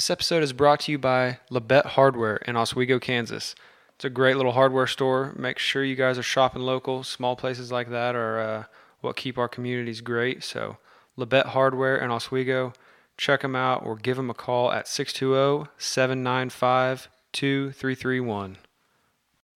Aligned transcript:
This 0.00 0.08
episode 0.08 0.42
is 0.42 0.54
brought 0.54 0.80
to 0.80 0.92
you 0.92 0.98
by 0.98 1.40
Labette 1.50 1.84
Hardware 1.84 2.36
in 2.36 2.56
Oswego, 2.56 2.98
Kansas. 2.98 3.54
It's 3.96 4.04
a 4.06 4.08
great 4.08 4.34
little 4.38 4.52
hardware 4.52 4.86
store. 4.86 5.34
Make 5.36 5.58
sure 5.58 5.84
you 5.84 5.94
guys 5.94 6.16
are 6.16 6.22
shopping 6.22 6.62
local. 6.62 7.04
Small 7.04 7.36
places 7.36 7.70
like 7.70 7.90
that 7.90 8.16
are 8.16 8.40
uh, 8.40 8.64
what 9.02 9.16
keep 9.16 9.36
our 9.36 9.46
communities 9.46 10.00
great. 10.00 10.42
So, 10.42 10.78
Labette 11.18 11.48
Hardware 11.48 11.98
in 11.98 12.10
Oswego, 12.10 12.72
check 13.18 13.42
them 13.42 13.54
out 13.54 13.84
or 13.84 13.94
give 13.94 14.16
them 14.16 14.30
a 14.30 14.34
call 14.34 14.72
at 14.72 14.88
620 14.88 15.68
795 15.76 17.10
2331. 17.34 18.56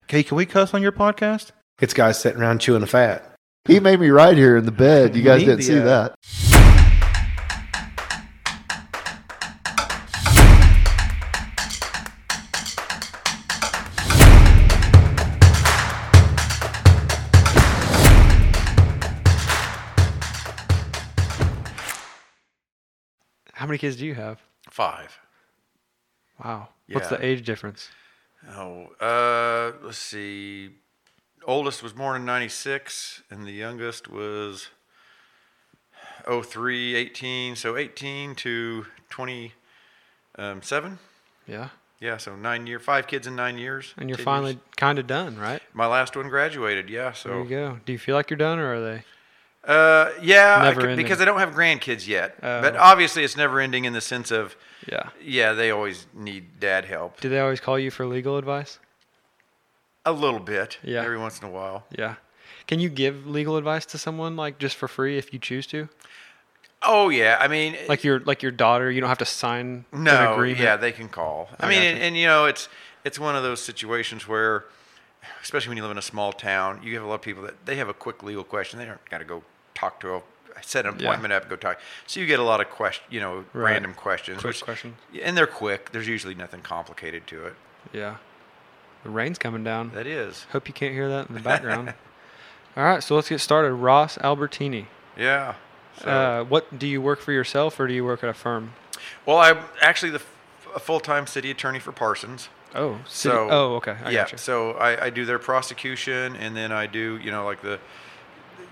Okay, 0.03 0.21
can 0.21 0.37
we 0.37 0.45
cuss 0.45 0.75
on 0.75 0.83
your 0.83 0.91
podcast? 0.91 1.53
It's 1.79 1.95
guys 1.95 2.19
sitting 2.19 2.39
around 2.39 2.59
chewing 2.59 2.81
the 2.81 2.87
fat. 2.87 3.33
He 3.65 3.79
made 3.79 3.99
me 3.99 4.09
right 4.09 4.37
here 4.37 4.57
in 4.57 4.65
the 4.65 4.71
bed. 4.71 5.15
You 5.15 5.23
guys 5.23 5.39
need 5.39 5.47
didn't 5.47 5.63
see 5.63 5.79
uh, 5.79 5.85
that. 5.85 6.44
Many 23.75 23.79
kids 23.79 23.97
do 23.97 24.05
you 24.05 24.15
have? 24.15 24.39
Five. 24.69 25.19
Wow. 26.43 26.69
What's 26.89 27.09
the 27.09 27.23
age 27.23 27.45
difference? 27.45 27.89
Oh, 28.55 28.87
uh, 29.01 29.73
let's 29.83 29.97
see. 29.97 30.69
Oldest 31.45 31.83
was 31.83 31.91
born 31.91 32.15
in 32.15 32.25
96, 32.25 33.23
and 33.29 33.45
the 33.45 33.51
youngest 33.51 34.07
was 34.07 34.69
03, 36.25 36.95
18. 36.95 37.55
So 37.57 37.75
18 37.75 38.35
to 38.35 38.85
27. 39.09 40.99
Yeah. 41.47 41.69
Yeah, 41.99 42.17
so 42.17 42.35
nine 42.35 42.67
year, 42.67 42.79
five 42.79 43.07
kids 43.07 43.25
in 43.27 43.35
nine 43.35 43.57
years. 43.57 43.93
And 43.97 44.09
you're 44.09 44.17
finally 44.17 44.59
kind 44.77 44.99
of 44.99 45.07
done, 45.07 45.37
right? 45.37 45.61
My 45.73 45.87
last 45.87 46.15
one 46.15 46.29
graduated, 46.29 46.89
yeah. 46.89 47.13
So 47.13 47.29
There 47.29 47.39
you 47.43 47.49
go. 47.49 47.79
Do 47.85 47.91
you 47.93 47.99
feel 47.99 48.15
like 48.15 48.29
you're 48.29 48.37
done 48.37 48.59
or 48.59 48.75
are 48.75 48.81
they? 48.81 49.03
Uh, 49.67 50.11
yeah, 50.21 50.57
I 50.59 50.63
Never 50.69 50.81
could- 50.81 50.97
because 50.97 51.21
I 51.21 51.25
don't 51.25 51.39
have 51.39 51.53
grandkids 51.53 52.07
yet. 52.07 52.35
Oh. 52.43 52.61
But 52.61 52.75
obviously, 52.75 53.23
it's 53.23 53.35
never 53.37 53.59
ending 53.59 53.85
in 53.85 53.93
the 53.93 54.01
sense 54.01 54.31
of, 54.31 54.55
Yeah. 54.87 55.09
yeah, 55.21 55.53
they 55.53 55.71
always 55.71 56.07
need 56.13 56.59
dad 56.59 56.85
help. 56.85 57.19
Do 57.21 57.29
they 57.29 57.39
always 57.39 57.59
call 57.59 57.77
you 57.79 57.91
for 57.91 58.05
legal 58.05 58.37
advice? 58.37 58.79
A 60.05 60.11
little 60.11 60.39
bit, 60.39 60.77
Yeah. 60.83 61.01
every 61.03 61.17
once 61.17 61.39
in 61.39 61.47
a 61.47 61.51
while. 61.51 61.85
Yeah. 61.89 62.15
Can 62.67 62.79
you 62.79 62.89
give 62.89 63.25
legal 63.27 63.57
advice 63.57 63.85
to 63.87 63.97
someone 63.97 64.35
like 64.35 64.59
just 64.59 64.75
for 64.75 64.87
free 64.87 65.17
if 65.17 65.33
you 65.33 65.39
choose 65.39 65.65
to? 65.67 65.89
Oh 66.87 67.09
yeah, 67.09 67.37
I 67.39 67.47
mean, 67.47 67.75
Like 67.89 68.03
your 68.03 68.19
like 68.19 68.43
your 68.43 68.51
daughter, 68.51 68.91
you 68.91 69.01
don't 69.01 69.09
have 69.09 69.17
to 69.19 69.25
sign 69.25 69.85
an 69.91 70.03
No, 70.03 70.33
agreement. 70.33 70.61
yeah, 70.61 70.75
they 70.75 70.91
can 70.91 71.09
call. 71.09 71.49
I, 71.59 71.65
I 71.65 71.69
mean, 71.69 71.81
and, 71.81 71.99
and 71.99 72.17
you 72.17 72.27
know, 72.27 72.45
it's 72.45 72.69
it's 73.03 73.17
one 73.17 73.35
of 73.35 73.41
those 73.41 73.63
situations 73.63 74.27
where, 74.27 74.65
especially 75.41 75.69
when 75.69 75.77
you 75.77 75.83
live 75.83 75.91
in 75.91 75.97
a 75.97 76.01
small 76.03 76.31
town, 76.33 76.81
you 76.83 76.93
have 76.95 77.03
a 77.03 77.07
lot 77.07 77.15
of 77.15 77.21
people 77.23 77.41
that 77.43 77.65
they 77.65 77.77
have 77.77 77.89
a 77.89 77.93
quick 77.93 78.21
legal 78.21 78.43
question. 78.43 78.77
They 78.77 78.85
don't 78.85 79.03
got 79.09 79.17
to 79.19 79.25
go 79.25 79.43
talk 79.75 79.99
to 79.99 80.15
a 80.15 80.21
set 80.61 80.85
an 80.85 80.95
Yeah. 80.97 81.07
appointment 81.07 81.33
up, 81.33 81.49
go 81.49 81.55
talk. 81.57 81.79
So 82.07 82.19
you 82.21 82.25
get 82.25 82.39
a 82.39 82.43
lot 82.43 82.61
of 82.61 82.69
question, 82.69 83.03
you 83.09 83.19
know, 83.19 83.43
Right. 83.53 83.73
random 83.73 83.93
questions. 83.93 84.39
Quick 84.39 84.51
which- 84.55 84.63
questions. 84.63 84.97
and 85.21 85.37
they're 85.37 85.45
quick. 85.47 85.91
There's 85.91 86.07
usually 86.07 86.33
nothing 86.33 86.61
complicated 86.61 87.27
to 87.27 87.45
it. 87.45 87.55
Yeah. 87.91 88.15
The 89.03 89.09
rain's 89.09 89.37
coming 89.37 89.63
down. 89.63 89.91
That 89.93 90.07
is, 90.07 90.47
Hope 90.53 90.67
you 90.67 90.73
can't 90.73 90.93
hear 90.93 91.09
that 91.09 91.27
in 91.27 91.35
the 91.35 91.41
background. 91.41 91.93
All 92.77 92.83
right, 92.83 93.03
so 93.03 93.15
let's 93.15 93.29
get 93.29 93.39
started. 93.39 93.73
Ross 93.73 94.17
Albertini. 94.17 94.87
yeah. 95.15 95.55
So, 96.01 96.09
Uh, 96.09 96.43
what 96.43 96.77
do 96.77 96.87
you 96.87 96.99
work 97.01 97.21
for 97.21 97.31
yourself 97.31 97.79
or 97.79 97.87
do 97.87 97.93
you 97.93 98.03
work 98.03 98.21
at 98.23 98.29
a 98.29 98.33
firm? 98.33 98.73
well, 99.25 99.37
I'm 99.37 99.59
actually 99.81 100.09
the 100.11 100.19
f- 100.75 100.81
full-time 100.81 101.25
city 101.27 101.51
attorney 101.51 101.79
for 101.79 101.91
Parsons. 101.93 102.49
Oh, 102.73 102.95
city. 103.07 103.33
So 103.35 103.47
oh, 103.49 103.75
okay. 103.75 103.95
I 104.03 104.09
yeah, 104.09 104.23
gotcha. 104.23 104.37
so 104.37 104.71
I, 104.73 105.05
I 105.05 105.09
do 105.09 105.23
their 105.23 105.39
prosecution, 105.39 106.35
and 106.35 106.57
then 106.57 106.73
I 106.73 106.85
do 106.87 107.17
you 107.23 107.31
know 107.31 107.45
like 107.45 107.61
the 107.61 107.79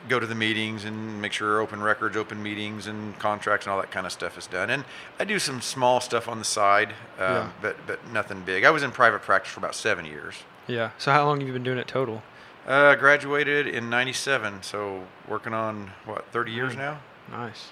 go 0.09 0.19
to 0.19 0.25
the 0.27 0.35
meetings 0.35 0.85
and 0.85 1.21
make 1.21 1.31
sure 1.33 1.59
open 1.61 1.81
records, 1.81 2.17
open 2.17 2.41
meetings, 2.43 2.87
and 2.87 3.17
contracts 3.19 3.65
and 3.65 3.73
all 3.73 3.79
that 3.79 3.91
kind 3.91 4.05
of 4.05 4.11
stuff 4.11 4.37
is 4.37 4.47
done. 4.47 4.69
And 4.69 4.83
I 5.19 5.23
do 5.23 5.39
some 5.39 5.61
small 5.61 5.99
stuff 6.01 6.27
on 6.27 6.39
the 6.39 6.45
side, 6.45 6.89
um, 7.19 7.33
Yeah. 7.33 7.49
but 7.61 7.87
but 7.87 8.07
nothing 8.11 8.41
big. 8.41 8.63
I 8.63 8.69
was 8.71 8.83
in 8.83 8.91
private 8.91 9.21
practice 9.21 9.51
for 9.53 9.59
about 9.59 9.75
seven 9.75 10.05
years. 10.05 10.43
Yeah. 10.67 10.91
So 10.97 11.11
how 11.11 11.25
long 11.25 11.39
have 11.39 11.47
you 11.47 11.53
been 11.53 11.63
doing 11.63 11.77
it 11.77 11.87
total? 11.87 12.23
Uh, 12.67 12.95
graduated 12.95 13.67
in 13.67 13.89
'97, 13.89 14.63
so 14.63 15.03
working 15.27 15.53
on 15.53 15.91
what 16.05 16.25
30 16.31 16.51
years 16.53 16.75
now. 16.77 16.99
Nice. 17.29 17.71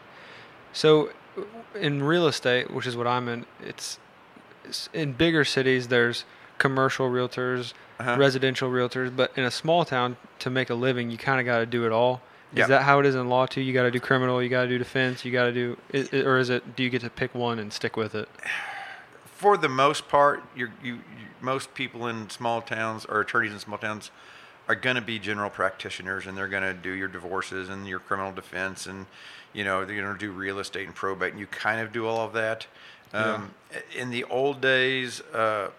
So, 0.74 1.12
in 1.76 2.04
real 2.04 2.28
estate, 2.28 2.72
which 2.72 2.86
is 2.86 2.96
what 2.98 3.08
I'm 3.08 3.28
in, 3.30 3.46
it's, 3.62 4.00
it's 4.66 4.90
in 4.94 5.14
bigger 5.14 5.46
cities. 5.46 5.88
There's 5.88 6.26
commercial 6.62 7.10
realtors, 7.10 7.74
Uh-huh. 8.00 8.16
residential 8.18 8.70
realtors, 8.70 9.14
but 9.16 9.32
in 9.36 9.44
a 9.44 9.52
small 9.52 9.84
town, 9.84 10.16
to 10.40 10.50
make 10.50 10.70
a 10.70 10.76
living, 10.76 11.10
you 11.12 11.18
kind 11.18 11.40
of 11.40 11.46
got 11.46 11.60
to 11.60 11.66
do 11.66 11.86
it 11.86 11.92
all. 11.92 12.22
Is 12.54 12.60
Yeah. 12.60 12.68
that 12.68 12.84
how 12.84 13.00
it 13.00 13.06
is 13.06 13.16
in 13.16 13.28
law 13.30 13.46
too? 13.48 13.62
You 13.62 13.74
got 13.74 13.84
to 13.84 13.92
do 13.92 14.00
criminal, 14.00 14.42
you 14.44 14.50
got 14.50 14.64
to 14.64 14.68
do 14.68 14.78
defense, 14.78 15.24
you 15.26 15.32
got 15.32 15.46
to 15.46 15.52
do, 15.54 15.78
i 15.94 16.08
i- 16.14 16.22
or 16.22 16.38
is 16.38 16.50
it? 16.50 16.76
Do 16.76 16.84
you 16.84 16.90
get 16.90 17.02
to 17.02 17.10
pick 17.10 17.34
one 17.34 17.58
and 17.60 17.72
stick 17.74 17.96
with 17.98 18.14
it? 18.16 18.30
for 19.42 19.58
the 19.58 19.70
most 19.70 20.08
part, 20.08 20.44
you're, 20.56 20.72
you, 20.84 20.96
you 20.96 21.26
most 21.42 21.74
people 21.74 22.06
in 22.06 22.30
small 22.30 22.62
towns 22.62 23.06
or 23.06 23.22
attorneys 23.22 23.52
in 23.52 23.58
small 23.60 23.78
towns 23.80 24.12
are 24.68 24.76
going 24.76 24.96
to 24.96 25.02
be 25.02 25.18
general 25.18 25.50
practitioners, 25.50 26.28
and 26.28 26.38
they're 26.38 26.48
going 26.48 26.62
to 26.64 26.76
do 26.76 26.92
your 26.92 27.08
divorces 27.08 27.68
and 27.70 27.88
your 27.88 27.98
criminal 28.00 28.32
defense, 28.32 28.86
and 28.86 29.08
you 29.54 29.64
know 29.64 29.84
they're 29.84 30.00
going 30.00 30.14
to 30.14 30.20
do 30.20 30.32
real 30.32 30.60
estate 30.60 30.86
and 30.86 30.94
probate, 30.96 31.32
and 31.32 31.40
you 31.40 31.48
kind 31.48 31.82
of 31.82 31.92
do 31.92 32.06
all 32.06 32.22
of 32.24 32.34
that. 32.34 32.68
Um, 33.14 33.56
In 33.98 34.12
the 34.12 34.24
old 34.26 34.62
days, 34.62 35.22
uh, 35.34 35.70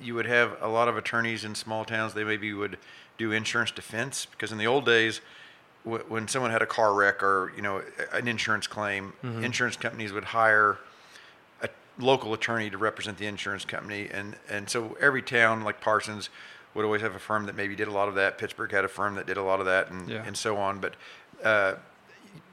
you 0.00 0.14
would 0.14 0.26
have 0.26 0.56
a 0.60 0.68
lot 0.68 0.88
of 0.88 0.96
attorneys 0.96 1.44
in 1.44 1.54
small 1.54 1.84
towns. 1.84 2.14
They 2.14 2.24
maybe 2.24 2.52
would 2.52 2.78
do 3.18 3.32
insurance 3.32 3.70
defense 3.70 4.26
because 4.30 4.50
in 4.52 4.58
the 4.58 4.66
old 4.66 4.86
days, 4.86 5.20
wh- 5.84 6.08
when 6.10 6.26
someone 6.28 6.50
had 6.50 6.62
a 6.62 6.66
car 6.66 6.94
wreck 6.94 7.22
or 7.22 7.52
you 7.56 7.62
know 7.62 7.82
an 8.12 8.26
insurance 8.28 8.66
claim, 8.66 9.12
insurance 9.22 9.76
companies 9.76 10.12
would 10.12 10.24
hire 10.24 10.78
a 11.62 11.68
local 11.98 12.32
attorney 12.32 12.70
to 12.70 12.78
represent 12.78 13.18
the 13.18 13.26
insurance 13.26 13.64
company, 13.64 14.08
and 14.12 14.36
and 14.48 14.68
so 14.70 14.96
every 15.00 15.22
town 15.22 15.62
like 15.64 15.80
Parsons 15.80 16.30
would 16.74 16.84
always 16.84 17.02
have 17.02 17.14
a 17.14 17.18
firm 17.18 17.46
that 17.46 17.56
maybe 17.56 17.74
did 17.76 17.88
a 17.88 17.92
lot 17.92 18.08
of 18.08 18.14
that. 18.14 18.38
Pittsburg 18.38 18.70
had 18.72 18.84
a 18.84 18.88
firm 18.88 19.16
that 19.16 19.26
did 19.26 19.36
a 19.36 19.42
lot 19.42 19.60
of 19.60 19.66
that, 19.66 19.90
and 19.90 20.08
Yeah. 20.08 20.22
and 20.26 20.36
so 20.36 20.56
on. 20.56 20.78
But 20.78 20.94
uh, 21.44 21.74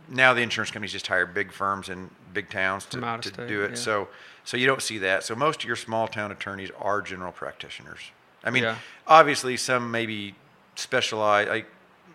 now 0.10 0.34
the 0.34 0.42
insurance 0.42 0.72
companies 0.72 0.92
just 0.92 1.08
hire 1.08 1.26
big 1.26 1.52
firms 1.52 1.90
in 1.90 2.10
big 2.34 2.50
towns 2.50 2.86
to, 2.86 2.98
From 2.98 3.04
out 3.04 3.16
of 3.20 3.22
to 3.26 3.30
state, 3.34 3.48
do 3.48 3.62
it. 3.64 3.72
yeah. 3.72 3.76
So 3.76 4.08
so 4.48 4.56
you 4.56 4.66
don't 4.66 4.82
see 4.82 4.98
that. 5.00 5.26
So 5.26 5.36
most 5.36 5.60
of 5.62 5.68
your 5.68 5.76
small 5.76 6.08
town 6.08 6.32
attorneys 6.32 6.72
are 6.80 7.02
general 7.02 7.34
practitioners. 7.34 8.00
I 8.46 8.50
mean, 8.50 8.64
Yeah. 8.64 8.78
obviously 9.06 9.58
some 9.58 9.92
maybe 9.92 10.36
specialize. 10.76 11.50
Like 11.50 11.66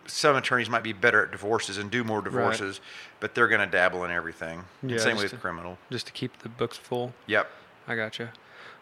some 0.06 0.34
attorneys 0.34 0.70
might 0.70 0.82
be 0.82 0.94
better 0.94 1.22
at 1.24 1.30
divorces 1.30 1.76
and 1.76 1.90
do 1.90 2.02
more 2.04 2.22
divorces, 2.22 2.80
but 3.20 3.34
they're 3.34 3.48
going 3.48 3.60
to 3.60 3.66
dabble 3.66 4.02
in 4.04 4.10
everything. 4.10 4.64
Yeah, 4.82 4.96
same 4.98 5.16
with 5.18 5.30
to- 5.30 5.36
criminal. 5.36 5.76
Just 5.90 6.06
to 6.06 6.12
keep 6.12 6.38
the 6.38 6.48
books 6.48 6.78
full. 6.78 7.12
Yep. 7.26 7.50
I 7.86 7.96
gotcha. 7.96 8.32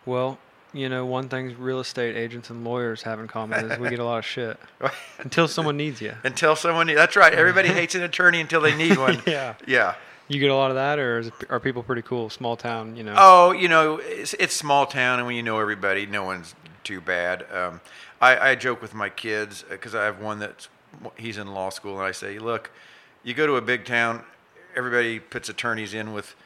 Well, 0.07 0.39
you 0.73 0.89
know, 0.89 1.05
one 1.05 1.29
thing 1.29 1.57
real 1.59 1.81
estate 1.81 2.15
agents 2.17 2.49
and 2.51 2.63
lawyers 2.65 3.03
have 3.03 3.19
in 3.19 3.27
common 3.27 3.69
is 3.73 3.79
we 3.81 3.91
get 3.91 3.99
a 3.99 4.05
lot 4.05 4.19
of 4.19 4.25
shit 4.25 4.57
until 5.19 5.49
someone 5.49 5.77
needs 5.77 6.01
you. 6.01 6.15
until 6.23 6.55
someone. 6.55 6.87
Needs 6.87 6.95
you. 6.95 6.99
That's 7.01 7.17
right. 7.17 7.35
Everybody 7.35 7.69
hates 7.81 7.97
an 7.97 8.03
attorney 8.03 8.41
until 8.41 8.61
they 8.61 8.77
need 8.77 8.97
one. 8.97 9.21
Yeah. 9.27 9.55
Yeah. 9.67 9.95
You 10.31 10.39
get 10.39 10.51
a 10.51 10.55
lot 10.55 10.71
of 10.71 10.77
that, 10.77 11.01
or 11.01 11.19
is 11.19 11.31
are 11.49 11.59
people 11.59 11.83
pretty 11.83 12.03
cool? 12.03 12.31
Small 12.31 12.57
town, 12.57 12.95
you 12.97 13.03
know. 13.03 13.17
Oh, 13.19 13.51
you 13.51 13.67
know, 13.69 13.97
it's, 14.01 14.33
it's 14.35 14.55
small 14.55 14.87
town, 14.87 15.19
and 15.19 15.27
when 15.27 15.35
you 15.35 15.43
know 15.43 15.59
everybody, 15.59 16.07
no 16.07 16.23
one's 16.23 16.55
too 16.85 17.01
bad. 17.01 17.45
Um, 17.53 17.81
I, 18.21 18.51
I 18.51 18.55
joke 18.55 18.81
with 18.81 18.95
my 18.95 19.09
kids 19.09 19.65
because 19.69 19.93
I 19.93 20.05
have 20.05 20.21
one 20.21 20.39
that's 20.39 20.69
he's 21.17 21.37
in 21.37 21.53
law 21.53 21.69
school, 21.71 21.99
and 21.99 22.07
I 22.07 22.13
say, 22.13 22.39
look, 22.39 22.71
you 23.25 23.35
go 23.35 23.45
to 23.45 23.57
a 23.57 23.61
big 23.61 23.85
town, 23.85 24.23
everybody 24.77 25.19
puts 25.19 25.49
attorneys 25.49 25.95
in 25.95 26.13
with 26.13 26.37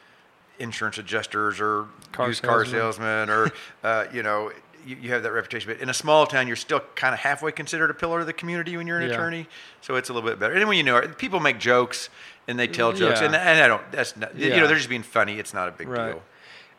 insurance 0.57 0.97
adjusters 0.97 1.59
or 1.61 1.85
Car 2.11 2.29
used 2.29 2.41
car 2.41 2.65
salesman. 2.65 3.27
salesman, 3.27 3.29
or 3.29 3.51
uh, 3.83 4.05
you 4.11 4.23
know. 4.23 4.51
You, 4.87 4.95
you 5.01 5.09
have 5.13 5.23
that 5.23 5.31
reputation, 5.31 5.71
but 5.73 5.81
in 5.81 5.89
a 5.89 5.95
small 5.95 6.27
town, 6.27 6.45
you're 6.45 6.55
still 6.55 6.79
kind 6.93 7.11
of 7.15 7.19
halfway 7.19 7.51
considered 7.51 7.89
a 7.89 7.93
pillar 7.95 8.19
of 8.19 8.27
the 8.27 8.33
community 8.33 8.77
when 8.77 8.85
you're 8.85 8.99
an 8.99 9.07
Yeah. 9.07 9.13
attorney. 9.15 9.47
So 9.81 9.95
it's 9.95 10.09
a 10.09 10.13
little 10.13 10.29
bit 10.29 10.37
better. 10.37 10.53
And 10.53 10.67
when 10.67 10.77
you 10.77 10.83
know, 10.83 10.97
it, 10.97 11.17
people 11.17 11.39
make 11.39 11.57
jokes 11.57 12.09
and 12.47 12.59
they 12.59 12.67
tell 12.67 12.93
jokes, 12.93 13.19
Yeah. 13.19 13.27
and, 13.27 13.35
and 13.35 13.59
I 13.61 13.67
don't. 13.67 13.91
That's 13.91 14.15
not. 14.17 14.35
You 14.37 14.49
know, 14.51 14.67
they're 14.67 14.77
just 14.77 14.89
being 14.89 15.03
funny. 15.03 15.39
It's 15.39 15.53
not 15.53 15.67
a 15.67 15.71
big 15.71 15.87
Right. 15.87 16.11
deal. 16.13 16.23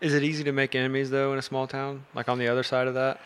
Is 0.00 0.12
it 0.14 0.22
easy 0.22 0.44
to 0.44 0.52
make 0.52 0.74
enemies 0.74 1.10
though 1.10 1.32
in 1.32 1.38
a 1.38 1.42
small 1.42 1.66
town? 1.66 2.04
Like 2.14 2.28
on 2.28 2.38
the 2.38 2.48
other 2.48 2.62
side 2.62 2.86
of 2.86 2.94
that? 2.94 3.20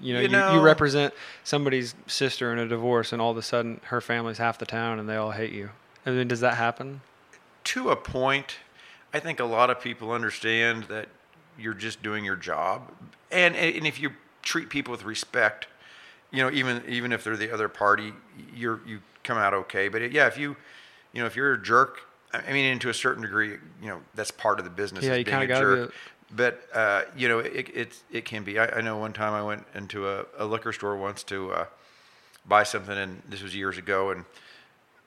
You 0.00 0.14
know, 0.14 0.20
You 0.20 0.28
you, 0.28 0.52
you, 0.54 0.60
represent 0.60 1.12
somebody's 1.42 1.94
sister 2.06 2.52
in 2.52 2.58
a 2.58 2.68
divorce, 2.68 3.12
and 3.12 3.20
all 3.20 3.32
of 3.32 3.36
a 3.36 3.42
sudden 3.42 3.80
her 3.84 4.00
family's 4.00 4.38
half 4.38 4.56
the 4.58 4.66
town, 4.66 4.98
and 5.00 5.08
they 5.08 5.16
all 5.16 5.32
hate 5.32 5.52
you. 5.52 5.70
I 6.06 6.10
mean, 6.10 6.28
does 6.28 6.40
that 6.40 6.54
happen? 6.54 7.00
to 7.64 7.90
a 7.90 7.96
point, 7.96 8.56
I 9.12 9.18
think 9.20 9.40
a 9.40 9.44
lot 9.44 9.68
of 9.68 9.78
people 9.78 10.10
understand 10.10 10.84
that 10.84 11.08
you're 11.58 11.74
just 11.74 12.02
doing 12.02 12.24
your 12.24 12.36
job, 12.36 12.90
and 13.30 13.54
and 13.56 13.86
if 13.86 14.00
you 14.00 14.10
treat 14.42 14.70
people 14.70 14.92
with 14.92 15.04
respect, 15.04 15.66
you 16.30 16.42
know, 16.42 16.50
even 16.50 16.82
even 16.88 17.12
if 17.12 17.24
they're 17.24 17.36
the 17.36 17.52
other 17.52 17.68
party, 17.68 18.14
you're 18.54 18.80
you 18.86 19.00
come 19.24 19.36
out 19.36 19.52
okay. 19.52 19.88
But 19.88 20.12
yeah, 20.12 20.28
if 20.28 20.38
you, 20.38 20.56
you 21.12 21.20
know, 21.20 21.26
if 21.26 21.36
you're 21.36 21.54
a 21.54 21.62
jerk, 21.62 22.00
I 22.32 22.52
mean, 22.52 22.66
and 22.66 22.80
to 22.82 22.90
a 22.90 22.94
certain 22.94 23.22
degree, 23.22 23.56
you 23.80 23.88
know, 23.88 24.00
that's 24.14 24.30
part 24.30 24.58
of 24.58 24.64
the 24.64 24.70
business. 24.70 25.04
Yeah, 25.04 25.12
is 25.12 25.18
you 25.18 25.24
kinda 25.24 25.46
gotta 25.46 25.90
but 26.30 26.62
uh, 26.74 27.02
you 27.16 27.28
know, 27.28 27.38
it 27.38 27.70
it, 27.74 28.02
it 28.10 28.24
can 28.24 28.44
be. 28.44 28.58
I, 28.58 28.66
I 28.66 28.80
know 28.80 28.98
one 28.98 29.12
time 29.12 29.32
I 29.32 29.42
went 29.42 29.64
into 29.74 30.08
a, 30.08 30.26
a 30.36 30.44
liquor 30.44 30.72
store 30.72 30.96
once 30.96 31.22
to 31.24 31.52
uh, 31.52 31.66
buy 32.46 32.64
something, 32.64 32.96
and 32.96 33.22
this 33.28 33.42
was 33.42 33.54
years 33.54 33.78
ago, 33.78 34.10
and 34.10 34.24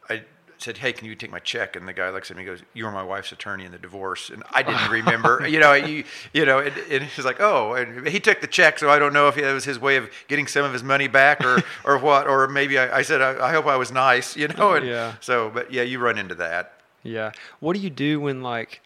I 0.10 0.24
said, 0.62 0.78
"Hey, 0.78 0.94
can 0.94 1.08
you 1.08 1.16
take 1.16 1.32
my 1.32 1.40
check?" 1.40 1.76
And 1.76 1.88
the 1.88 1.94
guy 1.94 2.10
looks 2.10 2.32
at 2.32 2.38
me, 2.38 2.44
and 2.44 2.58
goes, 2.58 2.66
"You 2.74 2.86
were 2.86 2.92
my 2.92 3.04
wife's 3.04 3.32
attorney 3.32 3.66
in 3.66 3.72
the 3.72 3.78
divorce," 3.78 4.30
and 4.30 4.44
I 4.52 4.64
didn't 4.64 4.90
remember. 4.92 5.48
you 5.48 5.60
know, 5.60 5.74
you 5.74 6.04
you 6.34 6.46
know, 6.46 6.60
and, 6.60 6.76
and 6.90 7.04
he's 7.04 7.26
like, 7.26 7.40
"Oh," 7.40 7.74
and 7.74 8.08
he 8.08 8.20
took 8.20 8.42
the 8.42 8.48
check, 8.48 8.80
so 8.80 8.90
I 8.90 9.00
don't 9.00 9.14
know 9.14 9.28
if 9.28 9.38
it 9.38 9.52
was 9.52 9.66
his 9.66 9.80
way 9.80 9.98
of 9.98 10.10
getting 10.28 10.48
some 10.48 10.64
of 10.64 10.74
his 10.74 10.84
money 10.84 11.08
back 11.08 11.44
or 11.44 11.64
or 11.84 11.98
what, 11.98 12.28
or 12.28 12.48
maybe 12.48 12.78
I, 12.78 13.00
I 13.00 13.02
said, 13.02 13.22
I, 13.22 13.50
"I 13.50 13.52
hope 13.52 13.66
I 13.66 13.78
was 13.78 13.92
nice," 13.92 14.36
you 14.36 14.48
know. 14.48 14.74
And 14.74 14.86
Yeah. 14.86 15.16
So, 15.20 15.50
but 15.50 15.72
yeah, 15.72 15.84
you 15.84 16.00
run 16.00 16.18
into 16.18 16.36
that. 16.36 16.74
Yeah. 17.04 17.32
What 17.60 17.74
do 17.76 17.80
you 17.80 17.90
do 17.90 18.20
when 18.20 18.42
like, 18.42 18.82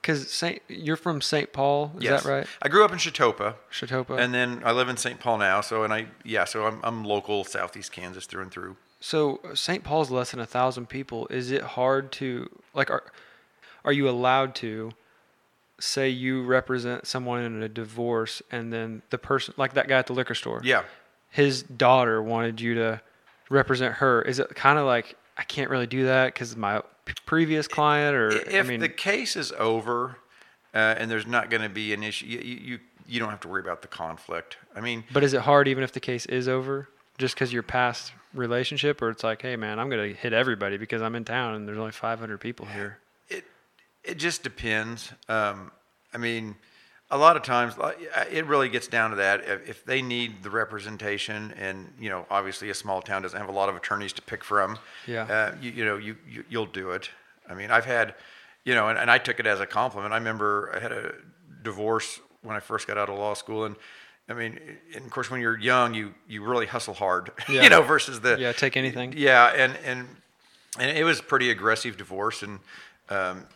because 0.00 0.30
Saint, 0.30 0.62
you're 0.68 0.96
from 0.96 1.20
St. 1.20 1.52
Paul, 1.52 1.92
is 1.96 2.04
yes. 2.04 2.22
that 2.22 2.30
right? 2.30 2.46
I 2.62 2.68
grew 2.68 2.84
up 2.84 2.92
in 2.92 2.98
Chetopa. 2.98 3.54
Chetopa. 3.70 4.18
And 4.18 4.32
then 4.32 4.62
I 4.64 4.72
live 4.72 4.88
in 4.88 4.96
St. 4.96 5.20
Paul 5.20 5.38
now, 5.38 5.60
so 5.60 5.84
and 5.84 5.92
I 5.92 6.06
yeah, 6.24 6.44
so 6.44 6.66
I'm 6.66 6.80
I'm 6.82 7.04
local 7.04 7.44
Southeast 7.44 7.92
Kansas 7.92 8.26
through 8.26 8.42
and 8.42 8.50
through. 8.50 8.76
So 9.04 9.38
St. 9.52 9.84
Paul's 9.84 10.10
less 10.10 10.30
than 10.30 10.40
a 10.40 10.46
thousand 10.46 10.88
people. 10.88 11.26
Is 11.28 11.50
it 11.50 11.60
hard 11.60 12.10
to 12.12 12.48
like? 12.72 12.90
Are 12.90 13.02
are 13.84 13.92
you 13.92 14.08
allowed 14.08 14.54
to 14.56 14.92
say 15.78 16.08
you 16.08 16.42
represent 16.42 17.06
someone 17.06 17.42
in 17.42 17.62
a 17.62 17.68
divorce, 17.68 18.40
and 18.50 18.72
then 18.72 19.02
the 19.10 19.18
person, 19.18 19.52
like 19.58 19.74
that 19.74 19.88
guy 19.88 19.98
at 19.98 20.06
the 20.06 20.14
liquor 20.14 20.34
store, 20.34 20.62
Yeah. 20.64 20.84
his 21.30 21.62
daughter 21.62 22.22
wanted 22.22 22.62
you 22.62 22.76
to 22.76 23.02
represent 23.50 23.96
her? 23.96 24.22
Is 24.22 24.38
it 24.38 24.48
kind 24.54 24.78
of 24.78 24.86
like 24.86 25.16
I 25.36 25.42
can't 25.42 25.68
really 25.68 25.86
do 25.86 26.06
that 26.06 26.32
because 26.32 26.56
my 26.56 26.80
previous 27.26 27.68
client, 27.68 28.16
or 28.16 28.30
If 28.30 28.64
I 28.64 28.66
mean, 28.66 28.80
the 28.80 28.88
case 28.88 29.36
is 29.36 29.52
over 29.58 30.16
uh, 30.72 30.94
and 30.96 31.10
there's 31.10 31.26
not 31.26 31.50
going 31.50 31.62
to 31.62 31.68
be 31.68 31.92
an 31.92 32.02
issue, 32.02 32.24
you, 32.24 32.38
you 32.38 32.56
you 32.56 32.78
you 33.06 33.20
don't 33.20 33.28
have 33.28 33.40
to 33.40 33.48
worry 33.48 33.60
about 33.60 33.82
the 33.82 33.88
conflict. 33.88 34.56
I 34.74 34.80
mean, 34.80 35.04
but 35.12 35.22
is 35.22 35.34
it 35.34 35.42
hard 35.42 35.68
even 35.68 35.84
if 35.84 35.92
the 35.92 36.00
case 36.00 36.24
is 36.24 36.48
over? 36.48 36.88
Just 37.18 37.34
because 37.34 37.52
you're 37.52 37.62
past 37.62 38.12
relationship, 38.34 39.00
or 39.00 39.10
it's 39.10 39.24
like, 39.24 39.42
hey 39.42 39.56
man, 39.56 39.78
I'm 39.78 39.88
gonna 39.88 40.08
hit 40.08 40.32
everybody 40.32 40.76
because 40.76 41.02
I'm 41.02 41.14
in 41.14 41.24
town 41.24 41.54
and 41.54 41.66
there's 41.66 41.78
only 41.78 41.92
500 41.92 42.38
people 42.38 42.66
here. 42.66 42.98
it 43.28 43.44
it 44.02 44.18
just 44.18 44.42
depends. 44.42 45.12
Um, 45.28 45.70
I 46.12 46.18
mean, 46.18 46.56
a 47.10 47.18
lot 47.18 47.36
of 47.36 47.42
times 47.42 47.74
it 48.30 48.46
really 48.46 48.68
gets 48.68 48.88
down 48.88 49.10
to 49.10 49.16
that. 49.16 49.42
If, 49.46 49.84
they 49.84 50.02
need 50.02 50.42
the 50.42 50.50
representation, 50.50 51.52
and 51.58 51.92
you 51.98 52.08
know, 52.08 52.26
obviously 52.30 52.70
a 52.70 52.74
small 52.74 53.02
town 53.02 53.22
doesn't 53.22 53.38
have 53.38 53.48
a 53.48 53.52
lot 53.52 53.68
of 53.68 53.76
attorneys 53.76 54.12
to 54.14 54.22
pick 54.22 54.42
from. 54.42 54.78
Yeah. 55.06 55.22
Uh, 55.22 55.54
you, 55.60 55.70
you 55.70 55.84
know, 55.84 55.96
you, 55.96 56.16
you 56.28 56.44
you'll 56.48 56.66
do 56.66 56.90
it. 56.90 57.10
I 57.48 57.54
mean, 57.54 57.70
I've 57.70 57.84
had, 57.84 58.14
you 58.64 58.74
know, 58.74 58.88
and, 58.88 58.98
and 58.98 59.10
I 59.10 59.18
took 59.18 59.38
it 59.38 59.46
as 59.46 59.60
a 59.60 59.66
compliment. 59.66 60.12
I 60.12 60.16
remember 60.16 60.72
I 60.74 60.80
had 60.80 60.92
a 60.92 61.14
divorce 61.62 62.20
when 62.42 62.56
I 62.56 62.60
first 62.60 62.86
got 62.86 62.98
out 62.98 63.08
of 63.08 63.18
law 63.18 63.34
school, 63.34 63.64
and 63.64 63.76
I 64.28 64.32
mean, 64.34 64.58
and 64.94 65.04
of 65.04 65.10
course, 65.10 65.30
when 65.30 65.40
you're 65.40 65.58
young, 65.58 65.92
you 65.94 66.14
you 66.28 66.42
really 66.44 66.66
hustle 66.66 66.94
hard, 66.94 67.30
Yeah. 67.48 67.62
you 67.62 67.68
know, 67.68 67.82
versus 67.82 68.20
the 68.20 68.36
Yeah, 68.38 68.52
take 68.52 68.76
anything. 68.76 69.12
yeah, 69.16 69.52
and 69.54 69.76
and 69.84 70.08
and 70.78 70.96
it 70.96 71.04
was 71.04 71.20
pretty 71.20 71.50
aggressive 71.50 71.96
divorce, 71.96 72.42
and 72.42 72.58
um, 73.10 73.46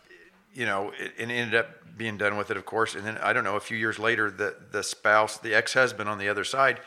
you 0.53 0.65
know, 0.65 0.91
it, 0.99 1.13
and 1.17 1.31
ended 1.31 1.55
up 1.59 1.67
being 1.97 2.17
done 2.17 2.37
with 2.37 2.49
it, 2.51 2.55
of 2.57 2.65
course. 2.65 2.95
And 2.95 3.05
then 3.05 3.17
I 3.17 3.33
don't 3.33 3.43
know, 3.43 3.55
a 3.55 3.59
few 3.59 3.77
years 3.77 3.97
later, 3.99 4.29
the 4.29 4.55
the 4.71 4.83
spouse, 4.83 5.37
the 5.37 5.55
ex 5.55 5.73
husband 5.73 6.07
on 6.07 6.17
the 6.19 6.29
other 6.29 6.43
side, 6.43 6.79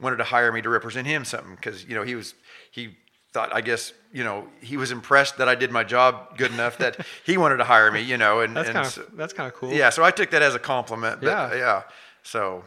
wanted 0.00 0.16
to 0.16 0.24
hire 0.24 0.52
me 0.52 0.60
to 0.62 0.68
represent 0.68 1.06
him 1.06 1.24
something 1.24 1.54
because 1.56 1.84
you 1.84 1.94
know 1.94 2.02
he 2.02 2.14
was 2.14 2.34
he 2.70 2.96
thought 3.32 3.54
I 3.54 3.62
guess 3.62 3.92
you 4.12 4.22
know 4.24 4.48
he 4.60 4.76
was 4.76 4.90
impressed 4.90 5.38
that 5.38 5.48
I 5.48 5.54
did 5.54 5.70
my 5.70 5.82
job 5.84 6.36
good 6.36 6.52
enough 6.52 6.76
that 6.78 7.06
he 7.24 7.38
wanted 7.38 7.56
to 7.56 7.64
hire 7.64 7.90
me, 7.90 8.02
you 8.02 8.18
know, 8.18 8.40
and 8.40 8.54
That's 8.54 8.68
kind 8.70 8.86
of 8.86 8.92
so- 8.92 9.06
that's 9.14 9.32
kind 9.32 9.46
of 9.50 9.54
cool. 9.58 9.72
yeah, 9.72 9.88
so 9.88 10.04
I 10.04 10.10
took 10.10 10.30
that 10.32 10.42
as 10.42 10.54
a 10.54 10.58
compliment. 10.58 11.20
But, 11.22 11.26
Yeah. 11.28 11.54
yeah, 11.54 11.82
so 12.22 12.64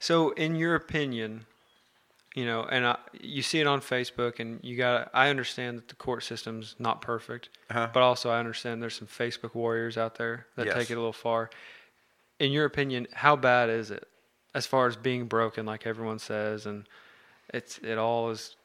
So, 0.00 0.30
in 0.30 0.56
your 0.56 0.74
opinion, 0.74 1.46
you 2.34 2.44
know, 2.46 2.62
and 2.64 2.86
I, 2.86 2.98
you 3.20 3.42
see 3.42 3.60
it 3.60 3.66
on 3.66 3.80
Facebook, 3.80 4.40
and 4.40 4.58
you 4.62 4.76
got. 4.76 5.10
I 5.14 5.28
understand 5.28 5.78
that 5.78 5.88
the 5.88 5.94
court 5.96 6.24
system's 6.24 6.74
not 6.78 7.00
perfect, 7.02 7.50
Uh-huh. 7.70 7.88
but 7.92 8.02
also 8.02 8.30
I 8.30 8.38
understand 8.38 8.82
there's 8.82 8.94
some 8.96 9.06
Facebook 9.08 9.54
warriors 9.54 9.96
out 9.98 10.14
there 10.16 10.46
that 10.56 10.66
Yes. 10.66 10.74
take 10.74 10.90
it 10.90 10.94
a 10.94 10.96
little 10.96 11.12
far. 11.12 11.50
In 12.38 12.50
your 12.52 12.64
opinion, 12.64 13.06
how 13.12 13.36
bad 13.36 13.68
is 13.68 13.90
it, 13.90 14.08
as 14.54 14.66
far 14.66 14.86
as 14.86 14.96
being 14.96 15.26
broken, 15.26 15.66
like 15.66 15.86
everyone 15.86 16.18
says, 16.18 16.64
and 16.66 16.86
it's 17.52 17.78
it 17.78 17.98
all 17.98 18.30
is. 18.30 18.56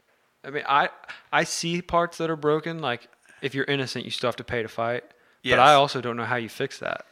I 0.45 0.51
mean, 0.51 0.63
I 0.67 0.89
I 1.33 1.43
see 1.43 1.81
parts 1.81 2.17
that 2.19 2.29
are 2.29 2.35
broken. 2.37 2.79
Like 2.79 3.09
if 3.41 3.53
you're 3.53 3.65
innocent, 3.65 4.05
you 4.05 4.11
still 4.11 4.29
have 4.29 4.35
to 4.37 4.43
pay 4.45 4.61
to 4.61 4.69
fight. 4.69 5.03
Yes. 5.43 5.57
But 5.57 5.59
I 5.63 5.73
also 5.73 5.99
don't 6.01 6.15
know 6.17 6.23
how 6.25 6.37
you 6.37 6.49
fix 6.49 6.79
that. 6.79 7.05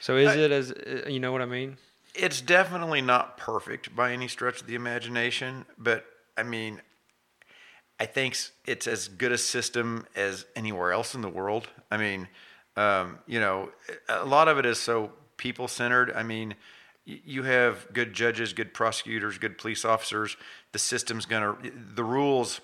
So 0.00 0.16
is 0.16 0.30
I- 0.30 0.36
it 0.38 0.50
as 0.50 0.72
uh, 0.72 1.04
you 1.08 1.20
know 1.20 1.30
what 1.32 1.42
I 1.42 1.46
mean? 1.46 1.76
It's 2.14 2.40
definitely 2.40 3.00
not 3.00 3.36
perfect 3.36 3.94
by 3.94 4.12
any 4.12 4.28
stretch 4.28 4.60
of 4.60 4.66
the 4.66 4.74
imagination, 4.74 5.64
but 5.78 6.04
I 6.36 6.42
mean, 6.42 6.80
I 7.98 8.06
think 8.06 8.36
it's 8.66 8.86
as 8.86 9.08
good 9.08 9.32
a 9.32 9.38
system 9.38 10.06
as 10.16 10.44
anywhere 10.56 10.92
else 10.92 11.14
in 11.14 11.22
the 11.22 11.28
world. 11.28 11.68
I 11.90 11.96
mean, 11.96 12.28
um, 12.76 13.18
you 13.26 13.40
know, 13.40 13.70
a 14.08 14.24
lot 14.24 14.48
of 14.48 14.58
it 14.58 14.66
is 14.66 14.78
so 14.78 15.12
people 15.36 15.68
centered. 15.68 16.12
I 16.12 16.22
mean, 16.22 16.54
you 17.04 17.42
have 17.42 17.92
good 17.92 18.12
judges, 18.12 18.52
good 18.52 18.74
prosecutors, 18.74 19.38
good 19.38 19.58
police 19.58 19.84
officers. 19.84 20.36
The 20.72 20.78
system's 20.78 21.26
gonna, 21.26 21.56
the 21.94 22.04
rules 22.04 22.60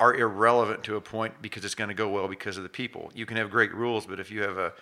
are 0.00 0.14
irrelevant 0.14 0.82
to 0.84 0.96
a 0.96 1.00
point 1.00 1.34
because 1.40 1.64
it's 1.64 1.74
to 1.74 1.94
go 1.94 2.08
well 2.08 2.28
because 2.28 2.56
of 2.56 2.62
the 2.62 2.68
people. 2.68 3.10
You 3.14 3.26
can 3.26 3.36
have 3.36 3.50
great 3.50 3.72
rules, 3.74 4.06
but 4.06 4.20
if 4.20 4.30
you 4.30 4.42
have 4.42 4.58
a 4.58 4.72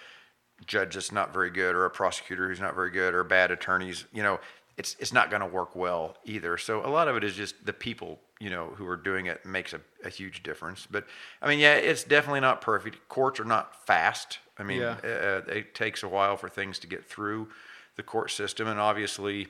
judge 0.66 0.94
that's 0.94 1.12
not 1.12 1.32
very 1.32 1.50
good 1.50 1.74
or 1.74 1.84
a 1.84 1.90
prosecutor 1.90 2.48
who's 2.48 2.60
not 2.60 2.74
very 2.74 2.90
good 2.90 3.14
or 3.14 3.24
bad 3.24 3.50
attorneys, 3.50 4.04
you 4.12 4.22
know, 4.22 4.38
it's 4.76 4.96
it's 4.98 5.12
not 5.12 5.28
going 5.30 5.40
to 5.42 5.46
work 5.46 5.76
well 5.76 6.16
either. 6.24 6.56
So 6.56 6.84
a 6.84 6.88
lot 6.88 7.08
of 7.08 7.16
it 7.16 7.24
is 7.24 7.34
just 7.34 7.64
the 7.66 7.72
people, 7.72 8.18
you 8.40 8.50
know, 8.50 8.72
who 8.76 8.86
are 8.88 8.96
doing 8.96 9.26
it 9.26 9.44
makes 9.44 9.72
a, 9.74 9.80
a 10.04 10.08
huge 10.08 10.42
difference. 10.42 10.86
But 10.90 11.06
I 11.42 11.48
mean, 11.48 11.58
yeah, 11.58 11.74
it's 11.74 12.04
definitely 12.04 12.40
not 12.40 12.60
perfect. 12.60 13.08
Courts 13.08 13.38
are 13.38 13.44
not 13.44 13.86
fast. 13.86 14.38
I 14.58 14.62
mean, 14.62 14.80
Yeah. 14.80 14.96
uh, 15.04 15.42
it 15.50 15.74
takes 15.74 16.02
a 16.02 16.08
while 16.08 16.36
for 16.36 16.48
things 16.48 16.78
to 16.80 16.86
get 16.86 17.04
through 17.04 17.48
the 17.96 18.02
court 18.02 18.30
system, 18.30 18.66
and 18.68 18.80
obviously, 18.80 19.48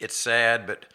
it's 0.00 0.16
sad, 0.16 0.66
but 0.66 0.86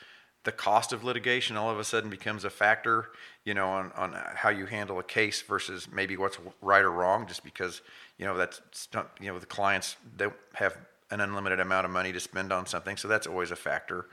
the 0.43 0.51
cost 0.51 0.93
of 0.93 1.03
litigation 1.03 1.57
all 1.57 1.69
of 1.69 1.79
a 1.79 1.83
sudden 1.83 2.09
becomes 2.09 2.43
a 2.45 2.49
factor, 2.49 3.09
you 3.43 3.53
know, 3.53 3.67
on, 3.69 3.91
on 3.93 4.15
how 4.35 4.49
you 4.49 4.65
handle 4.67 4.99
a 4.99 5.03
case 5.03 5.41
versus 5.41 5.87
maybe 5.91 6.15
what's 6.15 6.37
right 6.61 6.83
or 6.83 6.91
wrong, 6.91 7.27
just 7.27 7.43
because, 7.43 7.81
you 8.19 8.25
know, 8.25 8.37
that's, 8.37 8.61
not- 8.93 9.09
you 9.19 9.31
know, 9.33 9.39
the 9.39 9.45
clients 9.47 9.95
don't 10.17 10.33
have 10.53 10.77
an 11.09 11.21
unlimited 11.21 11.59
amount 11.59 11.85
of 11.85 11.91
money 11.91 12.11
to 12.13 12.19
spend 12.19 12.53
on 12.53 12.67
something. 12.67 12.95
So 12.97 13.07
that's 13.07 13.25
always 13.25 13.49
a 13.49 13.55
factor. 13.55 14.05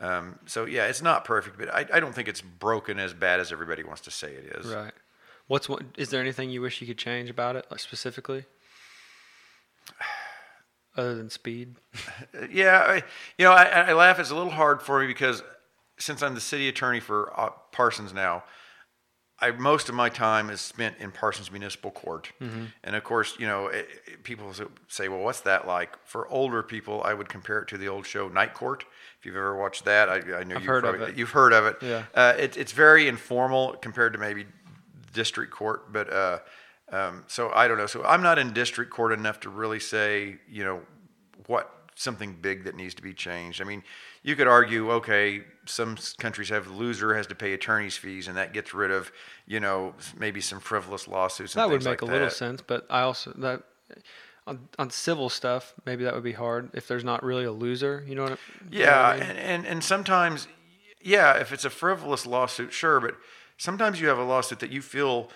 Um, 0.00 0.38
so 0.46 0.64
yeah, 0.64 0.86
it's 0.86 1.02
not 1.02 1.24
perfect, 1.24 1.58
but 1.58 1.72
I, 1.72 1.86
I 1.92 2.00
don't 2.00 2.14
think 2.14 2.26
it's 2.26 2.40
broken 2.40 2.98
as 2.98 3.12
bad 3.14 3.38
as 3.38 3.52
everybody 3.52 3.84
wants 3.84 4.00
to 4.02 4.10
say 4.10 4.32
it 4.32 4.56
is. 4.58 4.66
Right. 4.66 4.92
What's 5.46 5.68
one? 5.68 5.92
Is 5.98 6.08
there 6.10 6.20
anything 6.20 6.48
you 6.50 6.62
wish 6.62 6.80
you 6.80 6.86
could 6.86 6.96
change 6.98 7.28
about 7.28 7.54
it, 7.56 7.66
like 7.70 7.80
specifically, 7.80 8.46
other 10.96 11.14
than 11.14 11.28
speed? 11.30 11.76
Yeah, 12.50 12.78
I, 12.78 12.94
you 13.36 13.44
know, 13.44 13.52
I, 13.52 13.64
I 13.64 13.92
laugh. 13.92 14.18
It's 14.18 14.30
a 14.30 14.34
little 14.34 14.50
hard 14.52 14.80
for 14.80 15.00
me 15.00 15.06
because 15.06 15.42
since 15.98 16.22
I'm 16.22 16.34
the 16.34 16.40
city 16.40 16.68
attorney 16.68 17.00
for 17.00 17.38
uh, 17.38 17.50
Parsons 17.72 18.14
now, 18.14 18.44
I 19.40 19.50
most 19.52 19.88
of 19.88 19.94
my 19.94 20.08
time 20.08 20.50
is 20.50 20.60
spent 20.60 20.96
in 20.98 21.10
Parsons 21.12 21.50
Municipal 21.50 21.90
Court, 21.90 22.30
and 22.84 22.94
of 22.96 23.04
course, 23.04 23.36
you 23.38 23.46
know, 23.46 23.66
it, 23.68 23.88
it- 24.06 24.22
people 24.24 24.52
say, 24.88 25.08
"Well, 25.08 25.20
what's 25.20 25.40
that 25.42 25.66
like?" 25.66 25.96
For 26.04 26.28
older 26.28 26.62
people, 26.62 27.02
I 27.04 27.14
would 27.14 27.28
compare 27.28 27.60
it 27.60 27.68
to 27.68 27.78
the 27.78 27.88
old 27.88 28.06
show 28.06 28.28
Night 28.28 28.52
Court. 28.54 28.84
If 29.18 29.26
you've 29.26 29.36
ever 29.36 29.56
watched 29.56 29.84
that, 29.86 30.08
I, 30.08 30.16
I 30.16 30.44
know 30.44 30.56
I've 30.56 30.62
you've 30.62 30.64
heard 30.64 30.84
of 30.84 31.00
it. 31.00 31.16
You've 31.16 31.30
heard 31.30 31.52
of 31.52 31.64
it. 31.66 31.76
Yeah. 31.82 32.04
Uh, 32.14 32.34
it, 32.38 32.56
it's 32.56 32.72
very 32.72 33.08
informal 33.08 33.72
compared 33.80 34.12
to 34.12 34.18
maybe 34.18 34.46
district 35.12 35.52
court, 35.52 35.92
but 35.92 36.12
uh, 36.12 36.38
um, 36.92 37.24
so 37.26 37.50
I 37.54 37.66
don't 37.68 37.78
know. 37.78 37.86
So 37.86 38.04
I'm 38.04 38.22
not 38.22 38.38
in 38.38 38.52
district 38.52 38.90
court 38.90 39.12
enough 39.12 39.40
to 39.40 39.48
really 39.50 39.80
say, 39.80 40.36
you 40.48 40.64
know, 40.64 40.80
what 41.46 41.79
something 41.94 42.34
big 42.40 42.64
that 42.64 42.74
needs 42.74 42.94
to 42.94 43.02
be 43.02 43.12
changed. 43.12 43.60
I 43.60 43.64
mean, 43.64 43.82
you 44.22 44.36
could 44.36 44.46
argue, 44.48 44.90
okay, 44.92 45.42
some 45.66 45.96
countries 46.18 46.48
have 46.48 46.68
loser 46.68 47.14
has 47.14 47.26
to 47.28 47.34
pay 47.34 47.52
attorney's 47.52 47.96
fees, 47.96 48.28
and 48.28 48.36
that 48.36 48.52
gets 48.52 48.72
rid 48.74 48.90
of, 48.90 49.12
you 49.46 49.60
know, 49.60 49.94
maybe 50.16 50.40
some 50.40 50.60
frivolous 50.60 51.06
lawsuits. 51.08 51.54
And 51.54 51.60
That 51.62 51.70
would 51.70 51.84
make 51.84 52.02
like 52.02 52.02
a 52.02 52.12
little 52.12 52.30
sense, 52.30 52.62
but 52.66 52.86
I 52.90 53.02
also 53.02 53.32
that 53.38 53.62
on, 54.46 54.68
on 54.78 54.90
civil 54.90 55.28
stuff 55.28 55.74
maybe 55.84 56.04
that 56.04 56.14
would 56.14 56.24
be 56.24 56.32
hard 56.32 56.70
if 56.74 56.88
there's 56.88 57.04
not 57.04 57.22
really 57.22 57.44
a 57.44 57.52
loser. 57.52 58.04
You 58.06 58.14
know 58.14 58.22
what? 58.22 58.32
I- 58.32 58.36
you 58.70 58.78
know 58.80 58.86
what 58.86 58.88
Yeah, 58.88 59.06
I 59.08 59.14
mean? 59.14 59.22
and, 59.22 59.38
and 59.38 59.66
and 59.66 59.84
sometimes, 59.84 60.48
yeah, 61.02 61.38
if 61.38 61.52
it's 61.52 61.64
a 61.64 61.70
frivolous 61.70 62.26
lawsuit, 62.26 62.72
sure, 62.72 63.00
but 63.00 63.16
sometimes 63.56 64.00
you 64.00 64.08
have 64.08 64.18
a 64.18 64.24
lawsuit 64.24 64.60
that 64.60 64.70
you 64.70 64.82
feel 64.82 65.28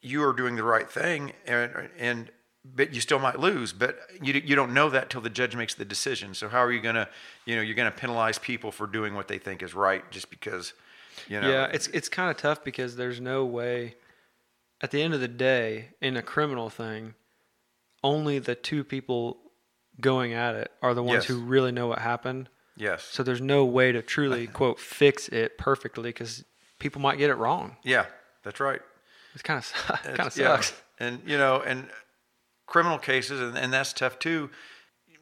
you 0.00 0.22
are 0.24 0.32
doing 0.32 0.56
the 0.56 0.62
right 0.62 0.90
thing, 0.90 1.32
and 1.46 1.88
and 1.98 2.30
but 2.74 2.94
you 2.94 3.00
still 3.00 3.18
might 3.18 3.38
lose, 3.38 3.72
but 3.72 3.98
you 4.22 4.32
you 4.44 4.56
don't 4.56 4.72
know 4.74 4.88
that 4.90 5.10
till 5.10 5.20
the 5.20 5.30
judge 5.30 5.54
makes 5.56 5.74
the 5.74 5.84
decision. 5.84 6.34
So 6.34 6.48
how 6.48 6.58
are 6.58 6.72
you 6.72 6.80
gonna, 6.80 7.08
you 7.44 7.54
know, 7.56 7.62
you're 7.62 7.74
gonna 7.76 7.90
penalize 7.90 8.38
people 8.38 8.72
for 8.72 8.86
doing 8.86 9.14
what 9.14 9.28
they 9.28 9.38
think 9.38 9.62
is 9.62 9.74
right 9.74 10.08
just 10.10 10.30
because, 10.30 10.72
you 11.28 11.40
know? 11.40 11.50
Yeah, 11.50 11.66
it's 11.72 11.86
it's 11.88 12.08
kind 12.08 12.30
of 12.30 12.36
tough 12.36 12.64
because 12.64 12.96
there's 12.96 13.20
no 13.20 13.44
way. 13.44 13.94
At 14.80 14.90
the 14.90 15.02
end 15.02 15.14
of 15.14 15.20
the 15.20 15.28
day, 15.28 15.90
in 16.02 16.16
a 16.16 16.22
criminal 16.22 16.68
thing, 16.68 17.14
only 18.04 18.38
the 18.38 18.54
two 18.54 18.84
people 18.84 19.38
going 20.00 20.34
at 20.34 20.54
it 20.54 20.70
are 20.82 20.92
the 20.92 21.02
ones 21.02 21.24
Yes. 21.24 21.26
who 21.26 21.40
really 21.40 21.72
know 21.72 21.86
what 21.86 22.00
happened. 22.00 22.48
Yes. 22.76 23.02
So 23.04 23.22
there's 23.22 23.40
no 23.40 23.64
way 23.64 23.92
to 23.92 24.02
truly 24.02 24.46
quote 24.46 24.78
fix 24.78 25.28
it 25.28 25.56
perfectly 25.56 26.10
because 26.10 26.44
people 26.78 27.00
might 27.00 27.16
get 27.16 27.30
it 27.30 27.36
wrong. 27.36 27.76
yeah, 27.84 28.04
that's 28.42 28.60
right. 28.60 28.82
It's 29.32 29.42
kind 29.42 29.58
of 29.58 29.72
kind 30.04 30.20
of 30.20 30.36
yeah. 30.36 30.56
sucks. 30.56 30.74
And 30.98 31.22
you 31.26 31.38
know, 31.38 31.62
and 31.64 31.88
criminal 32.66 32.98
cases, 32.98 33.40
and, 33.40 33.56
and 33.56 33.72
that's 33.72 33.92
tough 33.92 34.18
too. 34.18 34.50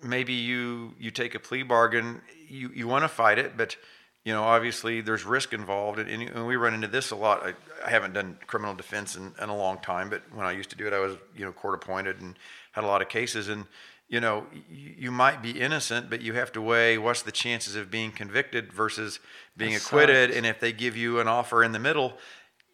Maybe 0.03 0.33
you 0.35 0.95
you 0.99 1.11
take 1.11 1.35
a 1.35 1.39
plea 1.39 1.63
bargain, 1.63 2.21
you 2.49 2.71
you 2.75 2.89
want 2.89 3.05
to 3.05 3.09
fight 3.09 3.39
it, 3.39 3.57
but 3.57 3.77
you 4.25 4.33
know, 4.33 4.43
obviously 4.43 5.03
there's 5.03 5.25
risk 5.27 5.53
involved, 5.53 5.99
and, 5.99 6.09
and 6.31 6.47
we 6.47 6.57
run 6.57 6.73
into 6.73 6.89
this 6.89 7.11
a 7.11 7.17
lot. 7.17 7.43
I, 7.45 7.53
I 7.87 7.91
haven't 7.91 8.15
done 8.15 8.39
criminal 8.47 8.75
defense 8.75 9.17
in, 9.17 9.35
in 9.41 9.51
a 9.51 9.57
long 9.57 9.79
time, 9.81 10.09
but 10.09 10.23
when 10.33 10.47
I 10.47 10.53
used 10.53 10.71
to 10.71 10.77
do 10.77 10.87
it, 10.87 10.93
I 10.95 10.99
was 10.99 11.17
you 11.37 11.45
know 11.45 11.53
court 11.53 11.75
appointed 11.75 12.21
and 12.21 12.39
had 12.73 12.85
a 12.85 12.87
lot 12.87 13.03
of 13.03 13.09
cases, 13.09 13.49
and 13.49 13.67
you 14.09 14.21
know, 14.21 14.47
you, 14.71 14.95
you 14.99 15.11
might 15.11 15.43
be 15.43 15.59
innocent, 15.61 16.11
but 16.11 16.21
you 16.21 16.35
have 16.35 16.53
to 16.53 16.61
weigh 16.61 16.99
what's 16.99 17.23
the 17.23 17.33
chances 17.33 17.75
of 17.75 17.91
being 17.91 18.13
convicted 18.13 18.73
versus 18.73 19.19
being 19.57 19.73
That 19.73 19.83
acquitted, 19.83 20.31
sucks. 20.31 20.37
and 20.37 20.47
if 20.47 20.61
they 20.61 20.73
give 20.73 20.97
you 20.97 21.21
an 21.21 21.29
offer 21.29 21.65
in 21.65 21.73
the 21.73 21.79
middle, 21.79 22.15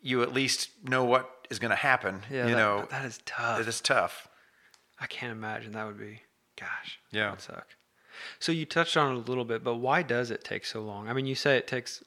you 0.03 0.23
at 0.23 0.33
least 0.33 0.71
know 0.85 1.05
what 1.05 1.47
is 1.51 1.59
going 1.59 1.71
to 1.71 1.77
happen. 1.77 2.23
Yeah, 2.31 2.47
you 2.47 2.55
that, 2.55 2.59
know, 2.59 2.87
that 2.91 3.05
is 3.05 3.21
tough. 3.25 3.61
it 3.61 3.69
is 3.69 3.81
tough. 3.81 4.29
I 5.01 5.07
can't 5.07 5.33
imagine 5.33 5.73
that 5.73 5.87
would 5.87 5.99
be. 5.99 6.23
Gosh, 6.59 7.01
Yeah. 7.11 7.25
that 7.25 7.31
would 7.33 7.41
suck. 7.41 7.67
So 8.39 8.53
you 8.53 8.67
touched 8.67 8.97
on 8.97 9.13
it 9.17 9.19
a 9.19 9.31
little 9.31 9.45
bit, 9.45 9.65
but 9.65 9.77
why 9.77 10.03
does 10.03 10.31
it 10.31 10.45
take 10.45 10.67
so 10.67 10.83
long? 10.83 11.09
I 11.09 11.13
mean, 11.13 11.27
you 11.27 11.35
say 11.35 11.57
it 11.57 11.67
takes 11.67 12.03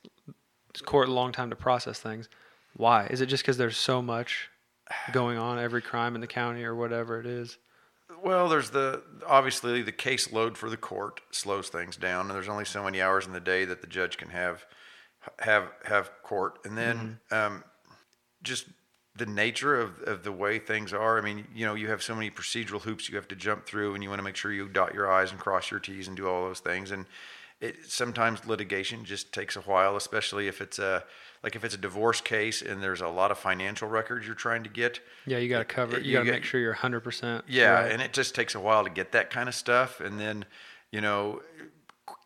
court 0.86 1.10
a 1.10 1.12
long 1.14 1.32
time 1.32 1.50
to 1.50 1.56
process 1.56 2.00
things. 2.00 2.30
Why? 2.76 3.06
Is 3.08 3.22
it 3.22 3.28
just 3.28 3.44
because 3.44 3.58
there's 3.58 3.78
so 3.78 4.02
much 4.02 4.50
going 5.12 5.38
on, 5.38 5.58
every 5.60 5.82
crime 5.82 6.16
in 6.16 6.22
the 6.22 6.28
county 6.28 6.64
or 6.64 6.76
whatever 6.76 7.20
it 7.20 7.26
is? 7.26 7.58
Well, 8.24 8.48
there's 8.48 8.70
the 8.70 9.02
obviously 9.26 9.82
the 9.82 9.92
caseload 9.92 10.56
for 10.56 10.70
the 10.70 10.78
court 10.78 11.22
slows 11.32 11.70
things 11.70 11.96
down, 11.98 12.28
and 12.28 12.36
there's 12.36 12.50
only 12.50 12.66
so 12.66 12.84
many 12.84 13.02
hours 13.02 13.26
in 13.26 13.34
the 13.34 13.40
day 13.40 13.66
that 13.66 13.82
the 13.82 13.88
judge 13.88 14.18
can 14.18 14.30
have 14.30 14.66
have 15.40 15.72
have 15.86 16.12
court, 16.22 16.60
and 16.66 16.78
then 16.78 17.20
um, 17.32 17.64
just 18.44 18.66
the 19.16 19.26
nature 19.28 19.80
of, 19.80 20.02
of 20.02 20.24
the 20.24 20.32
way 20.32 20.58
things 20.60 20.92
are. 20.94 21.18
I 21.18 21.22
mean, 21.22 21.48
you 21.54 21.66
know, 21.66 21.76
you 21.76 21.90
have 21.90 22.02
so 22.02 22.16
many 22.16 22.32
procedural 22.32 22.82
hoops 22.82 23.08
you 23.10 23.16
have 23.16 23.28
to 23.28 23.36
jump 23.36 23.66
through, 23.66 23.94
and 23.94 24.04
you 24.04 24.10
want 24.10 24.20
to 24.20 24.24
make 24.24 24.36
sure 24.36 24.52
you 24.52 24.68
dot 24.68 24.94
your 24.94 25.12
i's 25.12 25.32
and 25.32 25.40
cross 25.40 25.70
your 25.70 25.80
t's 25.80 26.08
and 26.08 26.18
do 26.18 26.28
all 26.28 26.46
those 26.46 26.60
things, 26.60 26.92
and 26.92 27.06
it 27.62 27.76
sometimes 27.88 28.46
litigation 28.46 29.06
just 29.06 29.32
takes 29.32 29.56
a 29.56 29.62
while, 29.62 29.96
especially 29.96 30.48
if 30.48 30.60
it's 30.62 30.80
a 30.80 31.04
like 31.44 31.56
if 31.56 31.64
it's 31.64 31.76
a 31.76 31.78
divorce 31.78 32.22
case 32.22 32.62
and 32.62 32.82
there's 32.82 33.02
a 33.02 33.08
lot 33.08 33.30
of 33.30 33.38
financial 33.38 33.88
records 33.88 34.26
you're 34.26 34.34
trying 34.36 34.64
to 34.64 34.70
get. 34.70 35.00
Yeah, 35.26 35.38
you 35.38 35.48
got 35.50 35.60
to 35.60 35.66
cover. 35.66 35.98
it- 35.98 36.04
You 36.04 36.12
you 36.12 36.18
got 36.18 36.24
to 36.26 36.32
make 36.32 36.44
sure 36.44 36.60
you're 36.60 36.72
100. 36.72 37.02
percent 37.02 37.44
Yeah, 37.48 37.72
right. 37.84 37.92
and 37.92 38.02
it 38.02 38.14
just 38.14 38.34
takes 38.34 38.56
a 38.56 38.60
while 38.60 38.84
to 38.84 38.90
get 38.90 39.12
that 39.12 39.30
kind 39.30 39.48
of 39.48 39.56
stuff. 39.56 40.00
And 40.02 40.20
then, 40.20 40.46
you 40.92 41.02
know, 41.02 41.42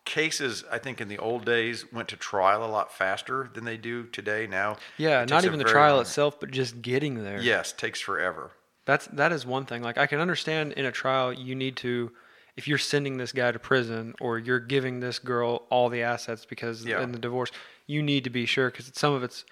cases 0.08 0.64
I 0.72 0.80
think 0.80 1.00
in 1.02 1.08
the 1.10 1.20
old 1.20 1.46
days 1.46 1.86
went 1.94 2.08
to 2.10 2.16
trial 2.16 2.66
a 2.66 2.72
lot 2.72 2.92
faster 2.92 3.50
than 3.54 3.66
they 3.66 3.78
do 3.78 4.06
today. 4.08 4.48
Now, 4.48 4.78
yeah, 4.98 5.24
not 5.26 5.46
even 5.46 5.60
the 5.60 5.66
trial 5.66 5.96
long- 5.98 6.02
itself, 6.02 6.40
but 6.40 6.50
just 6.50 6.82
getting 6.82 7.24
there. 7.24 7.40
Yes, 7.42 7.72
takes 7.74 8.00
forever. 8.02 8.52
That's 8.86 9.06
that 9.08 9.32
is 9.32 9.46
one 9.46 9.66
thing. 9.66 9.84
Like 9.84 9.98
I 9.98 10.08
can 10.08 10.20
understand 10.20 10.72
in 10.74 10.86
a 10.86 10.92
trial 10.92 11.32
you 11.34 11.54
need 11.54 11.76
to 11.78 12.12
if 12.56 12.68
you're 12.68 12.78
sending 12.80 13.18
this 13.18 13.32
guy 13.34 13.52
to 13.52 13.60
prison 13.60 14.16
or 14.20 14.40
you're 14.40 14.60
giving 14.62 15.00
this 15.00 15.20
girl 15.20 15.68
all 15.70 15.90
the 15.90 16.02
assets 16.02 16.46
because 16.46 16.84
Yeah. 16.86 17.02
in 17.04 17.12
the 17.12 17.20
divorce 17.20 17.52
you 17.86 18.02
need 18.02 18.24
to 18.24 18.30
be 18.32 18.46
sure 18.48 18.72
cuz 18.72 18.90
some 18.96 19.14
of 19.14 19.24
it's 19.24 19.46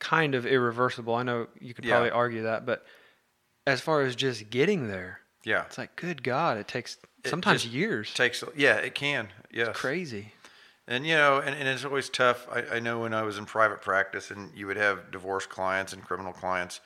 kind 0.00 0.34
of 0.34 0.44
irreversible. 0.46 1.14
I 1.14 1.22
know 1.22 1.46
you 1.60 1.74
could 1.74 1.84
Yeah. 1.84 1.92
probably 1.94 2.10
argue 2.10 2.42
that, 2.44 2.66
but 2.66 2.84
as 3.66 3.80
far 3.80 4.02
as 4.02 4.16
just 4.16 4.50
getting 4.50 4.88
there, 4.88 5.20
Yeah, 5.44 5.64
it's 5.66 5.78
like 5.78 5.96
good 5.96 6.22
god, 6.22 6.56
it 6.58 6.68
takes 6.68 6.98
It 7.24 7.30
sometimes 7.30 7.66
years. 7.66 8.12
takes. 8.14 8.42
Yeah, 8.56 8.76
it 8.76 8.94
can. 8.94 9.28
Yes, 9.50 9.76
Crazy. 9.76 10.32
And 10.88 11.06
you 11.06 11.14
know, 11.14 11.38
and, 11.38 11.54
and 11.54 11.68
it's 11.68 11.84
always 11.84 12.08
tough. 12.08 12.46
I, 12.50 12.76
I 12.76 12.80
know 12.80 13.00
when 13.00 13.14
I 13.14 13.22
was 13.22 13.38
in 13.38 13.44
private 13.46 13.80
practice 13.82 14.30
and 14.30 14.50
you 14.56 14.66
would 14.66 14.76
have 14.76 15.10
divorce 15.10 15.46
clients 15.46 15.92
and 15.92 16.02
criminal 16.02 16.32
clients, 16.32 16.80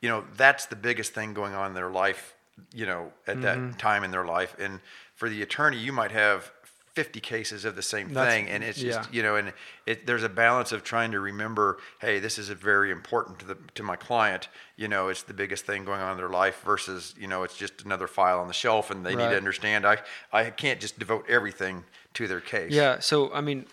you 0.00 0.08
know, 0.08 0.24
that's 0.36 0.66
the 0.66 0.76
biggest 0.76 1.12
thing 1.14 1.34
going 1.34 1.54
on 1.54 1.68
in 1.68 1.74
their 1.74 1.90
life, 1.90 2.34
you 2.74 2.86
know, 2.86 3.12
at 3.26 3.40
Mm-hmm. 3.40 3.70
that 3.70 3.78
time 3.78 4.04
in 4.04 4.10
their 4.10 4.24
life. 4.24 4.54
And 4.58 4.80
for 5.14 5.28
the 5.28 5.42
attorney, 5.42 5.78
you 5.78 5.92
might 5.92 6.12
have 6.12 6.52
50 6.94 7.20
cases 7.20 7.64
of 7.64 7.74
the 7.74 7.82
same 7.82 8.12
That's- 8.12 8.32
thing. 8.32 8.48
And 8.48 8.62
it's 8.62 8.78
just, 8.78 9.12
you 9.12 9.22
know, 9.22 9.36
and 9.36 9.52
it, 9.86 10.06
there's 10.06 10.22
a 10.22 10.28
balance 10.28 10.72
of 10.72 10.84
trying 10.84 11.12
to 11.12 11.20
remember, 11.20 11.78
hey, 12.00 12.18
this 12.18 12.38
is 12.38 12.50
a 12.50 12.54
very 12.54 12.90
important 12.90 13.38
to 13.40 13.46
the, 13.46 13.56
to 13.74 13.82
my 13.82 13.96
client. 13.96 14.48
You 14.76 14.88
know, 14.88 15.08
it's 15.08 15.22
the 15.22 15.32
biggest 15.32 15.64
thing 15.64 15.84
going 15.84 16.00
on 16.00 16.12
in 16.12 16.18
their 16.18 16.28
life 16.28 16.62
versus, 16.64 17.14
you 17.18 17.26
know, 17.26 17.44
it's 17.44 17.56
just 17.56 17.82
another 17.84 18.06
file 18.06 18.40
on 18.40 18.48
the 18.48 18.54
shelf 18.54 18.90
and 18.90 19.06
they 19.06 19.14
need 19.14 19.30
to 19.30 19.36
understand 19.36 19.86
I, 19.86 19.98
I 20.32 20.50
can't 20.50 20.80
just 20.80 20.98
devote 20.98 21.24
everything 21.28 21.84
to 22.14 22.28
their 22.28 22.40
case. 22.40 22.72
Yeah, 22.72 22.98
so 22.98 23.32
I 23.32 23.40
mean, 23.40 23.66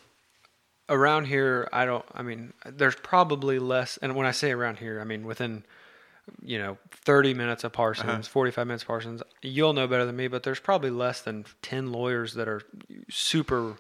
around 0.90 1.26
here, 1.26 1.70
I 1.72 1.86
don't. 1.86 2.06
I 2.14 2.24
mean, 2.24 2.54
there's 2.66 2.96
probably 2.96 3.60
less. 3.60 3.98
And 4.02 4.16
when 4.16 4.26
I 4.26 4.32
say 4.32 4.52
around 4.52 4.80
here, 4.80 5.00
I 5.00 5.04
mean 5.04 5.26
within, 5.26 5.64
you 6.42 6.58
know, 6.58 6.78
30 6.92 7.34
minutes 7.34 7.64
of 7.64 7.74
Parsons, 7.74 8.10
uh-huh. 8.10 8.22
45 8.24 8.68
minutes 8.68 8.84
of 8.84 8.88
Parsons. 8.88 9.22
You'll 9.42 9.74
know 9.74 9.88
better 9.88 10.06
than 10.06 10.16
me, 10.16 10.28
but 10.28 10.44
there's 10.44 10.60
probably 10.60 10.90
less 10.90 11.22
than 11.22 11.46
10 11.62 11.92
lawyers 11.92 12.34
that 12.36 12.48
are 12.48 12.62
super, 13.10 13.76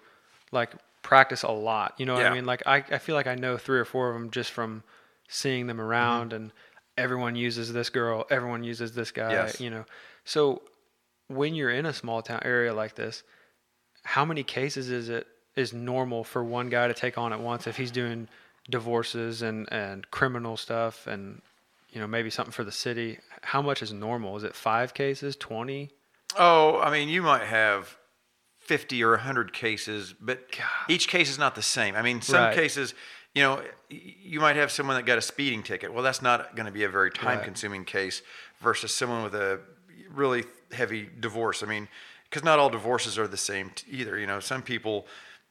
like 0.52 0.72
practice 1.02 1.44
a 1.44 1.52
lot. 1.52 1.96
You 1.98 2.06
know 2.06 2.14
what 2.14 2.24
Yeah. 2.24 2.32
I 2.32 2.34
mean? 2.34 2.46
Like 2.46 2.64
I, 2.66 2.78
I 2.78 2.98
feel 2.98 3.16
like 3.16 3.28
I 3.28 3.36
know 3.36 3.58
three 3.58 3.80
or 3.80 3.86
four 3.86 4.10
of 4.10 4.14
them 4.16 4.32
just 4.32 4.52
from 4.52 4.84
seeing 5.28 5.68
them 5.68 5.78
mm-hmm. 5.78 5.86
around, 5.86 6.34
and 6.34 6.52
everyone 6.98 7.36
uses 7.36 7.72
this 7.72 7.90
girl, 7.90 8.26
everyone 8.30 8.64
uses 8.64 8.94
this 8.94 9.12
guy. 9.12 9.32
Yes. 9.32 9.60
You 9.62 9.70
know, 9.70 9.86
so 10.26 10.62
when 11.30 11.56
you're 11.56 11.70
in 11.70 11.86
a 11.86 11.94
small 11.94 12.22
town 12.22 12.42
area 12.44 12.74
like 12.74 12.96
this 12.96 13.24
how 14.04 14.26
many 14.26 14.44
cases 14.44 14.90
is 14.90 15.10
it 15.10 15.28
is 15.56 15.74
normal 15.74 16.24
for 16.24 16.44
one 16.44 16.70
guy 16.70 16.88
to 16.88 16.94
take 16.94 17.18
on 17.18 17.32
at 17.32 17.40
once 17.40 17.68
if 17.68 17.78
he's 17.78 17.92
doing 17.92 18.28
divorces 18.70 19.42
and 19.42 19.72
and 19.72 20.10
criminal 20.12 20.58
stuff 20.58 21.08
and 21.08 21.42
you 21.92 22.00
know 22.00 22.08
maybe 22.08 22.30
something 22.30 22.52
for 22.52 22.64
the 22.64 22.72
city 22.72 23.20
how 23.42 23.62
much 23.62 23.82
is 23.82 23.92
normal 23.94 24.36
is 24.38 24.44
it 24.44 24.56
five 24.56 24.94
cases 24.94 25.36
20 25.36 25.90
Oh, 26.38 26.80
I 26.80 26.92
mean, 26.92 27.10
you 27.10 27.24
might 27.24 27.42
have 27.42 27.98
50 28.60 29.04
or 29.04 29.12
100 29.12 29.52
cases, 29.52 30.14
but 30.22 30.44
each 30.88 31.08
case 31.08 31.30
is 31.30 31.40
not 31.40 31.56
the 31.56 31.62
same. 31.64 31.96
I 31.96 32.04
mean, 32.04 32.22
some 32.22 32.44
Right. 32.44 32.54
cases, 32.56 32.94
you 33.34 33.42
know, 33.42 33.64
you 33.90 34.40
might 34.40 34.56
have 34.56 34.72
someone 34.72 34.96
that 34.96 35.08
got 35.08 35.18
a 35.18 35.22
speeding 35.22 35.64
ticket. 35.64 35.92
Well, 35.92 36.04
that's 36.04 36.22
not 36.22 36.56
going 36.56 36.68
to 36.68 36.72
be 36.72 36.84
a 36.84 36.90
very 36.90 37.10
time 37.10 37.42
consuming 37.42 37.84
case 37.84 38.22
versus 38.62 38.94
someone 38.94 39.24
with 39.24 39.34
a 39.34 39.60
really 40.12 40.44
heavy 40.72 41.10
divorce. 41.20 41.64
I 41.64 41.66
mean, 41.66 41.88
because 42.30 42.44
not 42.44 42.60
all 42.60 42.70
divorces 42.70 43.18
are 43.18 43.28
the 43.28 43.38
same 43.38 43.72
either. 43.90 44.20
You 44.20 44.28
know, 44.28 44.40
some 44.40 44.62
people, 44.62 45.08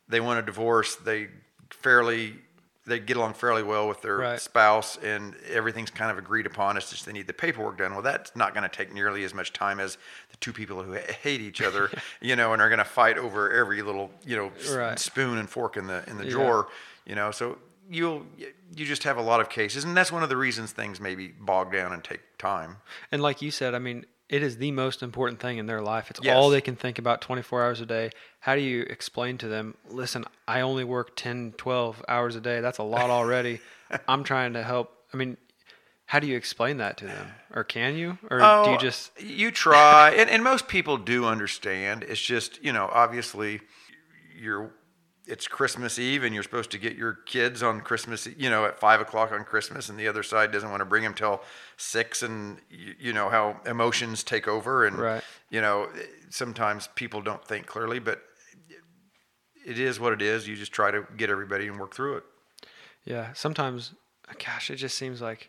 they 0.08 0.20
want 0.20 0.38
a 0.38 0.42
divorce, 0.42 0.94
they 0.94 1.28
fairly. 1.70 2.36
They 2.88 2.98
get 2.98 3.16
along 3.16 3.34
fairly 3.34 3.62
well 3.62 3.86
with 3.88 4.02
their 4.02 4.16
Right. 4.16 4.40
spouse, 4.40 4.96
and 4.96 5.36
everything's 5.48 5.90
kind 5.90 6.10
of 6.10 6.18
agreed 6.18 6.46
upon. 6.46 6.76
It's 6.76 6.90
just 6.90 7.06
they 7.06 7.12
need 7.12 7.26
the 7.26 7.32
paperwork 7.32 7.78
done. 7.78 7.92
Well, 7.92 8.02
that's 8.02 8.34
not 8.34 8.54
going 8.54 8.68
to 8.68 8.74
take 8.74 8.92
nearly 8.92 9.24
as 9.24 9.34
much 9.34 9.52
time 9.52 9.78
as 9.80 9.96
the 10.30 10.36
two 10.38 10.52
people 10.52 10.82
who 10.82 10.92
hate 10.94 11.40
each 11.40 11.60
other, 11.62 11.90
you 12.20 12.34
know, 12.36 12.52
and 12.52 12.60
are 12.62 12.68
going 12.68 12.78
to 12.78 12.84
fight 12.84 13.18
over 13.18 13.50
every 13.52 13.82
little, 13.82 14.10
you 14.26 14.36
know, 14.36 14.52
Right. 14.74 14.98
spoon 14.98 15.38
and 15.38 15.48
fork 15.48 15.76
in 15.76 15.86
the 15.86 16.02
in 16.08 16.16
the 16.18 16.24
Yeah. 16.24 16.30
drawer, 16.30 16.68
you 17.06 17.14
know. 17.14 17.30
So 17.30 17.58
you'll 17.90 18.26
you 18.36 18.84
just 18.84 19.02
have 19.04 19.16
a 19.16 19.22
lot 19.22 19.40
of 19.40 19.48
cases, 19.48 19.84
and 19.84 19.96
that's 19.96 20.12
one 20.12 20.22
of 20.22 20.28
the 20.28 20.36
reasons 20.36 20.72
things 20.72 21.00
maybe 21.00 21.28
bog 21.28 21.72
down 21.72 21.92
and 21.92 22.02
take 22.04 22.20
time. 22.38 22.76
and 23.12 23.20
like 23.22 23.40
you 23.42 23.50
said 23.50 23.74
i 23.74 23.78
mean 23.78 24.04
it 24.28 24.42
is 24.42 24.58
the 24.58 24.70
most 24.72 25.02
important 25.02 25.40
thing 25.40 25.58
in 25.58 25.66
their 25.66 25.80
life. 25.80 26.10
It's 26.10 26.20
Yes. 26.22 26.36
all 26.36 26.50
they 26.50 26.60
can 26.60 26.76
think 26.76 26.98
about 26.98 27.20
24 27.20 27.64
hours 27.64 27.80
a 27.80 27.86
day. 27.86 28.10
How 28.40 28.54
do 28.54 28.60
you 28.60 28.82
explain 28.82 29.38
to 29.38 29.48
them 29.48 29.76
listen 29.88 30.24
i 30.46 30.60
only 30.60 30.84
work 30.84 31.16
10 31.16 31.54
12 31.56 32.04
hours 32.08 32.36
a 32.36 32.40
day. 32.40 32.60
That's 32.60 32.78
a 32.78 32.82
lot 32.82 33.10
already. 33.10 33.60
I'm 34.08 34.24
trying 34.24 34.52
to 34.52 34.62
help. 34.62 34.92
I 35.12 35.16
mean 35.16 35.36
how 36.06 36.20
do 36.20 36.26
you 36.26 36.36
explain 36.36 36.78
that 36.78 36.96
to 36.98 37.04
them? 37.04 37.32
Or 37.54 37.64
can 37.64 37.94
you? 37.94 38.16
Or 38.30 38.40
oh, 38.40 38.64
do 38.64 38.70
you 38.70 38.78
just 38.78 39.12
Oh, 39.18 39.22
you 39.22 39.50
try, 39.50 40.10
and, 40.10 40.30
and 40.30 40.42
most 40.42 40.66
people 40.66 40.96
do 40.96 41.26
understand. 41.26 42.02
It's 42.02 42.20
just 42.20 42.62
you 42.64 42.72
know, 42.72 42.88
obviously, 42.92 43.60
you're 44.34 44.72
it's 45.28 45.46
Christmas 45.46 45.98
Eve, 45.98 46.24
and 46.24 46.32
you're 46.34 46.42
supposed 46.42 46.70
to 46.70 46.78
get 46.78 46.96
your 46.96 47.12
kids 47.26 47.62
on 47.62 47.80
Christmas, 47.82 48.26
you 48.36 48.48
know, 48.50 48.64
at 48.64 48.78
five 48.80 49.00
o'clock 49.00 49.30
on 49.30 49.44
Christmas, 49.44 49.88
and 49.88 49.98
the 49.98 50.08
other 50.08 50.22
side 50.22 50.50
doesn't 50.52 50.70
want 50.70 50.80
to 50.80 50.84
bring 50.86 51.02
them 51.02 51.14
till 51.14 51.42
six, 51.76 52.22
and 52.22 52.58
you, 52.70 52.94
you 52.98 53.12
know 53.12 53.28
how 53.28 53.60
emotions 53.66 54.24
take 54.24 54.48
over, 54.48 54.86
and 54.86 54.98
Right. 54.98 55.22
you 55.50 55.60
know, 55.60 55.88
sometimes 56.30 56.88
people 56.94 57.20
don't 57.22 57.44
think 57.44 57.66
clearly, 57.66 57.98
but 57.98 58.22
it 59.66 59.78
is 59.78 60.00
what 60.00 60.12
it 60.12 60.22
is. 60.22 60.48
You 60.48 60.56
just 60.56 60.72
try 60.72 60.90
to 60.90 61.06
get 61.16 61.30
everybody 61.30 61.66
and 61.68 61.78
work 61.78 61.94
through 61.94 62.16
it. 62.18 62.24
Yeah, 63.04 63.32
sometimes, 63.34 63.92
gosh, 64.44 64.70
it 64.70 64.76
just 64.76 64.96
seems 64.96 65.20
like 65.20 65.48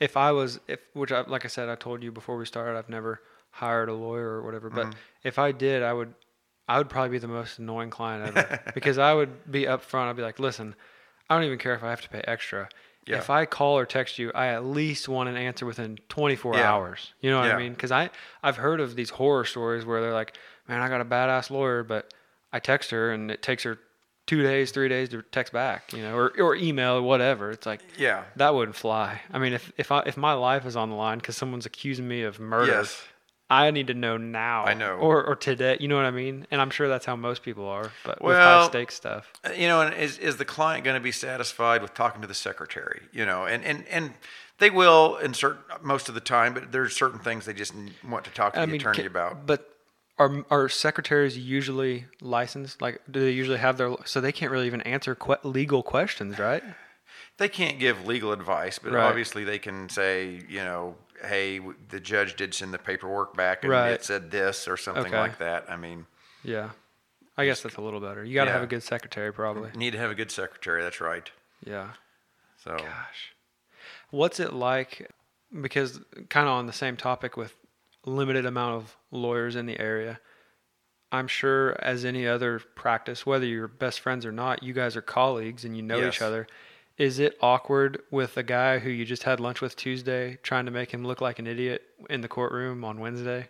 if 0.00 0.16
I 0.16 0.32
was, 0.32 0.58
if 0.68 0.80
which 0.94 1.12
I, 1.12 1.22
like 1.22 1.44
I 1.44 1.48
said, 1.48 1.68
I 1.68 1.74
told 1.74 2.02
you 2.02 2.10
before 2.12 2.36
we 2.36 2.46
started, 2.46 2.78
I've 2.78 2.88
never 2.88 3.20
hired 3.50 3.88
a 3.88 3.94
lawyer 3.94 4.28
or 4.38 4.42
whatever. 4.42 4.70
But 4.70 4.86
Mm-hmm. 4.88 4.98
if 5.24 5.38
I 5.38 5.52
did, 5.52 5.82
I 5.82 5.92
would, 5.92 6.14
I 6.68 6.78
would 6.78 6.88
probably 6.88 7.10
be 7.10 7.18
the 7.18 7.28
most 7.28 7.58
annoying 7.58 7.90
client 7.90 8.28
ever 8.36 8.60
because 8.74 8.98
I 8.98 9.12
would 9.12 9.50
be 9.50 9.64
upfront. 9.64 10.08
I'd 10.08 10.16
be 10.16 10.22
like, 10.22 10.38
listen, 10.38 10.74
I 11.28 11.34
don't 11.34 11.44
even 11.44 11.58
care 11.58 11.74
if 11.74 11.82
I 11.82 11.90
have 11.90 12.00
to 12.02 12.08
pay 12.08 12.22
extra. 12.26 12.68
Yeah. 13.04 13.16
if 13.18 13.30
I 13.30 13.46
call 13.46 13.76
or 13.76 13.84
text 13.84 14.16
you, 14.20 14.30
I 14.32 14.46
at 14.48 14.64
least 14.64 15.08
want 15.08 15.28
an 15.28 15.36
answer 15.36 15.66
within 15.66 15.98
24 16.08 16.54
Yeah. 16.56 16.72
hours. 16.72 17.12
You 17.20 17.30
know 17.30 17.40
what 17.40 17.46
Yeah. 17.48 17.56
I 17.56 17.58
mean? 17.58 17.72
Because 17.72 17.90
I 17.90 18.10
I've 18.44 18.56
heard 18.58 18.78
of 18.80 18.94
these 18.94 19.10
horror 19.10 19.44
stories 19.44 19.84
where 19.84 20.00
they're 20.00 20.12
like, 20.12 20.36
man, 20.68 20.80
I 20.80 20.88
got 20.88 21.00
a 21.00 21.04
badass 21.04 21.50
lawyer, 21.50 21.82
but 21.82 22.14
I 22.52 22.60
text 22.60 22.90
her 22.92 23.10
and 23.10 23.28
it 23.28 23.42
takes 23.42 23.64
her 23.64 23.78
two 24.28 24.40
days, 24.44 24.70
three 24.70 24.88
days 24.88 25.08
to 25.08 25.22
text 25.22 25.52
back, 25.52 25.92
you 25.92 26.00
know, 26.00 26.14
or 26.14 26.32
or 26.40 26.54
email 26.54 26.92
or 26.94 27.02
whatever. 27.02 27.50
It's 27.50 27.66
like 27.66 27.80
Yeah. 27.98 28.22
that 28.36 28.54
wouldn't 28.54 28.76
fly. 28.76 29.20
I 29.32 29.38
mean, 29.40 29.52
if 29.52 29.72
if 29.76 29.90
I 29.90 30.02
if 30.06 30.16
my 30.16 30.34
life 30.34 30.64
is 30.64 30.76
on 30.76 30.88
the 30.88 30.94
line 30.96 31.18
because 31.18 31.36
someone's 31.36 31.66
accusing 31.66 32.06
me 32.06 32.22
of 32.22 32.38
murder, 32.38 32.70
Yes. 32.70 33.02
I 33.52 33.70
need 33.70 33.86
to 33.88 33.94
know 33.94 34.16
now. 34.16 34.64
I 34.64 34.74
know. 34.74 34.94
or 34.96 35.22
or 35.24 35.36
today. 35.36 35.76
You 35.80 35.88
know 35.88 35.96
what 35.96 36.04
I 36.06 36.10
mean? 36.10 36.46
And 36.50 36.60
I'm 36.60 36.70
sure 36.70 36.88
that's 36.88 37.04
how 37.06 37.16
most 37.16 37.42
people 37.42 37.66
are. 37.68 37.90
But 38.04 38.20
with 38.22 38.36
Well, 38.36 38.60
high 38.62 38.66
stakes 38.68 38.94
stuff, 38.94 39.32
Uh, 39.44 39.50
You 39.52 39.68
know, 39.68 39.82
and 39.82 39.94
is 39.94 40.18
is 40.18 40.36
the 40.36 40.44
client 40.44 40.84
going 40.84 40.96
to 40.96 41.02
be 41.02 41.12
satisfied 41.12 41.82
with 41.82 41.92
talking 41.94 42.20
to 42.22 42.28
the 42.28 42.34
secretary? 42.34 43.02
You 43.12 43.26
know, 43.26 43.44
and 43.46 43.64
and 43.64 43.86
and 43.88 44.14
they 44.58 44.70
will 44.70 45.16
in 45.16 45.34
certain 45.34 45.62
most 45.82 46.08
of 46.08 46.14
the 46.14 46.20
time, 46.20 46.54
but 46.54 46.72
there's 46.72 46.94
certain 46.94 47.18
things 47.18 47.44
they 47.44 47.52
just 47.54 47.74
want 48.08 48.24
to 48.24 48.30
talk 48.30 48.54
to 48.54 48.60
I 48.60 48.66
the 48.66 48.72
mean, 48.72 48.80
attorney 48.80 49.00
ca- 49.02 49.06
about. 49.06 49.46
But 49.46 49.68
are 50.18 50.44
are 50.50 50.68
secretaries 50.68 51.36
usually 51.36 52.06
licensed? 52.20 52.80
Like, 52.80 53.00
do 53.10 53.20
they 53.20 53.30
usually 53.32 53.58
have 53.58 53.76
their? 53.78 53.94
So 54.04 54.20
they 54.20 54.32
can't 54.32 54.52
really 54.52 54.66
even 54.66 54.80
answer 54.82 55.14
que- 55.14 55.36
legal 55.42 55.82
questions, 55.82 56.38
right? 56.38 56.62
They 57.38 57.48
can't 57.48 57.78
give 57.78 58.06
legal 58.06 58.30
advice, 58.32 58.78
but 58.78 58.92
Right. 58.92 59.08
obviously 59.08 59.42
they 59.42 59.58
can 59.58 59.88
say, 59.88 60.42
you 60.48 60.62
know, 60.62 60.96
hey, 61.24 61.60
the 61.88 62.00
judge 62.00 62.36
did 62.36 62.54
send 62.54 62.72
the 62.74 62.78
paperwork 62.78 63.36
back 63.36 63.62
and 63.64 63.70
Right. 63.72 63.90
it 63.92 64.04
said 64.04 64.30
this 64.30 64.66
or 64.68 64.76
something 64.76 65.06
Okay. 65.06 65.18
like 65.18 65.38
that. 65.38 65.70
I 65.70 65.76
mean, 65.76 66.06
Yeah, 66.44 66.70
I 67.36 67.44
guess 67.46 67.62
that's 67.62 67.76
a 67.76 67.80
little 67.80 68.00
better. 68.00 68.24
You 68.24 68.34
got 68.34 68.46
to 68.46 68.50
have 68.52 68.62
a 68.62 68.66
good 68.66 68.82
secretary, 68.82 69.32
probably. 69.32 69.70
you 69.72 69.78
need 69.78 69.92
to 69.92 69.98
have 69.98 70.10
a 70.10 70.14
good 70.14 70.30
secretary. 70.30 70.82
That's 70.82 71.00
right. 71.00 71.30
Yeah. 71.64 71.90
So 72.58 72.76
Gosh. 72.76 73.34
What's 74.10 74.40
it 74.40 74.52
like? 74.52 75.10
Because 75.60 76.00
kind 76.28 76.46
of 76.46 76.52
on 76.54 76.66
the 76.66 76.72
same 76.72 76.96
topic 76.96 77.36
with 77.36 77.54
limited 78.04 78.44
amount 78.46 78.76
of 78.82 78.96
lawyers 79.10 79.54
in 79.56 79.66
the 79.66 79.78
area, 79.78 80.20
I'm 81.10 81.28
sure 81.28 81.76
as 81.80 82.04
any 82.04 82.26
other 82.26 82.58
practice, 82.58 83.24
whether 83.26 83.44
you're 83.46 83.68
best 83.68 84.00
friends 84.00 84.24
or 84.26 84.32
not, 84.32 84.62
you 84.62 84.72
guys 84.72 84.96
are 84.96 85.02
colleagues 85.02 85.64
and 85.64 85.76
you 85.76 85.82
know 85.82 85.98
Yes. 85.98 86.14
each 86.16 86.22
other. 86.22 86.46
Is 86.98 87.18
it 87.18 87.36
awkward 87.40 88.02
with 88.10 88.36
a 88.36 88.42
guy 88.42 88.78
who 88.78 88.90
you 88.90 89.04
just 89.04 89.22
had 89.22 89.40
lunch 89.40 89.60
with 89.60 89.76
Tuesday, 89.76 90.38
trying 90.42 90.66
to 90.66 90.70
make 90.70 90.90
him 90.92 91.04
look 91.04 91.20
like 91.20 91.38
an 91.38 91.46
idiot 91.46 91.82
in 92.10 92.20
the 92.20 92.28
courtroom 92.28 92.84
on 92.84 93.00
Wednesday, 93.00 93.48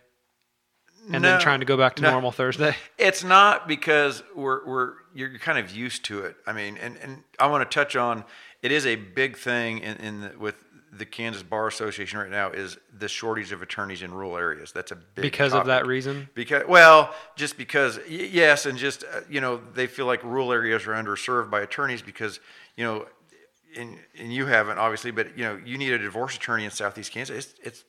and 1.11 1.21
No. 1.21 1.31
then 1.31 1.39
trying 1.41 1.59
to 1.59 1.65
go 1.65 1.75
back 1.77 1.95
to 1.97 2.01
No. 2.03 2.11
normal 2.11 2.31
Thursday? 2.31 2.75
It's 2.97 3.23
not 3.23 3.67
because 3.67 4.23
we're 4.35 4.65
we're 4.65 4.93
you're 5.13 5.37
kind 5.39 5.57
of 5.59 5.75
used 5.75 6.05
to 6.05 6.19
it. 6.21 6.37
I 6.47 6.53
mean, 6.53 6.77
and 6.77 6.97
and 6.97 7.23
I 7.37 7.47
want 7.47 7.69
to 7.69 7.73
touch 7.73 7.95
on 7.95 8.23
it 8.61 8.71
is 8.71 8.85
a 8.85 8.95
big 8.95 9.37
thing 9.37 9.79
in, 9.79 9.97
in 9.97 10.21
the, 10.21 10.33
with 10.39 10.55
the 10.93 11.05
Kansas 11.05 11.43
Bar 11.43 11.67
Association 11.67 12.19
right 12.19 12.29
now 12.29 12.51
is 12.51 12.77
the 12.97 13.07
shortage 13.09 13.51
of 13.51 13.61
attorneys 13.61 14.03
in 14.03 14.13
rural 14.13 14.37
areas. 14.37 14.71
That's 14.71 14.91
a 14.91 14.95
big 14.95 15.23
Because 15.23 15.53
of 15.53 15.65
that 15.65 15.85
reason? 15.87 16.29
Because 16.35 16.63
well, 16.67 17.13
just 17.35 17.57
because 17.57 17.99
yes, 18.07 18.65
and 18.65 18.77
just 18.77 19.03
uh, 19.03 19.21
you 19.29 19.41
know 19.41 19.59
they 19.73 19.87
feel 19.87 20.05
like 20.05 20.23
rural 20.23 20.53
areas 20.53 20.87
are 20.87 20.91
underserved 20.93 21.49
by 21.51 21.61
attorneys 21.61 22.01
because 22.01 22.39
you 22.77 22.83
know, 22.85 23.05
and 23.77 23.97
and 24.19 24.33
you 24.33 24.45
haven't 24.45 24.77
obviously, 24.77 25.11
but 25.11 25.37
you 25.37 25.43
know 25.43 25.59
you 25.63 25.77
need 25.77 25.93
a 25.93 25.97
divorce 25.97 26.35
attorney 26.35 26.65
in 26.65 26.71
Southeast 26.71 27.11
Kansas. 27.11 27.37
It's 27.37 27.55
it's 27.63 27.83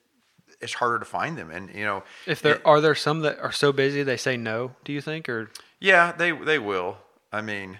it's 0.61 0.73
harder 0.75 0.99
to 0.99 1.05
find 1.05 1.37
them, 1.37 1.51
and 1.51 1.73
you 1.75 1.85
know 1.85 2.03
If 2.27 2.43
there 2.43 2.57
it- 2.57 2.63
are 2.65 2.81
there 2.81 2.95
some 2.95 3.21
that 3.21 3.39
are 3.41 3.53
so 3.53 3.73
busy 3.73 4.03
they 4.03 4.17
say 4.17 4.37
no, 4.37 4.73
do 4.85 4.93
you 4.93 5.01
think, 5.01 5.29
or 5.29 5.51
yeah, 5.81 6.13
they 6.13 6.31
they 6.33 6.59
will. 6.59 6.97
I 7.33 7.41
mean, 7.41 7.79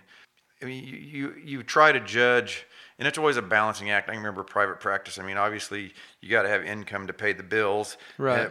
I 0.63 0.67
mean, 0.67 0.85
you 0.85 0.97
you, 0.97 1.35
you 1.45 1.63
try 1.63 1.93
to 1.93 2.01
judge, 2.01 2.67
and 2.99 3.07
it's 3.09 3.19
always 3.19 3.37
a 3.37 3.43
balancing 3.43 3.91
act. 3.91 4.09
I 4.11 4.15
remember 4.15 4.43
private 4.43 4.81
practice. 4.81 5.19
I 5.19 5.23
mean, 5.23 5.37
obviously, 5.37 5.95
you 6.21 6.31
got 6.31 6.43
to 6.43 6.49
have 6.49 6.65
income 6.65 7.07
to 7.07 7.13
pay 7.13 7.33
the 7.33 7.43
bills, 7.45 7.97
Right. 8.19 8.47
uh, 8.47 8.51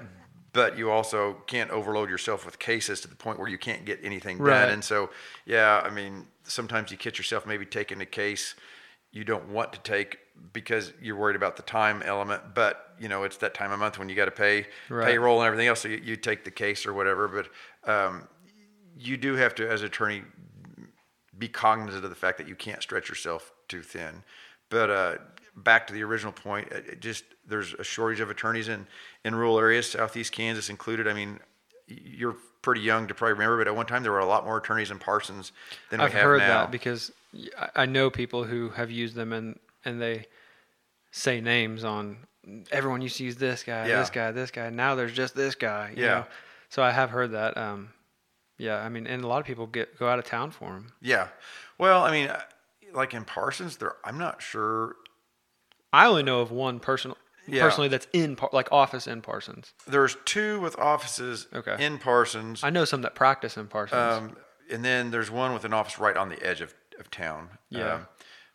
but 0.53 0.77
you 0.77 0.91
also 0.91 1.33
can't 1.47 1.71
overload 1.71 2.09
yourself 2.09 2.45
with 2.45 2.59
cases 2.59 3.01
to 3.01 3.07
the 3.07 3.15
point 3.15 3.39
where 3.39 3.49
you 3.49 3.57
can't 3.57 3.85
get 3.85 3.99
anything 4.03 4.37
Right. 4.37 4.61
done. 4.61 4.69
And 4.69 4.83
so, 4.83 5.09
yeah, 5.45 5.81
I 5.83 5.89
mean, 5.89 6.27
sometimes 6.43 6.91
you 6.91 6.97
catch 6.97 7.17
yourself 7.17 7.45
maybe 7.47 7.65
taking 7.65 7.99
a 8.01 8.05
case 8.05 8.53
you 9.13 9.23
don't 9.23 9.47
want 9.49 9.71
to 9.73 9.79
take 9.79 10.17
because 10.51 10.91
you're 11.01 11.15
worried 11.15 11.35
about 11.37 11.55
the 11.55 11.61
time 11.61 12.01
element, 12.03 12.41
but 12.53 12.93
you 12.99 13.07
know 13.07 13.23
it's 13.23 13.37
that 13.37 13.53
time 13.53 13.71
of 13.71 13.79
month 13.79 13.97
when 13.97 14.09
you 14.09 14.15
got 14.15 14.25
to 14.25 14.31
pay 14.31 14.65
Right. 14.89 15.05
payroll 15.05 15.39
and 15.39 15.47
everything 15.47 15.67
else, 15.67 15.81
so 15.81 15.87
you, 15.87 16.01
you 16.03 16.15
take 16.17 16.43
the 16.43 16.51
case 16.51 16.85
or 16.85 16.93
whatever. 16.93 17.27
But 17.27 17.89
um, 17.89 18.27
you 18.97 19.15
do 19.15 19.35
have 19.35 19.55
to, 19.55 19.69
as 19.69 19.81
an 19.81 19.87
attorney, 19.87 20.23
be 21.37 21.47
cognizant 21.47 22.03
of 22.03 22.09
the 22.09 22.15
fact 22.15 22.37
that 22.39 22.47
you 22.47 22.55
can't 22.55 22.81
stretch 22.81 23.07
yourself 23.09 23.53
too 23.67 23.81
thin. 23.81 24.23
But 24.69 24.89
uh, 24.89 25.15
back 25.55 25.87
to 25.87 25.93
the 25.93 26.03
original 26.03 26.33
point, 26.33 26.71
just 26.99 27.23
there's 27.47 27.73
a 27.75 27.83
shortage 27.83 28.19
of 28.19 28.29
attorneys 28.31 28.67
in 28.67 28.87
in 29.23 29.35
rural 29.35 29.59
areas, 29.59 29.91
Southeast 29.91 30.31
Kansas 30.31 30.69
included. 30.69 31.07
I 31.07 31.13
mean, 31.13 31.39
you're 31.87 32.35
pretty 32.63 32.81
young 32.81 33.07
to 33.07 33.13
probably 33.13 33.33
remember, 33.33 33.57
but 33.59 33.67
at 33.67 33.75
one 33.75 33.85
time 33.85 34.01
there 34.01 34.11
were 34.11 34.19
a 34.19 34.25
lot 34.25 34.45
more 34.45 34.57
attorneys 34.57 34.89
in 34.89 34.97
Parsons 34.97 35.51
than 35.91 35.99
I've 35.99 36.09
we 36.11 36.13
have 36.13 36.23
heard 36.23 36.39
now. 36.39 36.61
that 36.61 36.71
because 36.71 37.11
I- 37.57 37.69
I 37.75 37.85
know 37.85 38.09
people 38.09 38.43
who 38.43 38.69
have 38.69 38.91
used 38.91 39.15
them 39.15 39.33
and 39.33 39.59
and 39.85 40.01
they 40.01 40.27
say 41.11 41.41
names 41.41 41.83
on 41.83 42.25
everyone 42.71 43.01
used 43.01 43.17
to 43.17 43.23
use 43.23 43.35
this 43.37 43.63
guy, 43.63 43.87
Yeah. 43.87 43.99
this 43.99 44.09
guy, 44.09 44.31
this 44.31 44.51
guy. 44.51 44.69
Now 44.69 44.95
there's 44.95 45.13
just 45.13 45.35
this 45.35 45.55
guy. 45.55 45.93
you 45.95 46.03
Yeah. 46.03 46.09
know? 46.09 46.25
So 46.69 46.83
I 46.83 46.91
have 46.91 47.09
heard 47.11 47.31
that. 47.31 47.55
Um, 47.57 47.93
yeah. 48.57 48.77
I 48.77 48.89
mean, 48.89 49.07
and 49.07 49.23
a 49.23 49.27
lot 49.27 49.39
of 49.39 49.45
people 49.45 49.67
get 49.67 49.97
go 49.97 50.07
out 50.09 50.19
of 50.19 50.25
town 50.25 50.51
for 50.51 50.71
them. 50.73 50.93
Yeah. 51.01 51.29
Well, 51.77 52.03
I 52.03 52.11
mean, 52.11 52.29
uh, 52.29 52.41
like 52.93 53.13
in 53.13 53.25
Parsons, 53.25 53.77
there 53.77 53.95
I'm 54.03 54.17
not 54.17 54.41
sure. 54.41 54.95
I 55.91 56.05
only 56.07 56.23
know 56.23 56.41
of 56.41 56.51
one 56.51 56.79
person 56.79 57.13
Yeah. 57.47 57.61
personally 57.63 57.87
that's 57.89 58.07
in 58.13 58.35
Par- 58.35 58.49
like 58.53 58.71
office 58.71 59.05
in 59.07 59.21
Parsons. 59.21 59.73
There's 59.87 60.17
two 60.25 60.59
with 60.59 60.77
offices 60.79 61.47
Okay. 61.53 61.75
in 61.83 61.99
Parsons, 61.99 62.63
I 62.63 62.69
know 62.69 62.85
some 62.85 63.01
that 63.03 63.15
practice 63.15 63.57
in 63.57 63.67
Parsons. 63.67 64.17
um, 64.31 64.37
and 64.71 64.83
then 64.83 65.11
there's 65.11 65.29
one 65.29 65.53
with 65.53 65.65
an 65.65 65.73
office 65.73 65.99
right 65.99 66.15
on 66.17 66.29
the 66.29 66.41
edge 66.41 66.61
of, 66.61 66.73
of 66.99 67.09
town. 67.11 67.49
Yeah. 67.69 67.93
Um, 67.95 68.07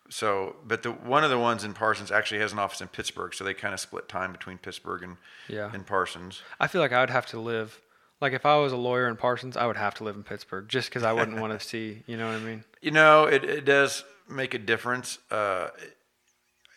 so, 0.09 0.55
but 0.65 0.81
the 0.83 0.91
one 0.91 1.23
of 1.23 1.29
the 1.29 1.37
ones 1.37 1.63
in 1.63 1.73
Parsons 1.73 2.11
actually 2.11 2.39
has 2.41 2.51
an 2.51 2.59
office 2.59 2.81
in 2.81 2.87
Pittsburg, 2.87 3.33
so 3.35 3.43
they 3.43 3.53
kind 3.53 3.73
of 3.73 3.79
split 3.79 4.09
time 4.09 4.31
between 4.31 4.57
Pittsburg 4.57 5.03
and 5.03 5.17
Yeah. 5.47 5.69
and 5.73 5.85
Parsons. 5.85 6.41
I 6.59 6.67
feel 6.67 6.81
like 6.81 6.91
I 6.93 6.99
would 7.01 7.11
have 7.11 7.27
to 7.27 7.39
live. 7.39 7.79
Like 8.21 8.33
if 8.33 8.45
I 8.45 8.57
was 8.57 8.73
a 8.73 8.77
lawyer 8.77 9.07
in 9.07 9.15
Parsons, 9.17 9.55
I 9.55 9.65
would 9.67 9.77
have 9.77 9.93
to 9.95 10.03
live 10.03 10.15
in 10.15 10.23
Pittsburg 10.23 10.67
just 10.67 10.89
because 10.89 11.03
I 11.03 11.13
wouldn't 11.13 11.39
want 11.39 11.57
to 11.57 11.65
see. 11.65 12.03
You 12.07 12.17
know 12.17 12.27
what 12.27 12.35
I 12.35 12.39
mean? 12.43 12.63
You 12.81 12.91
know, 12.91 13.25
it, 13.25 13.43
it 13.43 13.65
does 13.65 14.03
make 14.27 14.53
a 14.55 14.59
difference. 14.59 15.19
Uh, 15.31 15.69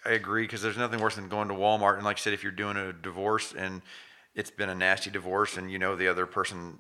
I 0.05 0.11
agree 0.11 0.43
because 0.45 0.63
there's 0.63 0.77
nothing 0.77 1.01
worse 1.01 1.15
than 1.17 1.29
going 1.29 1.49
to 1.49 1.55
Walmart 1.55 1.95
and, 1.97 2.05
like 2.05 2.19
I 2.19 2.21
said, 2.21 2.33
if 2.33 2.43
you're 2.43 2.53
doing 2.53 2.77
a 2.77 2.93
divorce 2.93 3.55
and 3.57 3.83
it's 4.35 4.51
been 4.51 4.69
a 4.69 4.75
nasty 4.75 5.11
divorce 5.11 5.57
and 5.57 5.71
you 5.71 5.79
know 5.79 5.95
the 5.97 6.09
other 6.09 6.27
person, 6.27 6.79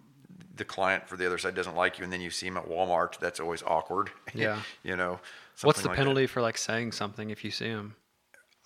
the 0.62 0.66
client 0.66 1.09
for 1.09 1.16
the 1.16 1.27
other 1.27 1.38
side 1.38 1.57
doesn't 1.57 1.75
like 1.75 1.98
you, 1.98 2.05
and 2.05 2.12
then 2.12 2.20
you 2.20 2.31
see 2.31 2.46
him 2.46 2.57
at 2.57 2.68
Walmart, 2.68 3.18
that's 3.18 3.40
always 3.40 3.64
awkward. 3.64 4.11
Yeah. 4.35 4.61
you 4.85 4.96
know. 4.96 5.18
What's 5.62 5.83
the 5.83 5.88
like 5.88 5.96
that. 5.96 6.05
penalty 6.05 6.27
for 6.27 6.40
like 6.40 6.57
saying 6.57 6.92
something 6.92 7.31
if 7.31 7.44
you 7.44 7.51
see 7.51 7.66
him? 7.66 7.96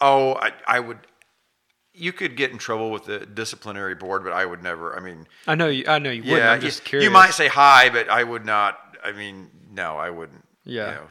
Oh, 0.00 0.34
I, 0.34 0.52
I 0.66 0.80
would. 0.80 0.98
You 1.92 2.12
could 2.12 2.36
get 2.36 2.50
in 2.50 2.58
trouble 2.58 2.90
with 2.90 3.06
the 3.06 3.20
disciplinary 3.20 3.94
board, 3.94 4.22
but 4.22 4.32
I 4.34 4.44
would 4.44 4.62
never. 4.62 4.94
I 4.94 5.00
mean, 5.00 5.26
I 5.46 5.54
know 5.54 5.68
you. 5.68 5.84
I 5.88 5.98
know 5.98 6.10
you 6.10 6.22
wouldn't. 6.22 6.42
I'm 6.42 6.60
just 6.60 6.80
you, 6.80 6.84
curious. 6.90 7.04
you 7.04 7.10
might 7.10 7.32
say 7.32 7.48
hi, 7.48 7.88
but 7.88 8.08
I 8.10 8.22
would 8.22 8.44
not. 8.44 8.78
I 9.02 9.12
mean, 9.12 9.50
no, 9.72 9.96
I 9.96 10.10
wouldn't. 10.10 10.44
Yeah. 10.64 10.88
You 10.88 10.94
know, 10.94 11.06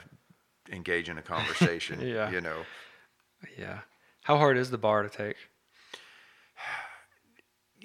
engage 0.71 1.09
in 1.09 1.17
a 1.17 1.21
conversation. 1.33 1.99
Yeah. 1.99 2.29
You 2.29 2.41
know. 2.41 2.59
Yeah. 3.57 3.79
How 4.21 4.37
hard 4.37 4.57
is 4.57 4.69
the 4.69 4.77
bar 4.77 5.03
to 5.03 5.09
take? 5.09 5.35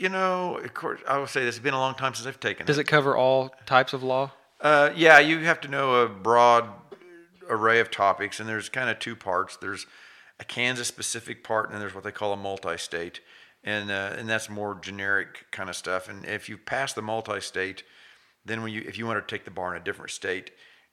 You 0.01 0.09
know, 0.09 0.57
of 0.57 0.73
course, 0.73 0.99
I 1.07 1.19
will 1.19 1.27
say 1.27 1.45
this 1.45 1.57
has 1.57 1.63
been 1.63 1.75
a 1.75 1.79
long 1.79 1.95
time 1.95 2.15
since 2.15 2.27
I've 2.27 2.41
taken 2.41 2.65
Does 2.65 2.79
it. 2.79 2.85
Does 2.85 2.89
it 2.89 2.91
cover 2.91 3.19
all 3.19 3.55
types 3.67 3.93
of 3.93 4.03
law? 4.03 4.31
Uh, 4.59 4.89
yeah, 4.97 5.19
you 5.19 5.41
have 5.41 5.61
to 5.61 5.69
know 5.69 5.97
a 5.97 6.09
broad 6.09 6.71
array 7.51 7.81
of 7.81 7.91
topics, 7.91 8.41
and 8.41 8.49
there's 8.49 8.71
kind 8.71 8.89
of 8.89 8.99
two 8.99 9.15
parts. 9.15 9.59
There's 9.59 9.85
a 10.39 10.45
Kansas-specific 10.45 11.45
part, 11.45 11.67
and 11.67 11.75
then 11.75 11.81
there's 11.81 11.95
what 11.95 12.03
they 12.03 12.13
call 12.13 12.33
a 12.33 12.37
multi-state, 12.39 13.21
and 13.63 13.91
uh, 13.91 14.15
and 14.17 14.27
that's 14.27 14.49
more 14.49 14.75
generic 14.81 15.45
kind 15.51 15.69
of 15.69 15.77
stuff. 15.77 16.09
And 16.09 16.25
if 16.25 16.49
you 16.49 16.57
pass 16.57 16.95
the 16.95 17.03
multi-state, 17.03 17.83
then 18.47 18.63
when 18.63 18.73
you 18.73 18.83
if 18.87 18.97
you 18.97 19.07
want 19.07 19.27
to 19.27 19.31
take 19.31 19.45
the 19.45 19.51
bar 19.51 19.77
in 19.77 19.83
a 19.83 19.85
different 19.85 20.13
state, 20.13 20.51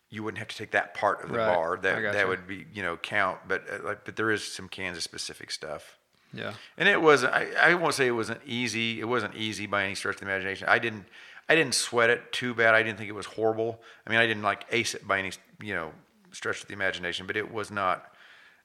you 0.10 0.22
wouldn't 0.22 0.40
have 0.40 0.50
to 0.50 0.58
take 0.58 0.72
that 0.72 0.94
part 0.94 1.24
of 1.24 1.32
the 1.32 1.38
Right. 1.38 1.56
bar. 1.56 1.78
That 1.82 2.12
that 2.12 2.28
would 2.28 2.46
be 2.46 2.66
you 2.74 2.84
know 2.84 2.98
count, 2.98 3.40
but 3.48 3.64
uh, 3.72 3.86
like 3.86 4.04
but 4.04 4.18
there 4.18 4.32
is 4.32 4.44
some 4.44 4.68
Kansas-specific 4.68 5.50
stuff. 5.50 5.97
Yeah. 6.34 6.54
And 6.78 6.88
it 6.90 7.02
wasn't. 7.02 7.34
I, 7.34 7.48
I 7.62 7.74
won't 7.76 7.94
say 7.94 8.08
it 8.08 8.12
wasn't 8.12 8.42
easy. 8.46 9.00
It 9.00 9.06
wasn't 9.06 9.36
easy 9.36 9.66
by 9.66 9.86
any 9.86 9.96
stretch 9.96 10.16
of 10.16 10.22
the 10.22 10.26
imagination. 10.28 10.68
I 10.70 10.80
didn't. 10.80 11.06
I 11.50 11.56
didn't 11.56 11.76
sweat 11.76 12.10
it 12.10 12.32
too 12.34 12.54
bad. 12.54 12.76
I 12.76 12.84
didn't 12.84 12.98
think 12.98 13.10
it 13.10 13.14
was 13.14 13.26
horrible. 13.26 13.82
I 14.06 14.10
mean, 14.10 14.20
I 14.20 14.28
didn't 14.28 14.44
like 14.44 14.66
ace 14.72 14.94
it 14.94 15.08
by 15.08 15.20
any 15.20 15.32
you 15.62 15.74
know 15.74 15.92
stretch 16.32 16.62
of 16.62 16.68
the 16.68 16.74
imagination. 16.74 17.26
But 17.28 17.38
it 17.38 17.52
was 17.52 17.72
not. 17.72 18.12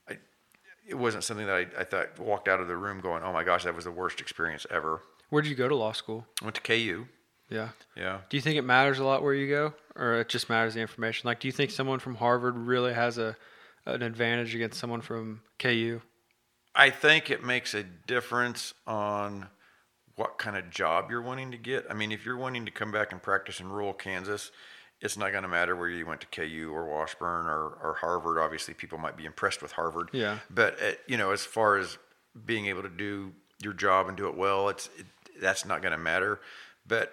I, 0.09 0.19
it 0.87 0.95
wasn't 0.95 1.25
something 1.25 1.47
that 1.47 1.55
I, 1.55 1.67
I 1.79 1.85
thought 1.85 2.19
walked 2.19 2.49
out 2.49 2.61
of 2.61 2.69
the 2.69 2.77
room 2.77 3.01
going, 3.01 3.23
"Oh 3.23 3.33
my 3.33 3.45
gosh, 3.45 3.65
that 3.65 3.75
was 3.75 3.85
the 3.85 3.93
worst 3.93 4.21
experience 4.21 4.67
ever." 4.71 5.01
Where 5.31 5.41
did 5.41 5.49
you 5.49 5.57
go 5.57 5.69
to 5.69 5.77
law 5.77 5.93
school? 5.93 6.27
I 6.43 6.45
went 6.45 6.57
to 6.57 6.61
KU. 6.61 7.07
Yeah. 7.49 7.69
Yeah. 7.97 8.19
Do 8.29 8.37
you 8.37 8.41
think 8.41 8.57
it 8.57 8.63
matters 8.63 8.99
a 8.99 9.05
lot 9.05 9.23
where 9.23 9.35
you 9.35 9.49
go, 9.49 9.75
or 9.95 10.21
it 10.21 10.29
just 10.29 10.49
matters 10.49 10.75
the 10.75 10.81
information? 10.81 11.27
Like, 11.27 11.41
do 11.41 11.49
you 11.49 11.53
think 11.53 11.71
someone 11.71 11.99
from 11.99 12.17
Harvard 12.17 12.57
really 12.57 12.93
has 12.93 13.19
a 13.19 13.37
an 13.85 14.03
advantage 14.03 14.55
against 14.55 14.79
someone 14.79 15.01
from 15.01 15.43
KU? 15.59 16.01
I 16.75 16.91
think 16.91 17.31
it 17.31 17.45
makes 17.45 17.75
a 17.75 17.83
difference 17.83 18.75
on 18.87 19.49
what 20.17 20.39
kind 20.39 20.57
of 20.57 20.71
job 20.71 21.11
you're 21.11 21.23
wanting 21.23 21.51
to 21.51 21.57
get. 21.57 21.87
I 21.91 21.95
mean, 21.95 22.13
if 22.13 22.25
you're 22.25 22.37
wanting 22.37 22.65
to 22.65 22.71
come 22.71 22.91
back 22.91 23.13
and 23.13 23.23
practice 23.23 23.61
in 23.61 23.69
rural 23.69 23.93
Kansas, 23.93 24.51
it's 25.01 25.17
not 25.17 25.33
going 25.33 25.43
to 25.43 25.49
matter 25.49 25.75
where 25.75 25.89
you 25.89 26.07
went 26.07 26.21
to 26.21 26.27
KU 26.29 26.71
or 26.73 26.87
Washburn 26.87 27.47
or, 27.47 27.77
or 27.83 27.97
Harvard. 28.01 28.39
Obviously, 28.39 28.73
people 28.73 28.99
might 28.99 29.17
be 29.17 29.25
impressed 29.25 29.61
with 29.61 29.73
Harvard. 29.73 30.11
Yeah. 30.13 30.39
But 30.49 30.81
uh, 30.83 30.93
you 31.07 31.17
know, 31.17 31.33
as 31.33 31.45
far 31.45 31.77
as 31.77 31.99
being 32.47 32.67
able 32.67 32.83
to 32.83 32.89
do 32.89 33.33
your 33.61 33.73
job 33.73 34.09
and 34.09 34.17
do 34.17 34.29
it 34.29 34.37
well, 34.37 34.69
it's 34.69 34.89
it, 34.99 35.07
that's 35.41 35.65
not 35.65 35.83
going 35.83 35.93
to 35.93 35.99
matter. 35.99 36.41
But 36.87 37.13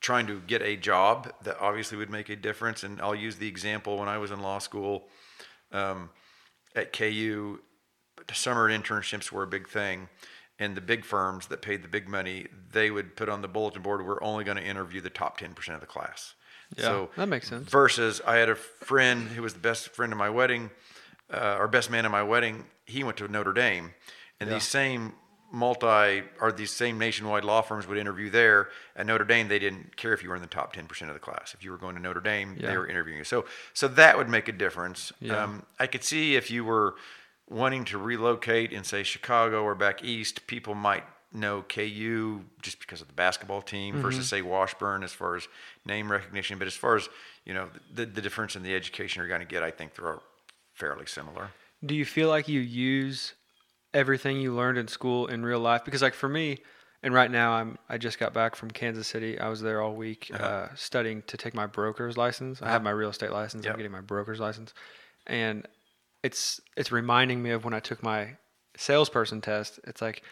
trying 0.00 0.26
to 0.26 0.40
get 0.40 0.62
a 0.62 0.76
job 0.76 1.32
that 1.42 1.58
obviously 1.60 1.96
would 1.96 2.10
make 2.10 2.28
a 2.28 2.36
difference. 2.36 2.82
And 2.82 3.00
I'll 3.00 3.14
use 3.14 3.36
the 3.36 3.48
example 3.48 3.98
when 3.98 4.08
I 4.08 4.18
was 4.18 4.30
in 4.30 4.40
law 4.40 4.58
school 4.58 5.04
um, 5.72 6.10
at 6.74 6.92
KU, 6.92 7.60
summer 8.34 8.68
internships 8.70 9.30
were 9.30 9.42
a 9.42 9.46
big 9.46 9.68
thing. 9.68 10.08
And 10.58 10.74
the 10.74 10.80
big 10.80 11.04
firms 11.04 11.48
that 11.48 11.60
paid 11.60 11.82
the 11.82 11.88
big 11.88 12.08
money, 12.08 12.46
they 12.72 12.90
would 12.90 13.14
put 13.14 13.28
on 13.28 13.42
the 13.42 13.48
bulletin 13.48 13.82
board, 13.82 14.06
we're 14.06 14.22
only 14.22 14.42
going 14.42 14.56
to 14.56 14.64
interview 14.64 15.02
the 15.02 15.10
top 15.10 15.38
10% 15.38 15.74
of 15.74 15.80
the 15.80 15.86
class. 15.86 16.34
Yeah, 16.78 17.06
that 17.16 17.28
makes 17.28 17.48
sense. 17.48 17.68
Versus, 17.70 18.22
I 18.26 18.36
had 18.36 18.48
a 18.48 18.54
friend 18.54 19.28
who 19.28 19.42
was 19.42 19.52
the 19.52 19.60
best 19.60 19.90
friend 19.90 20.12
of 20.12 20.18
my 20.18 20.30
wedding, 20.30 20.70
uh, 21.32 21.56
or 21.58 21.68
best 21.68 21.90
man 21.90 22.06
at 22.06 22.10
my 22.10 22.22
wedding. 22.22 22.64
He 22.86 23.04
went 23.04 23.18
to 23.18 23.28
Notre 23.28 23.52
Dame, 23.52 23.92
and 24.40 24.50
these 24.50 24.64
same 24.66 25.12
multi 25.52 26.22
or 26.40 26.50
these 26.50 26.72
same 26.72 26.98
nationwide 26.98 27.44
law 27.44 27.60
firms 27.60 27.86
would 27.86 27.98
interview 27.98 28.30
there. 28.30 28.68
At 28.96 29.06
Notre 29.06 29.24
Dame, 29.24 29.48
they 29.48 29.58
didn't 29.58 29.96
care 29.96 30.12
if 30.12 30.22
you 30.22 30.28
were 30.30 30.36
in 30.36 30.42
the 30.42 30.48
top 30.48 30.72
ten 30.72 30.86
percent 30.86 31.10
of 31.10 31.14
the 31.14 31.20
class. 31.20 31.54
If 31.54 31.62
you 31.64 31.70
were 31.70 31.78
going 31.78 31.94
to 31.96 32.02
Notre 32.02 32.20
Dame, 32.20 32.56
Yeah. 32.58 32.70
they 32.70 32.76
were 32.78 32.88
interviewing 32.88 33.18
you. 33.18 33.24
So, 33.24 33.44
so 33.74 33.86
that 33.88 34.16
would 34.16 34.28
make 34.28 34.48
a 34.48 34.52
difference. 34.52 35.12
Yeah. 35.20 35.42
Um, 35.42 35.64
I 35.78 35.86
could 35.86 36.02
see 36.02 36.34
if 36.36 36.50
you 36.50 36.64
were 36.64 36.94
wanting 37.48 37.84
to 37.86 37.98
relocate 37.98 38.72
in 38.72 38.84
say 38.84 39.02
Chicago 39.02 39.62
or 39.62 39.74
back 39.74 40.02
east, 40.04 40.46
people 40.46 40.74
might 40.74 41.04
know 41.32 41.62
KU 41.68 42.40
just 42.62 42.78
because 42.80 43.00
of 43.00 43.08
the 43.08 43.12
basketball 43.14 43.60
team 43.62 43.94
Mm-hmm. 43.94 44.02
versus 44.02 44.28
say 44.28 44.42
Washburn 44.42 45.02
as 45.04 45.12
far 45.12 45.36
as 45.36 45.46
name 45.84 46.10
recognition. 46.10 46.58
But 46.58 46.66
as 46.66 46.74
far 46.74 46.96
as 46.96 47.08
you 47.44 47.54
know, 47.54 47.68
the 47.92 48.06
the 48.06 48.20
difference 48.22 48.56
in 48.56 48.62
the 48.62 48.74
education 48.74 49.20
you're 49.20 49.28
going 49.28 49.40
to 49.40 49.46
get, 49.46 49.62
I 49.62 49.70
think 49.70 49.94
they're 49.94 50.18
fairly 50.74 51.06
similar. 51.06 51.50
Do 51.84 51.94
you 51.94 52.04
feel 52.04 52.28
like 52.28 52.48
you 52.48 52.60
use 52.60 53.34
everything 53.94 54.40
you 54.40 54.54
learned 54.54 54.78
in 54.78 54.88
school 54.88 55.26
in 55.26 55.44
real 55.44 55.60
life? 55.60 55.84
Because 55.84 56.02
like 56.02 56.14
for 56.14 56.28
me, 56.28 56.58
and 57.02 57.12
right 57.14 57.30
now 57.30 57.52
I'm 57.52 57.78
I 57.88 57.98
just 57.98 58.18
got 58.18 58.32
back 58.32 58.56
from 58.56 58.70
Kansas 58.70 59.06
City. 59.06 59.38
I 59.38 59.48
was 59.48 59.60
there 59.60 59.80
all 59.82 59.94
week 59.94 60.30
Uh-huh. 60.34 60.42
uh, 60.44 60.68
studying 60.74 61.22
to 61.28 61.36
take 61.36 61.54
my 61.54 61.66
broker's 61.66 62.16
license. 62.16 62.62
I 62.62 62.70
have 62.70 62.82
my 62.82 62.90
real 62.90 63.10
estate 63.10 63.30
license. 63.30 63.64
Yep. 63.64 63.74
I'm 63.74 63.78
getting 63.78 63.92
my 63.92 64.00
broker's 64.00 64.40
license, 64.40 64.72
and 65.26 65.66
it's 66.26 66.60
it's 66.76 66.90
reminding 66.92 67.38
me 67.42 67.50
of 67.56 67.64
when 67.64 67.74
I 67.74 67.80
took 67.80 68.02
my 68.02 68.20
salesperson 68.76 69.40
test. 69.40 69.80
It's 69.84 70.02
like. 70.02 70.22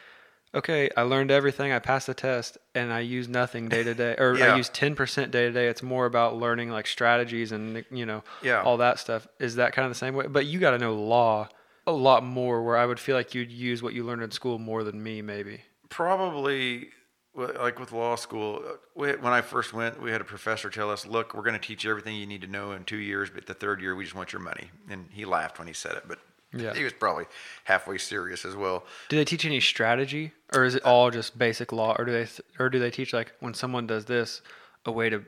Okay, 0.57 0.89
I 0.97 1.03
learned 1.03 1.33
everything. 1.33 1.73
I 1.73 1.81
passed 1.81 2.07
the 2.07 2.15
test, 2.15 2.59
and 2.77 2.93
I 2.93 3.01
use 3.01 3.27
nothing 3.29 3.69
day 3.69 3.83
to 3.83 3.93
day, 3.93 4.15
or 4.19 4.39
Yeah. 4.39 4.53
I 4.53 4.57
use 4.57 4.69
ten 4.69 4.95
percent 4.95 5.33
day 5.33 5.47
to 5.47 5.51
day. 5.53 5.67
It's 5.67 5.83
more 5.83 6.07
about 6.07 6.37
learning 6.37 6.71
like 6.71 6.87
strategies 6.87 7.51
and 7.51 7.85
you 7.91 8.07
know 8.07 8.23
Yeah. 8.41 8.63
all 8.63 8.77
that 8.77 9.01
stuff. 9.01 9.27
Is 9.41 9.57
that 9.57 9.73
kind 9.73 9.85
of 9.85 9.91
the 9.91 9.99
same 10.05 10.15
way? 10.15 10.29
But 10.29 10.47
you 10.47 10.61
got 10.61 10.71
to 10.71 10.79
know 10.79 10.95
law 10.95 11.49
a 11.89 11.93
lot 12.09 12.23
more. 12.23 12.63
Where 12.63 12.77
I 12.77 12.87
would 12.87 13.01
feel 13.01 13.17
like 13.17 13.35
you'd 13.35 13.51
use 13.51 13.83
what 13.83 13.95
you 13.95 14.05
learned 14.05 14.23
in 14.23 14.31
school 14.31 14.61
more 14.61 14.85
than 14.85 15.03
me, 15.03 15.23
maybe. 15.23 15.63
probably 15.91 16.91
like 17.35 17.79
with 17.81 17.93
law 17.93 18.15
school 18.15 18.63
uh, 18.67 18.77
when 18.95 19.27
i 19.27 19.41
first 19.41 19.73
went 19.73 20.01
we 20.01 20.11
had 20.11 20.21
a 20.21 20.25
professor 20.25 20.71
tell 20.71 20.91
us 20.91 21.05
look 21.07 21.35
we're 21.35 21.43
going 21.43 21.59
to 21.59 21.67
teach 21.67 21.85
you 21.85 21.91
everything 21.91 22.15
you 22.17 22.27
need 22.27 22.41
to 22.41 22.47
know 22.47 22.73
in 22.73 22.85
two 22.85 22.97
years 22.99 23.29
but 23.31 23.47
the 23.47 23.55
third 23.55 23.81
year 23.81 23.95
we 23.97 24.05
just 24.05 24.15
want 24.15 24.33
your 24.33 24.41
money 24.43 24.71
and 24.89 25.07
he 25.11 25.25
laughed 25.25 25.59
when 25.59 25.67
he 25.69 25.75
said 25.75 25.93
it 25.97 26.05
but 26.07 26.19
Yeah. 26.53 26.73
he 26.75 26.85
was 26.85 26.93
probably 26.93 27.25
halfway 27.65 27.99
serious 27.99 28.45
as 28.45 28.55
well 28.55 28.85
Do 29.09 29.17
they 29.17 29.25
teach 29.25 29.45
any 29.45 29.61
strategy, 29.61 30.33
or 30.55 30.65
is 30.65 30.77
it 30.77 30.85
all 30.85 31.11
just 31.11 31.37
basic 31.37 31.73
law, 31.73 31.97
or 31.99 32.05
do 32.05 32.13
they 32.13 32.29
or 32.61 32.69
do 32.71 32.79
they 32.79 32.91
teach 32.93 33.13
like 33.13 33.33
when 33.41 33.55
someone 33.55 33.87
does 33.89 34.05
this, 34.05 34.41
a 34.87 34.93
way 34.93 35.11
to 35.11 35.25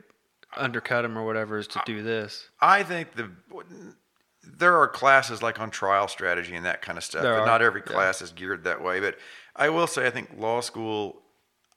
undercut 0.55 1.01
them 1.03 1.17
or 1.17 1.25
whatever 1.25 1.57
is 1.57 1.67
to 1.67 1.81
do 1.85 2.01
this? 2.03 2.49
i 2.61 2.81
think 2.83 3.13
the 3.15 3.29
there 4.43 4.77
are 4.77 4.87
classes 4.87 5.43
like 5.43 5.59
on 5.59 5.69
trial 5.69 6.07
strategy 6.07 6.55
and 6.55 6.65
that 6.65 6.81
kind 6.81 6.97
of 6.97 7.03
stuff 7.03 7.21
There 7.21 7.33
but 7.35 7.41
are, 7.41 7.45
not 7.45 7.61
every 7.61 7.81
yeah. 7.85 7.91
class 7.93 8.21
is 8.21 8.31
geared 8.31 8.63
that 8.63 8.81
way 8.81 9.01
but 9.01 9.17
i 9.57 9.67
will 9.69 9.87
say 9.87 10.07
i 10.07 10.09
think 10.09 10.29
law 10.37 10.61
school 10.61 11.21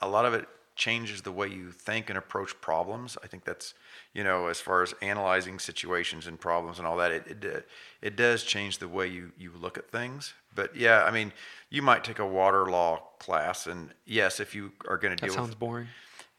a 0.01 0.09
lot 0.09 0.25
of 0.25 0.35
it 0.35 0.49
changes 0.77 1.21
the 1.23 1.33
way 1.33 1.47
you 1.47 1.71
think 1.71 2.09
and 2.09 2.17
approach 2.17 2.59
problems. 2.63 3.19
I 3.23 3.27
think 3.27 3.45
that's, 3.45 3.75
you 4.15 4.25
know, 4.25 4.47
as 4.47 4.61
far 4.61 4.83
as 4.83 4.95
analyzing 5.03 5.59
situations 5.59 6.27
and 6.27 6.41
problems 6.41 6.79
and 6.79 6.87
all 6.87 6.97
that, 6.97 7.13
it 7.13 7.27
it, 7.27 7.57
uh, 7.57 7.61
it 8.01 8.17
does 8.17 8.45
change 8.45 8.79
the 8.79 8.89
way 8.89 9.07
you 9.07 9.33
you 9.39 9.53
look 9.61 9.77
at 9.77 9.91
things. 9.91 10.33
But 10.55 10.75
yeah, 10.75 11.05
I 11.05 11.11
mean, 11.11 11.33
you 11.69 11.83
might 11.83 12.03
take 12.03 12.19
a 12.19 12.27
water 12.27 12.67
law 12.71 13.03
class, 13.19 13.67
and 13.67 13.91
yes, 14.07 14.41
if 14.41 14.55
you 14.55 14.73
are 14.89 14.97
going 14.97 15.17
to 15.17 15.21
deal 15.21 15.35
That 15.35 15.39
sounds 15.39 15.51
with 15.51 15.59
boring. 15.59 15.89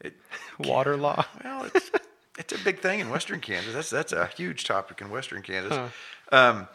it, 0.00 0.14
Water 0.58 0.96
law. 0.96 1.24
well, 1.44 1.64
it's 1.72 1.90
it's 2.38 2.52
a 2.52 2.58
big 2.64 2.80
thing 2.80 3.00
in 3.00 3.10
Western 3.10 3.40
Kansas. 3.40 3.72
That's 3.72 3.90
that's 3.90 4.12
a 4.12 4.26
huge 4.26 4.64
topic 4.64 5.00
in 5.00 5.08
Western 5.10 5.42
Kansas. 5.42 5.72
Huh. 5.72 5.88
Um, 6.36 6.68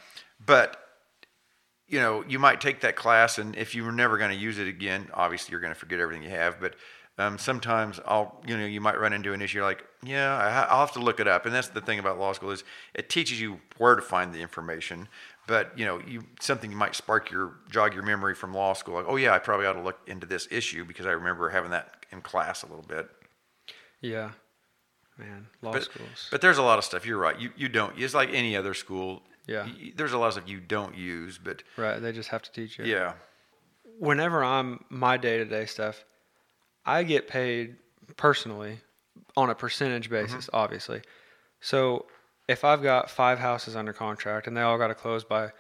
but 0.45 0.86
you 1.87 1.99
know, 1.99 2.23
you 2.27 2.39
might 2.39 2.59
take 2.61 2.81
that 2.81 2.95
class, 2.95 3.37
and 3.37 3.55
if 3.55 3.73
you 3.73 3.83
were 3.83 3.91
never 3.91 4.17
going 4.17 4.31
to 4.31 4.37
use 4.37 4.59
it 4.59 4.67
again, 4.67 5.07
obviously 5.13 5.51
you're 5.51 5.61
going 5.61 5.73
to 5.73 5.79
forget 5.79 5.99
everything 5.99 6.23
you 6.23 6.29
have. 6.29 6.59
But 6.59 6.75
um, 7.17 7.37
sometimes 7.37 7.99
I'll, 8.05 8.41
you 8.45 8.57
know, 8.57 8.65
you 8.65 8.81
might 8.81 8.99
run 8.99 9.13
into 9.13 9.33
an 9.33 9.41
issue 9.41 9.63
like, 9.63 9.83
yeah, 10.03 10.35
I, 10.35 10.71
I'll 10.71 10.81
have 10.81 10.91
to 10.93 10.99
look 10.99 11.19
it 11.19 11.27
up. 11.27 11.45
And 11.45 11.55
that's 11.55 11.69
the 11.69 11.81
thing 11.81 11.97
about 11.97 12.19
law 12.19 12.33
school 12.33 12.51
is 12.51 12.63
it 12.93 13.09
teaches 13.09 13.41
you 13.41 13.59
where 13.77 13.95
to 13.95 14.01
find 14.01 14.33
the 14.33 14.39
information. 14.39 15.07
But 15.47 15.71
you 15.79 15.85
know, 15.85 16.01
you 16.05 16.25
something 16.41 16.73
might 16.73 16.93
spark 16.93 17.31
your 17.31 17.53
jog 17.71 17.93
your 17.93 18.03
memory 18.03 18.35
from 18.35 18.53
law 18.53 18.73
school, 18.73 18.95
like, 18.95 19.05
oh 19.07 19.15
yeah, 19.15 19.33
I 19.33 19.39
probably 19.39 19.65
ought 19.65 19.73
to 19.73 19.81
look 19.81 19.97
into 20.05 20.27
this 20.27 20.47
issue 20.51 20.83
because 20.83 21.05
I 21.05 21.11
remember 21.11 21.49
having 21.49 21.71
that 21.71 22.05
in 22.11 22.21
class 22.21 22.63
a 22.63 22.67
little 22.67 22.83
bit. 22.83 23.09
Yeah. 24.01 24.31
Man, 25.17 25.47
law 25.61 25.71
but, 25.71 25.83
schools. 25.83 26.27
But 26.29 26.41
there's 26.41 26.59
a 26.59 26.63
lot 26.63 26.77
of 26.77 26.83
stuff. 26.83 27.05
You're 27.05 27.17
right. 27.17 27.39
You 27.39 27.51
you 27.55 27.69
don't. 27.69 27.97
It's 27.97 28.13
like 28.13 28.29
any 28.31 28.55
other 28.55 28.73
school. 28.73 29.23
Yeah. 29.47 29.63
y- 29.63 29.93
There's 29.95 30.13
a 30.13 30.17
lot 30.17 30.27
of 30.27 30.33
stuff 30.33 30.47
you 30.49 30.59
don't 30.59 30.95
use, 30.95 31.39
but 31.43 31.63
right. 31.77 31.99
They 31.99 32.11
just 32.11 32.29
have 32.29 32.41
to 32.43 32.51
teach 32.51 32.77
you. 32.77 32.85
yeah. 32.85 33.13
whenever 33.99 34.43
I'm 34.43 34.83
my 34.89 35.17
day 35.17 35.37
to 35.39 35.45
day 35.45 35.65
stuff, 35.65 36.03
I 36.85 37.03
get 37.03 37.27
paid 37.27 37.77
personally 38.17 38.79
on 39.35 39.49
a 39.49 39.55
percentage 39.55 40.05
mm-hmm. 40.09 40.25
basis, 40.25 40.49
obviously. 40.53 41.01
So 41.61 42.05
if 42.47 42.63
I've 42.63 42.83
got 42.83 43.09
five 43.09 43.39
houses 43.39 43.75
under 43.75 43.93
contract 43.93 44.47
and 44.47 44.55
they 44.55 44.61
all 44.61 44.77
got 44.77 44.87
to 44.87 44.95
close 44.95 45.23
by 45.23 45.51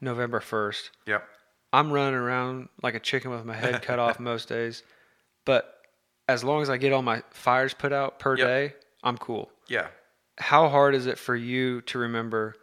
November 0.00 0.40
1st, 0.40 0.90
Yep. 1.06 1.24
I'm 1.72 1.90
running 1.92 2.14
around 2.14 2.68
like 2.82 2.94
a 2.94 3.00
chicken 3.00 3.30
with 3.30 3.44
my 3.44 3.54
head 3.54 3.82
cut 3.82 3.98
off 3.98 4.20
most 4.30 4.48
days. 4.48 4.82
But 5.44 5.72
as 6.28 6.44
long 6.44 6.62
as 6.62 6.70
I 6.70 6.76
get 6.76 6.92
all 6.92 7.02
my 7.02 7.22
fires 7.30 7.74
put 7.74 7.92
out 7.92 8.18
per 8.18 8.36
Yep. 8.36 8.46
day, 8.46 8.74
I'm 9.02 9.18
cool. 9.18 9.50
Yeah. 9.68 9.88
How 10.38 10.68
hard 10.68 10.94
is 10.94 11.06
it 11.06 11.18
for 11.18 11.34
you 11.34 11.80
to 11.82 11.98
remember 11.98 12.54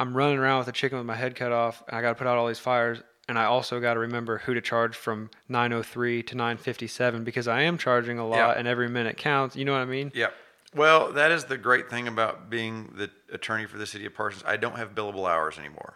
I'm 0.00 0.16
running 0.16 0.38
around 0.38 0.60
with 0.60 0.68
a 0.68 0.72
chicken 0.72 0.96
with 0.98 1.06
my 1.06 1.14
head 1.14 1.36
cut 1.36 1.52
off 1.52 1.82
and 1.86 1.96
I 1.96 2.00
got 2.00 2.08
to 2.08 2.14
put 2.14 2.26
out 2.26 2.38
all 2.38 2.48
these 2.48 2.58
fires 2.58 3.02
and 3.28 3.38
I 3.38 3.44
also 3.44 3.78
got 3.80 3.94
to 3.94 4.00
remember 4.00 4.38
who 4.38 4.54
to 4.54 4.60
charge 4.60 4.96
from 4.96 5.30
903 5.50 6.22
to 6.24 6.34
957 6.34 7.22
because 7.22 7.46
I 7.46 7.60
am 7.62 7.76
charging 7.78 8.18
a 8.18 8.26
lot 8.26 8.36
Yeah. 8.38 8.52
and 8.58 8.66
every 8.66 8.88
minute 8.88 9.18
counts. 9.18 9.54
You 9.56 9.64
know 9.66 9.72
what 9.72 9.82
I 9.82 9.84
mean? 9.84 10.10
Yep. 10.14 10.34
Well, 10.74 11.12
that 11.12 11.30
is 11.30 11.44
the 11.44 11.58
great 11.58 11.90
thing 11.90 12.08
about 12.08 12.48
being 12.48 12.92
the 12.96 13.10
attorney 13.32 13.66
for 13.66 13.76
the 13.76 13.86
city 13.86 14.06
of 14.06 14.14
Parsons. 14.14 14.42
I 14.46 14.56
don't 14.56 14.76
have 14.76 14.94
billable 14.94 15.28
hours 15.28 15.58
anymore. 15.58 15.94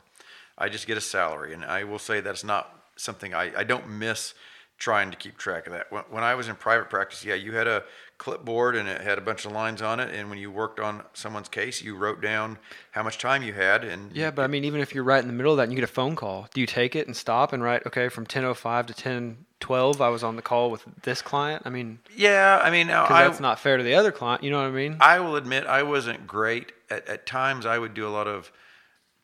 I 0.58 0.68
just 0.68 0.86
get 0.86 0.96
a 0.96 1.00
salary, 1.00 1.54
and 1.54 1.64
I 1.64 1.84
will 1.84 1.98
say 1.98 2.20
that's 2.20 2.44
not 2.44 2.84
something 2.96 3.34
I, 3.34 3.52
I 3.60 3.64
don't 3.64 3.88
miss 3.88 4.34
trying 4.78 5.10
to 5.12 5.16
keep 5.16 5.38
track 5.38 5.66
of 5.66 5.72
that. 5.72 5.90
When, 5.90 6.02
when 6.10 6.24
I 6.24 6.34
was 6.34 6.48
in 6.48 6.56
private 6.56 6.90
practice, 6.90 7.24
yeah, 7.24 7.34
you 7.34 7.52
had 7.54 7.66
a 7.68 7.84
clipboard 8.18 8.76
and 8.76 8.88
it 8.88 9.00
had 9.00 9.18
a 9.18 9.20
bunch 9.20 9.44
of 9.44 9.52
lines 9.52 9.82
on 9.82 10.00
it, 10.00 10.14
and 10.14 10.30
when 10.30 10.38
you 10.38 10.50
worked 10.50 10.78
on 10.80 11.02
someone's 11.12 11.48
case, 11.48 11.82
you 11.82 11.96
wrote 11.96 12.20
down 12.22 12.58
how 12.92 13.02
much 13.02 13.18
time 13.18 13.42
you 13.42 13.52
had, 13.52 13.84
and 13.84 14.14
Yeah, 14.14 14.30
but 14.30 14.42
I 14.42 14.46
mean, 14.46 14.64
even 14.64 14.80
if 14.80 14.94
you're 14.94 15.04
right 15.04 15.20
in 15.20 15.26
the 15.26 15.34
middle 15.34 15.52
of 15.52 15.56
that 15.58 15.64
and 15.64 15.72
you 15.72 15.76
get 15.76 15.84
a 15.84 15.92
phone 15.92 16.16
call, 16.16 16.48
do 16.54 16.60
you 16.60 16.66
take 16.66 16.94
it 16.94 17.06
and 17.06 17.16
stop 17.16 17.52
and 17.52 17.62
write, 17.62 17.84
okay, 17.86 18.08
from 18.08 18.26
10.05 18.26 18.86
to 18.86 18.94
10.12, 18.94 20.00
I 20.00 20.08
was 20.08 20.22
on 20.22 20.36
the 20.36 20.42
call 20.42 20.70
with 20.70 20.84
this 21.02 21.22
client? 21.22 21.62
I 21.64 21.70
mean, 21.70 21.98
yeah, 22.16 22.60
I 22.62 22.70
mean, 22.70 22.86
because 22.86 23.10
I, 23.10 23.24
that's 23.24 23.40
not 23.40 23.58
fair 23.58 23.76
to 23.76 23.82
the 23.82 23.94
other 23.94 24.12
client. 24.12 24.42
You 24.42 24.50
know 24.50 24.60
what 24.60 24.68
I 24.68 24.70
mean? 24.70 24.96
I 25.00 25.20
will 25.20 25.36
admit 25.36 25.66
I 25.66 25.82
wasn't 25.82 26.26
great. 26.26 26.72
At, 26.90 27.08
at 27.08 27.26
times, 27.26 27.66
I 27.66 27.78
would 27.78 27.94
do 27.94 28.06
a 28.06 28.10
lot 28.10 28.28
of 28.28 28.52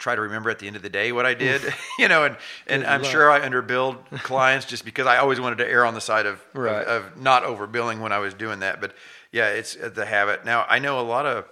try 0.00 0.16
to 0.16 0.20
remember 0.22 0.50
at 0.50 0.58
the 0.58 0.66
end 0.66 0.74
of 0.74 0.82
the 0.82 0.88
day 0.88 1.12
what 1.12 1.24
I 1.26 1.34
did, 1.34 1.62
you 1.98 2.08
know, 2.08 2.24
and, 2.24 2.36
and 2.66 2.82
Good 2.82 2.88
I'm 2.90 3.02
luck. 3.02 3.10
sure 3.12 3.30
I 3.30 3.38
underbilled 3.40 3.98
clients 4.24 4.66
just 4.66 4.84
because 4.84 5.06
I 5.06 5.18
always 5.18 5.38
wanted 5.38 5.58
to 5.58 5.68
err 5.68 5.84
on 5.86 5.94
the 5.94 6.00
side 6.00 6.26
of, 6.26 6.42
Right. 6.54 6.84
of, 6.84 7.04
of 7.04 7.16
not 7.22 7.44
overbilling 7.44 8.00
when 8.00 8.10
I 8.12 8.18
was 8.18 8.34
doing 8.34 8.58
that. 8.60 8.80
But 8.80 8.94
yeah, 9.30 9.48
it's 9.50 9.76
uh, 9.76 9.90
the 9.90 10.06
habit. 10.06 10.44
Now, 10.44 10.66
I 10.68 10.80
know 10.80 10.98
a 10.98 11.02
lot 11.02 11.26
of 11.26 11.46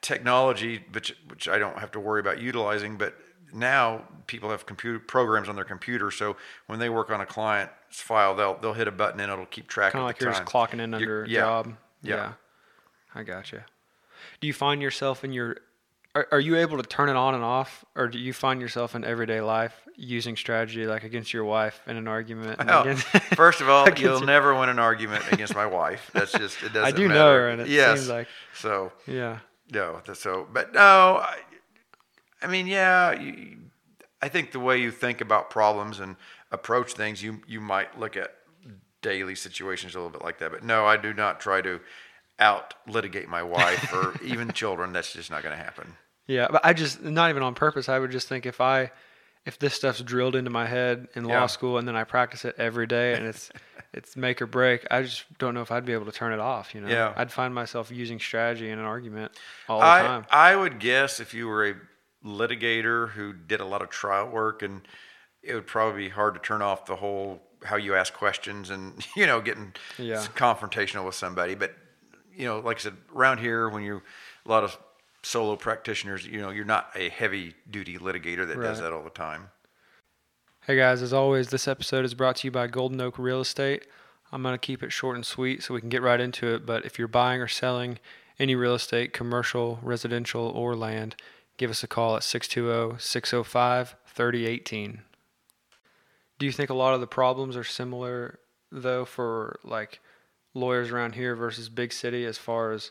technology, 0.00 0.84
which, 0.92 1.16
which 1.28 1.48
I 1.48 1.58
don't 1.58 1.78
have 1.78 1.90
to 1.92 2.00
worry 2.00 2.20
about 2.20 2.40
utilizing, 2.40 2.96
but 2.96 3.14
now 3.52 4.04
people 4.26 4.50
have 4.50 4.66
computer 4.66 4.98
programs 4.98 5.48
on 5.48 5.56
their 5.56 5.64
computer. 5.64 6.10
So 6.10 6.36
when 6.66 6.78
they 6.78 6.88
work 6.88 7.10
on 7.10 7.20
a 7.20 7.26
client's 7.26 7.72
file, 8.02 8.34
they'll, 8.34 8.58
they'll 8.58 8.74
hit 8.74 8.88
a 8.88 8.92
button 8.92 9.20
and 9.20 9.32
it'll 9.32 9.46
keep 9.46 9.68
track 9.68 9.92
kind 9.92 10.02
of 10.02 10.06
like 10.06 10.18
the 10.18 10.26
you're 10.26 10.34
time. 10.34 10.44
just 10.44 10.52
clocking 10.52 10.80
in 10.80 10.90
You're- 10.92 10.94
under 11.02 11.24
a 11.24 11.28
yeah. 11.28 11.40
job. 11.40 11.76
Yeah. 12.02 12.14
Yeah. 12.16 12.32
I 13.14 13.22
gotcha. 13.22 13.64
Do 14.40 14.46
you 14.46 14.52
find 14.52 14.82
yourself 14.82 15.24
in 15.24 15.32
your 15.32 15.56
are, 16.18 16.28
are 16.32 16.40
you 16.40 16.56
able 16.56 16.76
to 16.76 16.82
turn 16.82 17.08
it 17.08 17.16
on 17.16 17.34
and 17.34 17.44
off, 17.44 17.84
or 17.94 18.08
do 18.08 18.18
you 18.18 18.32
find 18.32 18.60
yourself 18.60 18.94
in 18.94 19.04
everyday 19.04 19.40
life 19.40 19.74
using 19.96 20.36
strategy 20.36 20.86
like 20.86 21.02
against 21.04 21.32
your 21.32 21.44
wife 21.44 21.80
in 21.86 21.96
an 21.96 22.08
argument? 22.08 22.64
Well, 22.64 22.82
against- 22.82 23.06
first 23.36 23.60
of 23.60 23.68
all, 23.68 23.88
you'll 23.96 24.18
your- 24.18 24.26
never 24.26 24.54
win 24.58 24.68
an 24.68 24.78
argument 24.78 25.24
against 25.32 25.54
my 25.54 25.66
wife. 25.66 26.10
That's 26.12 26.32
just 26.32 26.62
it 26.62 26.72
doesn't. 26.72 26.84
I 26.84 26.90
do 26.90 27.08
matter. 27.08 27.18
know 27.20 27.32
her, 27.34 27.48
and 27.50 27.60
it 27.62 27.68
yes. 27.68 27.98
seems 28.00 28.08
like 28.08 28.28
so. 28.54 28.92
yeah, 29.06 29.38
No, 29.72 30.00
so 30.14 30.46
but 30.52 30.72
no, 30.74 30.80
I, 31.22 31.38
I 32.42 32.46
mean, 32.46 32.66
yeah, 32.66 33.12
you, 33.12 33.58
I 34.20 34.28
think 34.28 34.52
the 34.52 34.60
way 34.60 34.78
you 34.78 34.90
think 34.90 35.20
about 35.20 35.50
problems 35.50 36.00
and 36.00 36.16
approach 36.50 36.92
things, 36.94 37.22
you 37.22 37.40
you 37.46 37.60
might 37.60 37.98
look 37.98 38.16
at 38.16 38.34
daily 39.02 39.34
situations 39.36 39.94
a 39.94 39.98
little 39.98 40.10
bit 40.10 40.22
like 40.24 40.38
that. 40.38 40.50
But 40.50 40.64
no, 40.64 40.84
I 40.84 40.96
do 40.96 41.14
not 41.14 41.38
try 41.40 41.60
to 41.60 41.80
out 42.40 42.74
litigate 42.86 43.28
my 43.28 43.42
wife 43.42 43.92
or 43.92 44.14
even 44.24 44.52
children. 44.52 44.92
That's 44.92 45.12
just 45.12 45.28
not 45.30 45.42
going 45.42 45.56
to 45.56 45.62
happen. 45.62 45.96
Yeah. 46.28 46.46
But 46.50 46.60
I 46.64 46.72
just 46.72 47.02
not 47.02 47.30
even 47.30 47.42
on 47.42 47.54
purpose. 47.56 47.88
I 47.88 47.98
would 47.98 48.12
just 48.12 48.28
think 48.28 48.46
if 48.46 48.60
I 48.60 48.92
if 49.46 49.58
this 49.58 49.74
stuff's 49.74 50.00
drilled 50.02 50.36
into 50.36 50.50
my 50.50 50.66
head 50.66 51.08
in 51.14 51.24
Yeah. 51.26 51.40
law 51.40 51.46
school 51.46 51.78
and 51.78 51.88
then 51.88 51.96
I 51.96 52.04
practice 52.04 52.44
it 52.44 52.54
every 52.58 52.86
day 52.86 53.14
and 53.14 53.26
it's 53.26 53.50
it's 53.94 54.16
make 54.16 54.40
or 54.42 54.46
break, 54.46 54.86
I 54.90 55.02
just 55.02 55.24
don't 55.38 55.54
know 55.54 55.62
if 55.62 55.72
I'd 55.72 55.84
be 55.86 55.94
able 55.94 56.04
to 56.06 56.12
turn 56.12 56.32
it 56.32 56.40
off. 56.40 56.74
You 56.74 56.82
know, 56.82 56.88
Yeah. 56.88 57.12
I'd 57.16 57.32
find 57.32 57.52
myself 57.54 57.90
using 57.90 58.20
strategy 58.20 58.68
in 58.70 58.78
an 58.78 58.84
argument 58.84 59.32
all 59.68 59.80
the 59.80 59.86
I 59.86 60.02
time. 60.02 60.26
I 60.30 60.54
would 60.54 60.78
guess 60.78 61.18
if 61.18 61.32
you 61.34 61.48
were 61.48 61.66
a 61.70 61.74
litigator 62.24 63.08
who 63.10 63.32
did 63.32 63.60
a 63.60 63.64
lot 63.64 63.82
of 63.82 63.88
trial 63.90 64.28
work, 64.28 64.62
and 64.62 64.82
it 65.42 65.54
would 65.54 65.66
probably 65.66 66.04
be 66.04 66.08
hard 66.10 66.34
to 66.34 66.40
turn 66.40 66.62
off 66.62 66.84
the 66.86 66.96
whole 66.96 67.42
how 67.64 67.76
you 67.76 67.94
ask 67.94 68.12
questions 68.14 68.70
and 68.70 69.04
you 69.16 69.26
know 69.26 69.40
getting 69.40 69.72
Yeah. 69.98 70.24
confrontational 70.36 71.04
with 71.06 71.14
somebody. 71.14 71.54
But 71.54 71.74
you 72.34 72.44
know, 72.44 72.60
like 72.60 72.76
I 72.78 72.80
said, 72.80 72.96
around 73.14 73.38
here 73.38 73.68
when 73.68 73.82
you 73.82 74.02
a 74.46 74.48
lot 74.48 74.62
of 74.64 74.78
solo 75.22 75.56
practitioners, 75.56 76.26
you 76.26 76.40
know, 76.40 76.50
you're 76.50 76.64
not 76.64 76.90
a 76.94 77.08
heavy 77.08 77.54
duty 77.70 77.98
litigator 77.98 78.46
that 78.46 78.60
does 78.60 78.80
that 78.80 78.92
all 78.92 79.02
the 79.02 79.10
time. 79.10 79.50
Hey 80.66 80.76
guys, 80.76 81.00
as 81.00 81.12
always, 81.12 81.48
this 81.48 81.66
episode 81.66 82.04
is 82.04 82.14
brought 82.14 82.36
to 82.36 82.46
you 82.46 82.50
by 82.50 82.66
Golden 82.66 83.00
Oak 83.00 83.18
Real 83.18 83.40
Estate. 83.40 83.86
I'm 84.30 84.42
going 84.42 84.54
to 84.54 84.58
keep 84.58 84.82
it 84.82 84.92
short 84.92 85.16
and 85.16 85.24
sweet 85.24 85.62
so 85.62 85.72
we 85.72 85.80
can 85.80 85.88
get 85.88 86.02
right 86.02 86.20
into 86.20 86.54
it. 86.54 86.66
But 86.66 86.84
if 86.84 86.98
you're 86.98 87.08
buying 87.08 87.40
or 87.40 87.48
selling 87.48 87.98
any 88.38 88.54
real 88.54 88.74
estate, 88.74 89.12
commercial, 89.12 89.78
residential, 89.82 90.46
or 90.46 90.76
land, 90.76 91.16
give 91.56 91.70
us 91.70 91.82
a 91.82 91.88
call 91.88 92.16
at 92.16 92.22
620 92.22 93.00
605 93.00 93.96
3018. 94.06 95.02
Do 96.38 96.46
you 96.46 96.52
think 96.52 96.70
a 96.70 96.74
lot 96.74 96.94
of 96.94 97.00
the 97.00 97.06
problems 97.06 97.56
are 97.56 97.64
similar, 97.64 98.38
though, 98.70 99.04
for 99.04 99.58
like 99.64 100.00
lawyers 100.54 100.90
around 100.90 101.14
here 101.14 101.34
versus 101.34 101.68
big 101.68 101.92
city 101.92 102.24
as 102.24 102.38
far 102.38 102.72
as 102.72 102.90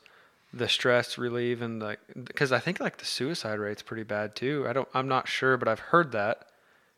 the 0.53 0.67
stress 0.67 1.17
relief 1.17 1.61
and 1.61 1.81
like 1.81 1.99
because 2.23 2.51
I 2.51 2.59
think 2.59 2.79
like 2.79 2.97
the 2.97 3.05
suicide 3.05 3.59
rate's 3.59 3.81
pretty 3.81 4.03
bad 4.03 4.35
too. 4.35 4.65
I 4.67 4.73
don't 4.73 4.87
I'm 4.93 5.07
not 5.07 5.27
sure, 5.27 5.57
but 5.57 5.67
I've 5.67 5.79
heard 5.79 6.11
that 6.13 6.47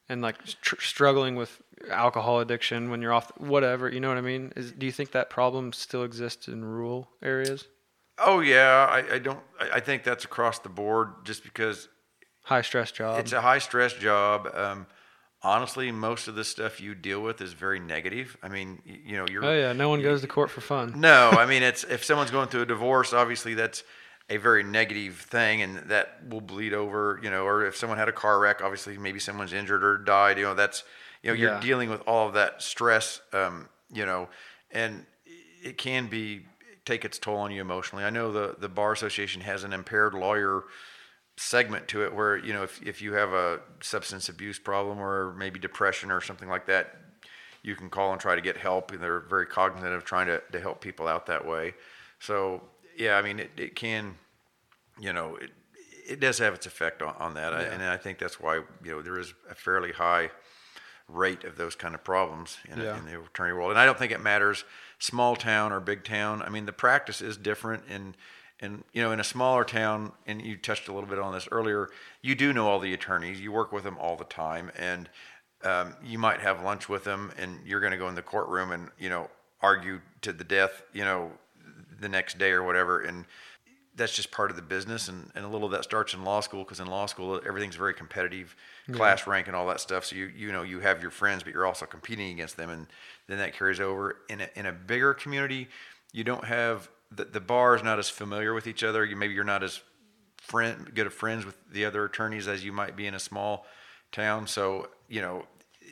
and 0.08 0.22
like 0.22 0.44
tr- 0.62 0.80
struggling 0.80 1.36
with 1.36 1.62
alcohol 1.90 2.40
addiction 2.40 2.90
when 2.90 3.02
you're 3.02 3.14
off 3.14 3.32
whatever 3.38 3.88
you 3.88 4.02
know 4.02 4.10
what 4.10 4.18
i 4.18 4.22
mean 4.22 4.52
is 4.58 4.74
do 4.74 4.86
you 4.86 4.92
think 4.92 5.12
that 5.12 5.30
problem 5.30 5.72
still 5.72 6.04
exists 6.04 6.50
in 6.50 6.66
rural 6.66 7.08
areas 7.24 7.70
Oh 8.20 8.42
yeah, 8.42 8.86
I, 8.90 9.16
I 9.16 9.20
don't. 9.20 9.40
I, 9.60 9.70
I 9.76 9.80
think 9.80 10.04
that's 10.04 10.26
across 10.26 10.60
the 10.60 10.70
board, 10.70 11.10
just 11.24 11.44
because 11.44 11.88
high 12.44 12.62
stress 12.62 12.92
job 12.92 13.20
it's 13.20 13.32
a 13.32 13.42
high 13.42 13.60
stress 13.60 13.94
job. 13.94 14.50
Um, 14.54 14.88
honestly, 15.42 15.92
most 15.92 16.28
of 16.28 16.36
the 16.36 16.44
stuff 16.44 16.82
you 16.82 16.96
deal 16.96 17.22
with 17.22 17.42
is 17.42 17.54
very 17.54 17.80
negative. 17.80 18.38
I 18.44 18.50
mean, 18.50 18.82
you 18.86 19.18
know, 19.18 19.26
you're. 19.32 19.44
oh 19.46 19.54
yeah 19.58 19.74
no 19.74 19.90
one 19.90 20.02
goes 20.02 20.22
to 20.22 20.28
court 20.28 20.50
for 20.50 20.62
fun 20.62 20.94
No, 21.00 21.30
I 21.38 21.46
mean, 21.46 21.64
it's 21.64 21.84
if 21.84 22.04
someone's 22.04 22.32
going 22.32 22.48
through 22.50 22.64
a 22.64 22.66
divorce, 22.66 23.14
obviously 23.14 23.54
that's 23.54 23.84
a 24.30 24.38
very 24.38 24.64
negative 24.64 25.16
thing, 25.16 25.62
and 25.62 25.78
that 25.90 26.20
will 26.30 26.42
bleed 26.42 26.74
over. 26.74 27.20
You 27.24 27.30
know, 27.30 27.46
or 27.46 27.66
if 27.66 27.76
someone 27.76 27.98
had 27.98 28.10
a 28.10 28.14
car 28.14 28.40
wreck, 28.40 28.62
obviously 28.62 28.98
maybe 28.98 29.20
someone's 29.20 29.54
injured 29.54 29.84
or 29.84 29.98
died. 29.98 30.38
You 30.38 30.44
know, 30.46 30.54
that's 30.56 30.84
you 31.24 31.30
know 31.32 31.36
you're 31.36 31.54
Yeah. 31.54 31.60
dealing 31.62 31.90
with 31.90 32.02
all 32.08 32.28
of 32.28 32.34
that 32.36 32.62
stress. 32.62 33.22
Um, 33.34 33.70
you 33.92 34.06
know, 34.06 34.30
and 34.72 35.06
it 35.64 35.78
can 35.78 36.08
be 36.08 36.46
take 36.86 37.04
its 37.06 37.18
toll 37.20 37.38
on 37.38 37.52
you 37.52 37.62
emotionally. 37.62 38.04
I 38.04 38.10
know 38.12 38.32
the 38.32 38.56
the 38.60 38.70
bar 38.70 38.92
association 38.92 39.42
has 39.42 39.64
an 39.64 39.74
impaired 39.74 40.14
lawyer 40.14 40.64
segment 41.42 41.88
to 41.88 42.04
it 42.04 42.14
where 42.14 42.36
you 42.38 42.52
know 42.52 42.64
if, 42.64 42.82
if 42.84 43.02
you 43.02 43.14
have 43.14 43.32
a 43.32 43.62
substance 43.82 44.28
abuse 44.28 44.60
problem 44.60 45.00
or 45.00 45.34
maybe 45.36 45.58
depression 45.58 46.12
or 46.12 46.20
something 46.20 46.50
like 46.50 46.66
that 46.66 46.98
you 47.64 47.76
can 47.76 47.90
call 47.90 48.12
and 48.12 48.20
try 48.20 48.36
to 48.36 48.42
get 48.42 48.58
help 48.58 48.92
and 48.92 49.02
they're 49.02 49.22
very 49.22 49.46
cognizant 49.46 49.94
of 49.94 50.04
trying 50.04 50.28
to, 50.28 50.42
to 50.52 50.60
help 50.60 50.82
people 50.82 51.08
out 51.08 51.28
that 51.28 51.48
way 51.48 51.74
so 52.20 52.62
yeah 52.98 53.16
i 53.16 53.22
mean 53.22 53.40
it, 53.40 53.52
it 53.56 53.74
can 53.74 54.16
you 55.00 55.14
know 55.14 55.38
it, 55.38 55.52
it 56.06 56.20
does 56.20 56.40
have 56.40 56.54
its 56.54 56.66
effect 56.66 57.02
on, 57.02 57.16
on 57.20 57.34
that 57.36 57.54
I, 57.54 57.62
and 57.62 57.82
i 57.84 57.96
think 57.96 58.20
that's 58.20 58.38
why 58.42 58.56
you 58.84 58.92
know 58.92 59.02
there 59.02 59.18
is 59.18 59.34
a 59.50 59.56
fairly 59.56 59.94
high 59.94 60.32
rate 61.08 61.46
of 61.46 61.56
those 61.56 61.74
kind 61.74 61.96
of 61.96 62.04
problems 62.04 62.58
in, 62.70 62.80
Yeah. 62.82 62.98
in 62.98 63.06
the 63.06 63.20
attorney 63.20 63.54
world. 63.54 63.72
And 63.72 63.80
I 63.80 63.86
don't 63.86 63.98
think 63.98 64.12
it 64.12 64.22
matters 64.22 64.64
small 65.00 65.36
town 65.36 65.72
or 65.72 65.80
big 65.80 66.04
town. 66.04 66.44
I 66.44 66.50
mean, 66.50 66.68
the 66.68 66.72
practice 66.72 67.20
is 67.20 67.36
different 67.36 67.84
in 67.90 68.14
and 68.62 68.84
you 68.94 69.02
know 69.02 69.12
in 69.12 69.20
a 69.20 69.24
smaller 69.24 69.64
town 69.64 70.12
and 70.28 70.42
you 70.42 70.58
touched 70.58 70.88
a 70.88 70.94
little 70.94 71.10
bit 71.10 71.20
on 71.20 71.34
this 71.34 71.48
earlier 71.52 71.90
you 72.22 72.36
do 72.36 72.54
know 72.54 72.68
all 72.68 72.80
the 72.80 72.94
attorneys. 72.94 73.40
You 73.40 73.52
work 73.52 73.72
with 73.72 73.84
them 73.84 73.98
all 74.00 74.16
the 74.16 74.26
time 74.26 74.72
and 74.78 75.10
um, 75.64 75.96
you 76.04 76.18
might 76.18 76.40
have 76.40 76.64
lunch 76.64 76.88
with 76.88 77.04
them 77.04 77.32
and 77.38 77.60
you're 77.66 77.80
going 77.80 77.92
to 77.92 77.98
go 77.98 78.08
in 78.08 78.16
the 78.16 78.22
courtroom 78.22 78.72
and 78.72 78.90
you 78.98 79.10
know 79.10 79.30
argue 79.62 80.00
to 80.22 80.32
the 80.32 80.44
death 80.44 80.84
you 80.94 81.04
know 81.04 81.32
the 82.00 82.10
next 82.10 82.38
day 82.38 82.52
or 82.52 82.64
whatever 82.64 83.02
and 83.02 83.26
that's 83.96 84.16
just 84.16 84.32
part 84.32 84.50
of 84.50 84.56
the 84.56 84.62
business 84.62 85.10
and, 85.10 85.30
and 85.36 85.44
a 85.44 85.48
little 85.48 85.66
of 85.66 85.74
that 85.74 85.84
starts 85.84 86.14
in 86.14 86.24
law 86.24 86.40
school 86.40 86.64
because 86.64 86.80
in 86.80 86.88
law 86.88 87.06
school 87.06 87.42
everything's 87.46 87.76
very 87.76 87.94
competitive 87.94 88.56
class 88.94 89.28
rank 89.28 89.48
and 89.48 89.56
all 89.56 89.68
that 89.68 89.82
stuff 89.82 90.06
so 90.06 90.16
you 90.16 90.32
you 90.36 90.52
know 90.52 90.64
you 90.64 90.80
have 90.80 91.02
your 91.02 91.12
friends 91.12 91.44
but 91.44 91.54
you're 91.54 91.66
also 91.66 91.86
competing 91.86 92.32
against 92.32 92.56
them 92.56 92.70
and 92.70 92.88
then 93.28 93.38
that 93.38 93.54
carries 93.54 93.80
over. 93.80 94.18
In 94.30 94.42
a, 94.42 94.50
in 94.56 94.66
a 94.66 94.72
bigger 94.72 95.14
community 95.14 95.68
you 96.14 96.24
don't 96.24 96.46
have 96.46 96.90
the, 97.12 97.26
the 97.26 97.40
bar 97.40 97.76
is 97.76 97.84
not 97.84 98.00
as 98.00 98.10
familiar 98.10 98.54
with 98.54 98.68
each 98.68 98.84
other 98.84 99.06
you 99.06 99.16
maybe 99.16 99.34
you're 99.34 99.44
not 99.44 99.64
as 99.64 99.82
friend 100.38 100.92
good 100.94 101.08
of 101.08 101.14
friends 101.14 101.46
with 101.46 101.56
the 101.72 101.86
other 101.86 102.06
attorneys 102.06 102.48
as 102.48 102.64
you 102.64 102.72
might 102.72 102.96
be 102.96 103.08
in 103.08 103.14
a 103.14 103.20
small 103.20 103.66
town 104.12 104.48
so 104.48 104.90
you 105.08 105.22
know 105.22 105.46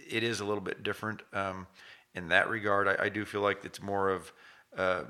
it 0.09 0.23
is 0.23 0.39
a 0.39 0.45
little 0.45 0.61
bit 0.61 0.83
different 0.83 1.21
um, 1.33 1.67
in 2.15 2.29
that 2.29 2.49
regard 2.49 2.87
I, 2.87 3.05
I 3.05 3.09
do 3.09 3.25
feel 3.25 3.41
like 3.41 3.63
it's 3.65 3.81
more 3.81 4.09
of 4.09 4.31
uh, 4.77 5.03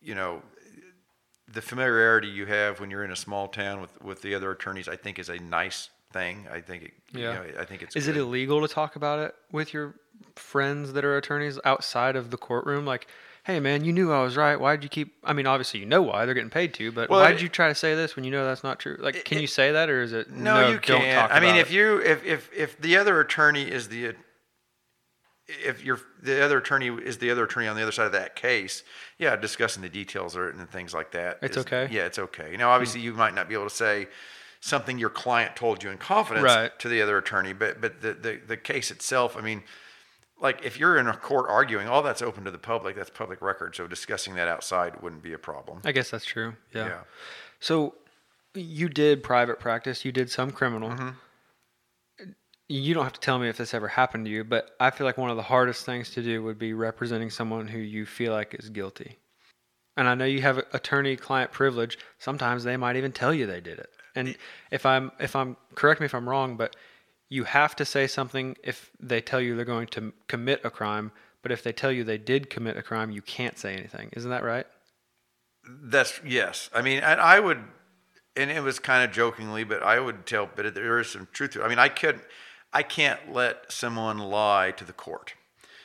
you 0.00 0.14
know 0.14 0.42
the 1.52 1.62
familiarity 1.62 2.28
you 2.28 2.46
have 2.46 2.80
when 2.80 2.90
you're 2.90 3.04
in 3.04 3.10
a 3.10 3.16
small 3.16 3.48
town 3.48 3.80
with, 3.80 4.00
with 4.02 4.22
the 4.22 4.34
other 4.34 4.50
attorneys, 4.50 4.88
I 4.88 4.96
think 4.96 5.18
is 5.18 5.28
a 5.28 5.38
nice 5.38 5.90
thing. 6.12 6.46
I 6.50 6.60
think, 6.60 6.84
it, 6.84 6.92
you 7.12 7.20
Yeah. 7.20 7.34
know, 7.34 7.44
I 7.58 7.64
think 7.64 7.82
it's. 7.82 7.96
is 7.96 8.08
it 8.08 8.16
illegal 8.16 8.60
to 8.60 8.68
talk 8.72 8.96
about 8.96 9.18
it 9.18 9.34
with 9.50 9.72
your 9.72 9.94
friends 10.36 10.92
that 10.92 11.04
are 11.04 11.16
attorneys 11.16 11.58
outside 11.64 12.14
of 12.16 12.30
the 12.30 12.36
courtroom 12.36 12.84
like 12.86 13.06
hey 13.50 13.60
man 13.60 13.84
you 13.84 13.92
knew 13.92 14.12
i 14.12 14.22
was 14.22 14.36
right 14.36 14.60
why'd 14.60 14.82
you 14.82 14.88
keep 14.88 15.14
i 15.24 15.32
mean 15.32 15.46
obviously 15.46 15.80
you 15.80 15.86
know 15.86 16.02
why 16.02 16.24
they're 16.24 16.34
getting 16.34 16.50
paid 16.50 16.72
to 16.74 16.92
but 16.92 17.08
Well, 17.10 17.20
why'd 17.20 17.36
it- 17.36 17.42
you 17.42 17.48
try 17.48 17.68
to 17.68 17.74
say 17.74 17.94
this 17.94 18.14
when 18.16 18.24
you 18.24 18.30
know 18.30 18.44
that's 18.44 18.62
not 18.62 18.78
true 18.78 18.96
like 19.00 19.24
can 19.24 19.38
it- 19.38 19.42
you 19.42 19.46
say 19.46 19.72
that 19.72 19.90
or 19.90 20.02
is 20.02 20.12
it 20.12 20.30
No, 20.30 20.68
you 20.68 20.72
don't 20.74 20.82
can't. 20.82 21.28
talk 21.28 21.36
I 21.36 21.40
mean, 21.40 21.56
if 21.56 21.70
you 21.70 21.98
if 21.98 22.24
if 22.24 22.50
if 22.54 22.80
the 22.80 22.96
other 22.96 23.18
attorney 23.20 23.62
is 23.70 23.88
the 23.88 24.14
if 25.48 25.84
you're 25.84 26.00
the 26.22 26.44
other 26.44 26.58
attorney 26.58 26.88
is 26.88 27.18
the 27.18 27.30
other 27.30 27.44
attorney 27.44 27.66
on 27.66 27.74
the 27.74 27.82
other 27.82 27.90
side 27.92 28.06
of 28.06 28.12
that 28.12 28.36
case, 28.36 28.84
yeah, 29.18 29.34
discussing 29.34 29.82
the 29.82 29.88
details 29.88 30.36
or 30.36 30.48
and 30.48 30.70
things 30.70 30.94
like 30.94 31.10
that. 31.10 31.38
It's 31.42 31.56
is- 31.56 31.64
okay? 31.64 31.88
Yeah, 31.90 32.04
it's 32.06 32.20
okay. 32.20 32.56
Now, 32.56 32.70
obviously, 32.70 33.00
hmm. 33.00 33.06
you 33.06 33.12
might 33.14 33.34
not 33.34 33.48
be 33.48 33.54
able 33.54 33.68
to 33.68 33.74
say 33.74 34.06
something 34.60 34.96
your 34.98 35.10
client 35.10 35.56
told 35.56 35.82
you 35.82 35.90
in 35.90 35.98
confidence 35.98 36.44
Right. 36.44 36.78
to 36.78 36.88
the 36.88 37.02
other 37.02 37.18
attorney, 37.18 37.52
but 37.52 37.80
but 37.80 38.00
the, 38.00 38.12
the 38.14 38.40
the 38.46 38.56
case 38.56 38.90
itself, 38.92 39.36
I 39.36 39.40
mean. 39.40 39.64
Like 40.40 40.64
if 40.64 40.78
you're 40.80 40.96
in 40.98 41.06
a 41.06 41.16
court 41.16 41.46
arguing, 41.48 41.86
all 41.88 42.02
that's 42.02 42.22
open 42.22 42.44
to 42.44 42.50
the 42.50 42.58
public. 42.58 42.96
That's 42.96 43.10
public 43.10 43.42
record. 43.42 43.76
So 43.76 43.86
discussing 43.86 44.34
that 44.36 44.48
outside 44.48 45.02
wouldn't 45.02 45.22
be 45.22 45.32
a 45.32 45.38
problem. 45.38 45.80
i 45.84 45.92
guess 45.92 46.10
that's 46.10 46.24
true 46.24 46.54
yeah. 46.74 46.86
Yeah. 46.86 47.00
so 47.60 47.94
you 48.54 48.88
did 48.88 49.22
private 49.22 49.60
practice 49.60 50.04
you 50.04 50.12
did 50.12 50.30
some 50.30 50.50
criminal 50.50 50.90
Mm-hmm. 50.90 51.10
you 52.68 52.94
don't 52.94 53.04
have 53.04 53.12
to 53.12 53.20
tell 53.20 53.38
me 53.38 53.48
if 53.48 53.56
this 53.56 53.74
ever 53.74 53.88
happened 53.88 54.24
to 54.26 54.30
you 54.30 54.44
but 54.44 54.70
i 54.80 54.90
feel 54.90 55.06
like 55.06 55.18
one 55.18 55.30
of 55.30 55.36
the 55.36 55.42
hardest 55.42 55.84
things 55.86 56.10
to 56.10 56.22
do 56.22 56.42
would 56.42 56.58
be 56.58 56.72
representing 56.72 57.30
someone 57.30 57.68
who 57.68 57.78
you 57.78 58.06
feel 58.06 58.32
like 58.32 58.54
is 58.58 58.68
guilty 58.70 59.18
and 59.96 60.08
i 60.08 60.14
know 60.14 60.24
you 60.24 60.42
have 60.42 60.58
attorney 60.72 61.16
client 61.16 61.50
privilege 61.52 61.98
sometimes 62.18 62.64
they 62.64 62.76
might 62.76 62.96
even 62.96 63.12
tell 63.12 63.32
you 63.34 63.46
they 63.46 63.60
did 63.60 63.78
it 63.78 63.90
and 64.14 64.36
if 64.70 64.84
i'm 64.86 65.10
if 65.20 65.34
i'm 65.36 65.56
correct 65.74 66.00
me 66.00 66.06
if 66.06 66.14
i'm 66.14 66.28
wrong 66.28 66.56
but 66.56 66.74
you 67.30 67.44
have 67.44 67.74
to 67.76 67.84
say 67.86 68.06
something 68.06 68.56
if 68.62 68.90
they 69.00 69.20
tell 69.22 69.40
you 69.40 69.56
they're 69.56 69.64
going 69.64 69.86
to 69.86 70.12
commit 70.28 70.60
a 70.64 70.70
crime 70.70 71.10
but 71.42 71.50
if 71.50 71.62
they 71.62 71.72
tell 71.72 71.90
you 71.90 72.04
they 72.04 72.18
did 72.18 72.50
commit 72.50 72.76
a 72.76 72.82
crime 72.82 73.10
you 73.10 73.22
can't 73.22 73.58
say 73.58 73.72
anything 73.74 74.10
isn't 74.12 74.30
that 74.30 74.42
right 74.44 74.66
That's 75.66 76.20
yes. 76.24 76.70
I 76.74 76.82
mean, 76.82 77.00
and 77.00 77.20
I 77.20 77.38
would, 77.38 77.62
and 78.34 78.50
it 78.50 78.62
was 78.62 78.78
kind 78.78 79.04
of 79.04 79.14
jokingly, 79.14 79.62
but 79.62 79.82
I 79.82 80.00
would 80.00 80.24
tell, 80.26 80.48
but 80.54 80.74
there 80.74 80.98
is 80.98 81.10
some 81.10 81.28
truth 81.32 81.50
to 81.52 81.60
it. 81.60 81.64
I 81.64 81.68
mean, 81.68 81.78
I 81.78 81.88
couldn't, 81.88 82.24
I 82.72 82.82
can't 82.82 83.32
let 83.32 83.70
someone 83.70 84.18
lie 84.18 84.70
to 84.72 84.84
the 84.84 84.92
court. 84.94 85.34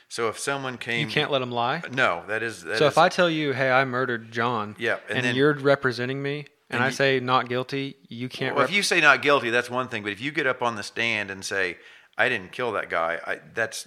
So 0.08 0.28
if 0.28 0.38
someone 0.38 0.78
came, 0.78 1.06
you 1.08 1.12
can't 1.12 1.30
let 1.30 1.40
them 1.40 1.50
lie 1.52 1.82
No, 1.92 2.24
that 2.28 2.42
is. 2.42 2.62
That 2.62 2.78
so 2.78 2.86
is- 2.86 2.92
if 2.92 2.98
I 2.98 3.08
tell 3.08 3.28
you, 3.28 3.52
"Hey, 3.52 3.70
I 3.70 3.84
murdered 3.84 4.32
John," 4.32 4.76
Yeah, 4.78 4.98
and 5.08 5.18
and, 5.18 5.26
then- 5.26 5.34
you're 5.36 5.54
representing 5.54 6.22
me, 6.22 6.46
and, 6.70 6.76
And 6.78 6.84
I 6.84 6.90
say 6.90 7.20
not 7.20 7.48
guilty, 7.48 7.96
you 8.08 8.28
can't. 8.28 8.54
Well, 8.54 8.62
rep- 8.62 8.70
if 8.70 8.76
you 8.76 8.82
say 8.82 9.00
not 9.00 9.22
guilty, 9.22 9.50
that's 9.50 9.70
one 9.70 9.88
thing. 9.88 10.02
But 10.02 10.12
if 10.12 10.20
you 10.20 10.30
get 10.32 10.46
up 10.46 10.62
on 10.62 10.76
the 10.76 10.82
stand 10.82 11.30
and 11.30 11.44
say, 11.44 11.76
"I 12.18 12.28
didn't 12.28 12.52
kill 12.52 12.72
that 12.72 12.90
guy," 12.90 13.20
I, 13.26 13.40
that's 13.54 13.86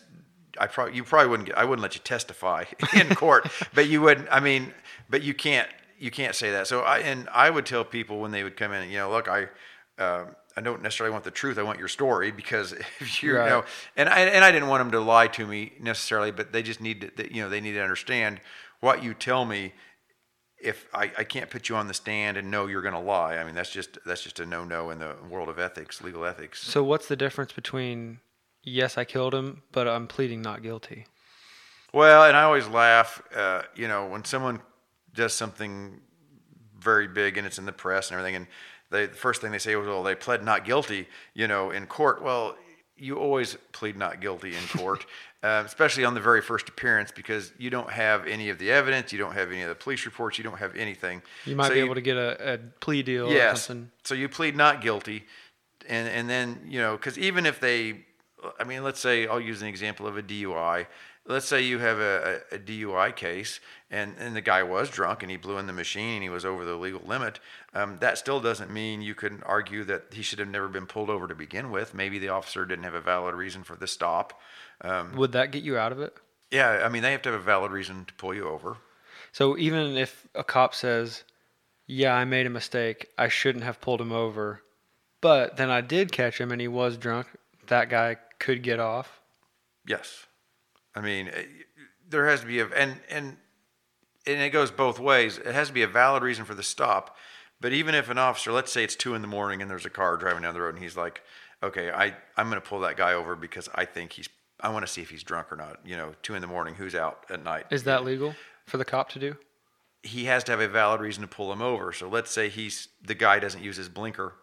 I 0.57 0.67
probably 0.67 0.95
you 0.95 1.03
probably 1.03 1.29
wouldn't 1.29 1.47
get. 1.47 1.57
I 1.57 1.65
wouldn't 1.65 1.81
let 1.81 1.95
you 1.95 2.01
testify 2.03 2.65
in 2.95 3.13
court. 3.15 3.49
but 3.73 3.87
you 3.87 4.01
wouldn't. 4.01 4.27
I 4.31 4.39
mean, 4.39 4.73
but 5.09 5.21
you 5.23 5.33
can't. 5.33 5.67
You 5.99 6.11
can't 6.11 6.33
say 6.35 6.51
that. 6.51 6.67
So 6.67 6.81
I 6.81 6.99
and 6.99 7.27
I 7.33 7.49
would 7.49 7.65
tell 7.65 7.83
people 7.83 8.21
when 8.21 8.31
they 8.31 8.43
would 8.43 8.55
come 8.55 8.71
in, 8.73 8.89
you 8.89 8.97
know, 8.97 9.09
look, 9.11 9.27
I. 9.27 9.47
Uh, 9.97 10.25
I 10.57 10.61
don't 10.61 10.81
necessarily 10.81 11.11
want 11.13 11.23
the 11.23 11.31
truth. 11.31 11.57
I 11.57 11.63
want 11.63 11.79
your 11.79 11.87
story 11.87 12.31
because 12.41 12.73
if 12.99 13.21
you, 13.23 13.37
Right. 13.37 13.47
know, 13.49 13.63
and 13.95 14.09
I 14.09 14.21
and 14.21 14.43
I 14.43 14.51
didn't 14.51 14.67
want 14.67 14.81
them 14.81 14.91
to 14.91 14.99
lie 14.99 15.27
to 15.27 15.45
me 15.45 15.73
necessarily, 15.79 16.31
but 16.31 16.51
they 16.51 16.63
just 16.63 16.81
need 16.81 17.11
to, 17.17 17.33
you 17.33 17.41
know, 17.43 17.49
they 17.49 17.61
need 17.61 17.73
to 17.73 17.81
understand 17.83 18.39
what 18.81 19.03
you 19.03 19.13
tell 19.13 19.45
me 19.45 19.73
if 20.61 20.87
I, 20.93 21.11
I 21.17 21.23
can't 21.23 21.49
put 21.49 21.69
you 21.69 21.75
on 21.75 21.87
the 21.87 21.93
stand 21.93 22.37
and 22.37 22.51
know 22.51 22.67
you're 22.67 22.81
going 22.81 22.93
to 22.93 22.99
lie, 22.99 23.37
I 23.37 23.43
mean 23.43 23.55
that's 23.55 23.71
just 23.71 23.97
that's 24.05 24.21
just 24.21 24.39
a 24.39 24.45
no 24.45 24.63
no 24.63 24.89
in 24.89 24.99
the 24.99 25.15
world 25.29 25.49
of 25.49 25.59
ethics, 25.59 26.01
legal 26.01 26.25
ethics. 26.25 26.61
so 26.61 26.83
what's 26.83 27.07
the 27.07 27.15
difference 27.15 27.51
between 27.53 28.19
yes, 28.63 28.97
I 28.97 29.05
killed 29.05 29.33
him, 29.33 29.63
but 29.71 29.87
I'm 29.87 30.07
pleading 30.07 30.41
not 30.41 30.61
guilty? 30.61 31.05
Well, 31.93 32.25
and 32.25 32.37
I 32.37 32.43
always 32.43 32.67
laugh, 32.67 33.21
uh, 33.35 33.63
you 33.75 33.87
know, 33.87 34.05
when 34.07 34.23
someone 34.23 34.61
does 35.13 35.33
something 35.33 35.99
very 36.77 37.07
big 37.07 37.37
and 37.37 37.47
it's 37.47 37.57
in 37.57 37.65
the 37.65 37.71
press 37.71 38.09
and 38.11 38.19
everything, 38.19 38.35
and 38.35 38.47
they, 38.91 39.07
the 39.07 39.15
first 39.15 39.41
thing 39.41 39.51
they 39.51 39.59
say 39.59 39.75
was, 39.75 39.87
"Well, 39.87 40.03
they 40.03 40.15
pled 40.15 40.43
not 40.43 40.65
guilty," 40.65 41.07
you 41.33 41.47
know, 41.47 41.71
in 41.71 41.87
court. 41.87 42.21
Well, 42.21 42.55
you 42.95 43.17
always 43.17 43.57
plead 43.71 43.95
not 43.95 44.19
guilty 44.19 44.55
in 44.55 44.63
court, 44.79 45.05
uh, 45.41 45.63
especially 45.65 46.03
on 46.03 46.13
the 46.13 46.19
very 46.19 46.41
first 46.41 46.67
appearance, 46.67 47.11
because 47.11 47.51
you 47.57 47.69
don't 47.69 47.89
have 47.89 48.27
any 48.27 48.49
of 48.49 48.57
the 48.59 48.71
evidence, 48.71 49.13
you 49.13 49.19
don't 49.19 49.33
have 49.33 49.51
any 49.51 49.61
of 49.61 49.69
the 49.69 49.75
police 49.75 50.05
reports, 50.05 50.37
you 50.37 50.43
don't 50.43 50.57
have 50.57 50.75
anything. 50.75 51.21
You 51.45 51.55
might 51.55 51.67
So 51.67 51.73
be 51.73 51.79
able 51.79 51.95
to 51.95 52.01
get 52.01 52.17
a, 52.17 52.53
a 52.53 52.57
plea 52.57 53.03
deal 53.03 53.27
or 53.27 53.31
yes. 53.31 53.65
something. 53.65 53.89
So 54.03 54.15
you 54.15 54.27
plead 54.27 54.55
not 54.55 54.81
guilty, 54.81 55.25
and 55.87 56.07
and 56.09 56.29
then 56.29 56.61
you 56.67 56.79
know 56.79 56.97
because 56.97 57.17
even 57.17 57.45
if 57.45 57.59
they, 57.59 58.05
I 58.59 58.63
mean, 58.65 58.83
let's 58.83 58.99
say 58.99 59.27
I'll 59.27 59.39
use 59.39 59.61
an 59.61 59.67
example 59.67 60.07
of 60.07 60.17
a 60.17 60.23
DUI. 60.23 60.87
Let's 61.25 61.45
say 61.45 61.61
you 61.61 61.77
have 61.77 61.99
a, 61.99 62.41
a, 62.51 62.55
a 62.55 62.57
DUI 62.59 63.15
case, 63.15 63.59
and, 63.91 64.15
and 64.19 64.35
the 64.35 64.41
guy 64.41 64.63
was 64.63 64.89
drunk 64.89 65.23
and 65.23 65.31
he 65.31 65.37
blew 65.37 65.57
in 65.57 65.67
the 65.67 65.73
machine 65.73 66.15
and 66.15 66.23
he 66.23 66.29
was 66.29 66.45
over 66.45 66.63
the 66.63 66.75
legal 66.75 67.01
limit. 67.05 67.39
Um, 67.73 67.97
that 68.01 68.17
still 68.17 68.39
doesn't 68.39 68.71
mean 68.71 69.01
you 69.01 69.15
can 69.15 69.41
argue 69.45 69.83
that 69.85 70.05
he 70.11 70.21
should 70.21 70.39
have 70.39 70.47
never 70.47 70.67
been 70.67 70.85
pulled 70.85 71.09
over 71.09 71.27
to 71.27 71.35
begin 71.35 71.71
with. 71.71 71.93
Maybe 71.93 72.19
the 72.19 72.29
officer 72.29 72.65
didn't 72.65 72.83
have 72.85 72.93
a 72.93 73.01
valid 73.01 73.35
reason 73.35 73.63
for 73.63 73.75
the 73.75 73.87
stop. 73.87 74.39
Um, 74.81 75.15
Would 75.15 75.33
that 75.33 75.51
get 75.51 75.63
you 75.63 75.77
out 75.77 75.91
of 75.91 75.99
it? 75.99 76.15
yeah, 76.51 76.81
I 76.83 76.89
mean 76.89 77.03
they 77.03 77.11
have 77.11 77.21
to 77.23 77.31
have 77.31 77.39
a 77.39 77.43
valid 77.43 77.71
reason 77.71 78.05
to 78.05 78.13
pull 78.15 78.33
you 78.33 78.47
over. 78.47 78.77
So 79.31 79.57
even 79.57 79.97
if 79.97 80.27
a 80.33 80.43
cop 80.43 80.73
says, 80.73 81.23
"Yeah, 81.85 82.13
I 82.15 82.25
made 82.25 82.47
a 82.47 82.49
mistake. 82.49 83.07
I 83.17 83.27
shouldn't 83.27 83.63
have 83.63 83.81
pulled 83.81 84.01
him 84.01 84.11
over," 84.11 84.63
but 85.21 85.57
then 85.57 85.69
I 85.69 85.81
did 85.81 86.11
catch 86.11 86.39
him 86.39 86.51
and 86.51 86.59
he 86.61 86.67
was 86.67 86.97
drunk, 86.97 87.27
that 87.67 87.89
guy 87.89 88.17
could 88.39 88.63
get 88.63 88.79
off. 88.79 89.21
Yes, 89.85 90.25
I 90.95 91.01
mean 91.01 91.27
eh, 91.27 91.43
there 92.07 92.27
has 92.27 92.41
to 92.41 92.47
be 92.47 92.59
a 92.59 92.67
and 92.67 92.99
and 93.09 93.37
and 94.25 94.41
it 94.41 94.49
goes 94.51 94.71
both 94.71 94.99
ways. 94.99 95.37
It 95.37 95.53
has 95.53 95.67
to 95.67 95.73
be 95.73 95.83
a 95.83 95.87
valid 95.87 96.23
reason 96.23 96.45
for 96.45 96.55
the 96.55 96.63
stop. 96.63 97.15
But 97.61 97.73
even 97.73 97.93
if 97.93 98.09
an 98.09 98.17
officer, 98.17 98.51
let's 98.51 98.71
say 98.71 98.83
it's 98.83 98.95
two 98.95 99.15
in 99.15 99.21
the 99.21 99.27
morning 99.27 99.61
and 99.61 99.69
there's 99.69 99.85
a 99.85 99.89
car 99.89 100.15
driving 100.17 100.43
down 100.43 100.53
the 100.53 100.61
road 100.61 100.75
and 100.75 100.83
he's 100.83 100.95
like, 100.95 101.21
okay, 101.61 101.91
I 101.91 102.15
I'm 102.37 102.49
going 102.49 102.61
to 102.61 102.67
pull 102.67 102.79
that 102.81 102.95
guy 102.97 103.13
over 103.13 103.35
because 103.35 103.67
I 103.75 103.85
think 103.85 104.13
he's 104.13 104.29
I 104.61 104.69
want 104.69 104.85
to 104.85 104.91
see 104.91 105.01
if 105.01 105.09
he's 105.09 105.23
drunk 105.23 105.51
or 105.51 105.55
not. 105.55 105.79
You 105.85 105.95
know, 105.97 106.13
two 106.21 106.35
in 106.35 106.41
the 106.41 106.47
morning, 106.47 106.75
who's 106.75 106.95
out 106.95 107.25
at 107.29 107.43
night? 107.43 107.65
Is 107.71 107.83
that 107.83 108.03
legal 108.03 108.35
for 108.65 108.77
the 108.77 108.85
cop 108.85 109.09
to 109.11 109.19
do? 109.19 109.35
he 110.01 110.23
has 110.25 110.45
to 110.45 110.51
have 110.53 110.61
a 110.61 110.67
valid 110.69 111.01
reason 111.01 111.21
to 111.21 111.27
pull 111.27 111.51
him 111.51 111.61
over. 111.61 111.91
So 111.91 112.07
let's 112.07 112.31
say 112.31 112.47
he's 112.47 112.87
the 113.03 113.13
guy 113.15 113.37
doesn't 113.39 113.61
use 113.61 113.75
his 113.75 113.89
blinker. 113.89 114.33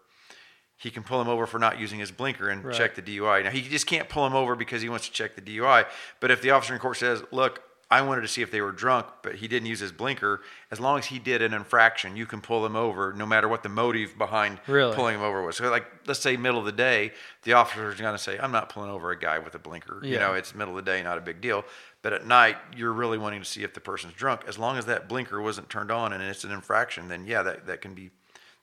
He 0.77 0.91
can 0.91 1.01
pull 1.01 1.19
him 1.19 1.27
over 1.27 1.47
for 1.47 1.57
not 1.57 1.79
using 1.79 1.97
his 1.97 2.11
blinker 2.11 2.47
and 2.49 2.63
Right. 2.63 2.75
check 2.75 2.93
the 2.93 3.01
DUI. 3.01 3.43
Now 3.43 3.49
he 3.49 3.63
just 3.63 3.87
can't 3.87 4.07
pull 4.07 4.27
him 4.27 4.35
over 4.35 4.55
because 4.55 4.83
he 4.83 4.89
wants 4.89 5.07
to 5.07 5.11
check 5.11 5.33
the 5.35 5.41
DUI. 5.41 5.85
But 6.19 6.29
if 6.29 6.43
the 6.43 6.51
officer 6.51 6.75
in 6.75 6.79
court 6.79 6.97
says, 6.97 7.23
"Look, 7.31 7.63
I 7.89 8.01
wanted 8.01 8.21
to 8.21 8.27
see 8.27 8.41
if 8.41 8.51
they 8.51 8.59
were 8.59 8.73
drunk, 8.73 9.05
but 9.21 9.35
he 9.35 9.47
didn't 9.47 9.67
use 9.67 9.79
his 9.79 9.91
blinker," 9.93 10.41
as 10.71 10.79
long 10.79 10.99
as 10.99 11.05
he 11.05 11.19
did 11.19 11.41
an 11.41 11.53
infraction, 11.53 12.17
you 12.17 12.25
can 12.25 12.41
pull 12.41 12.61
them 12.61 12.75
over, 12.75 13.13
no 13.13 13.25
matter 13.25 13.47
what 13.47 13.63
the 13.63 13.69
motive 13.69 14.17
behind 14.17 14.59
Really? 14.67 14.93
pulling 14.93 15.15
him 15.15 15.21
over 15.21 15.41
was. 15.41 15.55
So, 15.55 15.69
like, 15.69 15.85
let's 16.05 16.19
say 16.19 16.35
middle 16.35 16.59
of 16.59 16.65
the 16.65 16.71
day, 16.73 17.13
the 17.43 17.53
officer 17.53 17.89
is 17.89 17.99
going 17.99 18.13
to 18.13 18.21
say, 18.21 18.37
"I'm 18.37 18.51
not 18.51 18.69
pulling 18.69 18.89
over 18.89 19.11
a 19.11 19.17
guy 19.17 19.39
with 19.39 19.55
a 19.55 19.59
blinker." 19.59 19.99
You 20.03 20.19
know, 20.19 20.33
it's 20.33 20.53
middle 20.53 20.77
of 20.77 20.83
the 20.83 20.91
day, 20.91 21.01
not 21.01 21.17
a 21.17 21.21
big 21.21 21.39
deal. 21.39 21.63
But 22.01 22.13
at 22.13 22.25
night, 22.25 22.57
you're 22.75 22.93
really 22.93 23.17
wanting 23.17 23.39
to 23.39 23.45
see 23.45 23.63
if 23.63 23.73
the 23.73 23.79
person's 23.81 24.13
drunk. 24.13 24.41
As 24.47 24.57
long 24.59 24.77
as 24.77 24.85
that 24.85 25.07
blinker 25.09 25.41
wasn't 25.41 25.69
turned 25.69 25.91
on 25.91 26.13
and 26.13 26.21
it's 26.23 26.43
an 26.43 26.51
infraction, 26.51 27.07
then 27.07 27.25
yeah, 27.25 27.41
that, 27.43 27.65
that 27.67 27.81
can 27.81 27.93
be, 27.93 28.11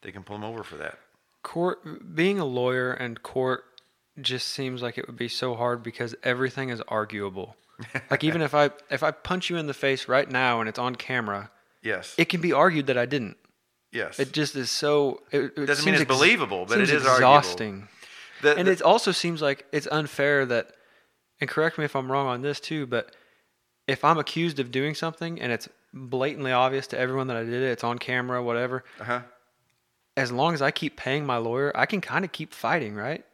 they 0.03 0.13
can 0.13 0.23
pull 0.23 0.37
them 0.37 0.45
over 0.45 0.63
for 0.63 0.77
that. 0.77 0.99
Court 1.43 2.15
being 2.15 2.39
a 2.39 2.45
lawyer 2.45 2.93
and 2.93 3.23
court 3.23 3.65
just 4.21 4.49
seems 4.49 4.83
like 4.83 4.99
it 4.99 5.07
would 5.07 5.17
be 5.17 5.29
so 5.29 5.55
hard 5.55 5.83
because 5.83 6.15
everything 6.23 6.69
is 6.71 6.81
arguable. 6.89 7.57
like 8.11 8.23
even 8.23 8.41
if 8.43 8.55
I 8.55 8.71
if 8.91 9.03
I 9.03 9.11
punch 9.11 9.51
you 9.51 9.57
in 9.57 9.67
the 9.67 9.75
face 9.75 10.07
right 10.09 10.31
now 10.31 10.61
and 10.61 10.69
it's 10.69 10.79
on 10.79 10.95
camera, 10.95 11.51
Yes. 11.83 12.15
it 12.17 12.27
can 12.27 12.41
be 12.41 12.53
argued 12.53 12.87
that 12.87 12.97
I 12.97 13.07
didn't. 13.07 13.37
yes. 13.93 14.19
It 14.21 14.33
just 14.33 14.55
is 14.57 14.71
so. 14.71 15.23
It, 15.33 15.53
it 15.59 15.67
Doesn't 15.67 15.85
mean 15.85 15.95
it's 15.97 16.05
believable, 16.05 16.67
but 16.67 16.79
it 16.81 16.91
is 16.91 17.03
exhausting. 17.03 17.89
The- 18.43 18.57
and 18.57 18.69
it 18.69 18.81
also 18.83 19.11
seems 19.13 19.41
like 19.43 19.67
it's 19.73 19.89
unfair 19.91 20.45
that, 20.47 20.71
and 21.41 21.49
correct 21.51 21.79
me 21.79 21.85
if 21.85 21.97
I'm 21.97 22.11
wrong 22.13 22.27
on 22.27 22.43
this 22.43 22.61
too, 22.61 22.87
but 22.87 23.15
if 23.89 24.05
I'm 24.05 24.19
accused 24.19 24.59
of 24.61 24.71
doing 24.71 24.95
something 24.95 25.41
and 25.41 25.51
it's 25.51 25.69
blatantly 25.93 26.53
obvious 26.53 26.87
to 26.89 26.99
everyone 26.99 27.27
that 27.29 27.37
I 27.37 27.43
did 27.45 27.55
it, 27.63 27.71
it's 27.71 27.85
on 27.85 27.99
camera, 27.99 28.43
whatever. 28.43 28.85
uh-huh. 29.01 29.21
As 30.17 30.31
long 30.31 30.55
as 30.55 30.63
I 30.63 30.71
keep 30.71 30.97
paying 30.97 31.27
my 31.27 31.39
lawyer, 31.39 31.73
I 31.75 31.87
can 31.87 32.01
kind 32.01 32.25
of 32.25 32.31
keep 32.33 32.53
fighting, 32.55 32.95
right? 32.95 33.25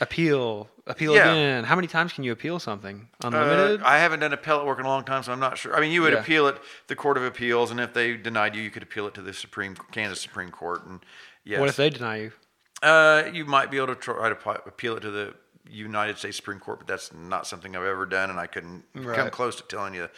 Appeal, 0.00 0.68
appeal 0.86 1.14
Yeah. 1.14 1.32
again. 1.32 1.64
How 1.64 1.74
many 1.74 1.88
times 1.88 2.12
can 2.12 2.22
you 2.24 2.30
appeal 2.32 2.58
something? 2.58 3.08
Uh, 3.22 3.28
Unlimited. 3.28 3.82
I 3.82 3.98
haven't 3.98 4.20
done 4.20 4.32
appellate 4.32 4.64
work 4.66 4.78
in 4.78 4.84
a 4.84 4.88
long 4.88 5.04
time, 5.04 5.22
so 5.24 5.32
I'm 5.32 5.40
not 5.40 5.58
sure. 5.58 5.74
I 5.76 5.80
mean, 5.80 5.90
you 5.90 6.02
would 6.02 6.12
Yeah. 6.12 6.20
appeal 6.20 6.46
it 6.46 6.60
the 6.86 6.94
Court 6.94 7.16
of 7.16 7.24
Appeals, 7.24 7.70
and 7.70 7.80
if 7.80 7.92
they 7.94 8.16
denied 8.16 8.54
you, 8.54 8.62
you 8.62 8.70
could 8.70 8.82
appeal 8.84 9.06
it 9.08 9.14
to 9.14 9.22
the 9.22 9.32
Supreme 9.32 9.74
Kansas 9.90 10.20
Supreme 10.20 10.50
Court. 10.50 10.84
And 10.86 11.00
yes, 11.44 11.58
What 11.58 11.68
if 11.68 11.76
they 11.76 11.90
deny 11.90 12.16
you? 12.22 12.32
Uh, 12.80 13.24
you 13.32 13.44
might 13.44 13.70
be 13.72 13.76
able 13.76 13.88
to 13.88 13.94
try 13.96 14.28
to 14.28 14.50
appeal 14.66 14.96
it 14.96 15.00
to 15.00 15.10
the 15.10 15.34
United 15.68 16.16
States 16.16 16.36
Supreme 16.36 16.60
Court, 16.60 16.78
but 16.78 16.86
that's 16.86 17.12
not 17.12 17.46
something 17.46 17.74
I've 17.74 17.84
ever 17.84 18.06
done, 18.06 18.30
and 18.30 18.38
I 18.38 18.46
couldn't 18.46 18.84
come 19.14 19.30
close 19.30 19.56
to 19.56 19.62
telling 19.64 19.94
you 19.94 20.08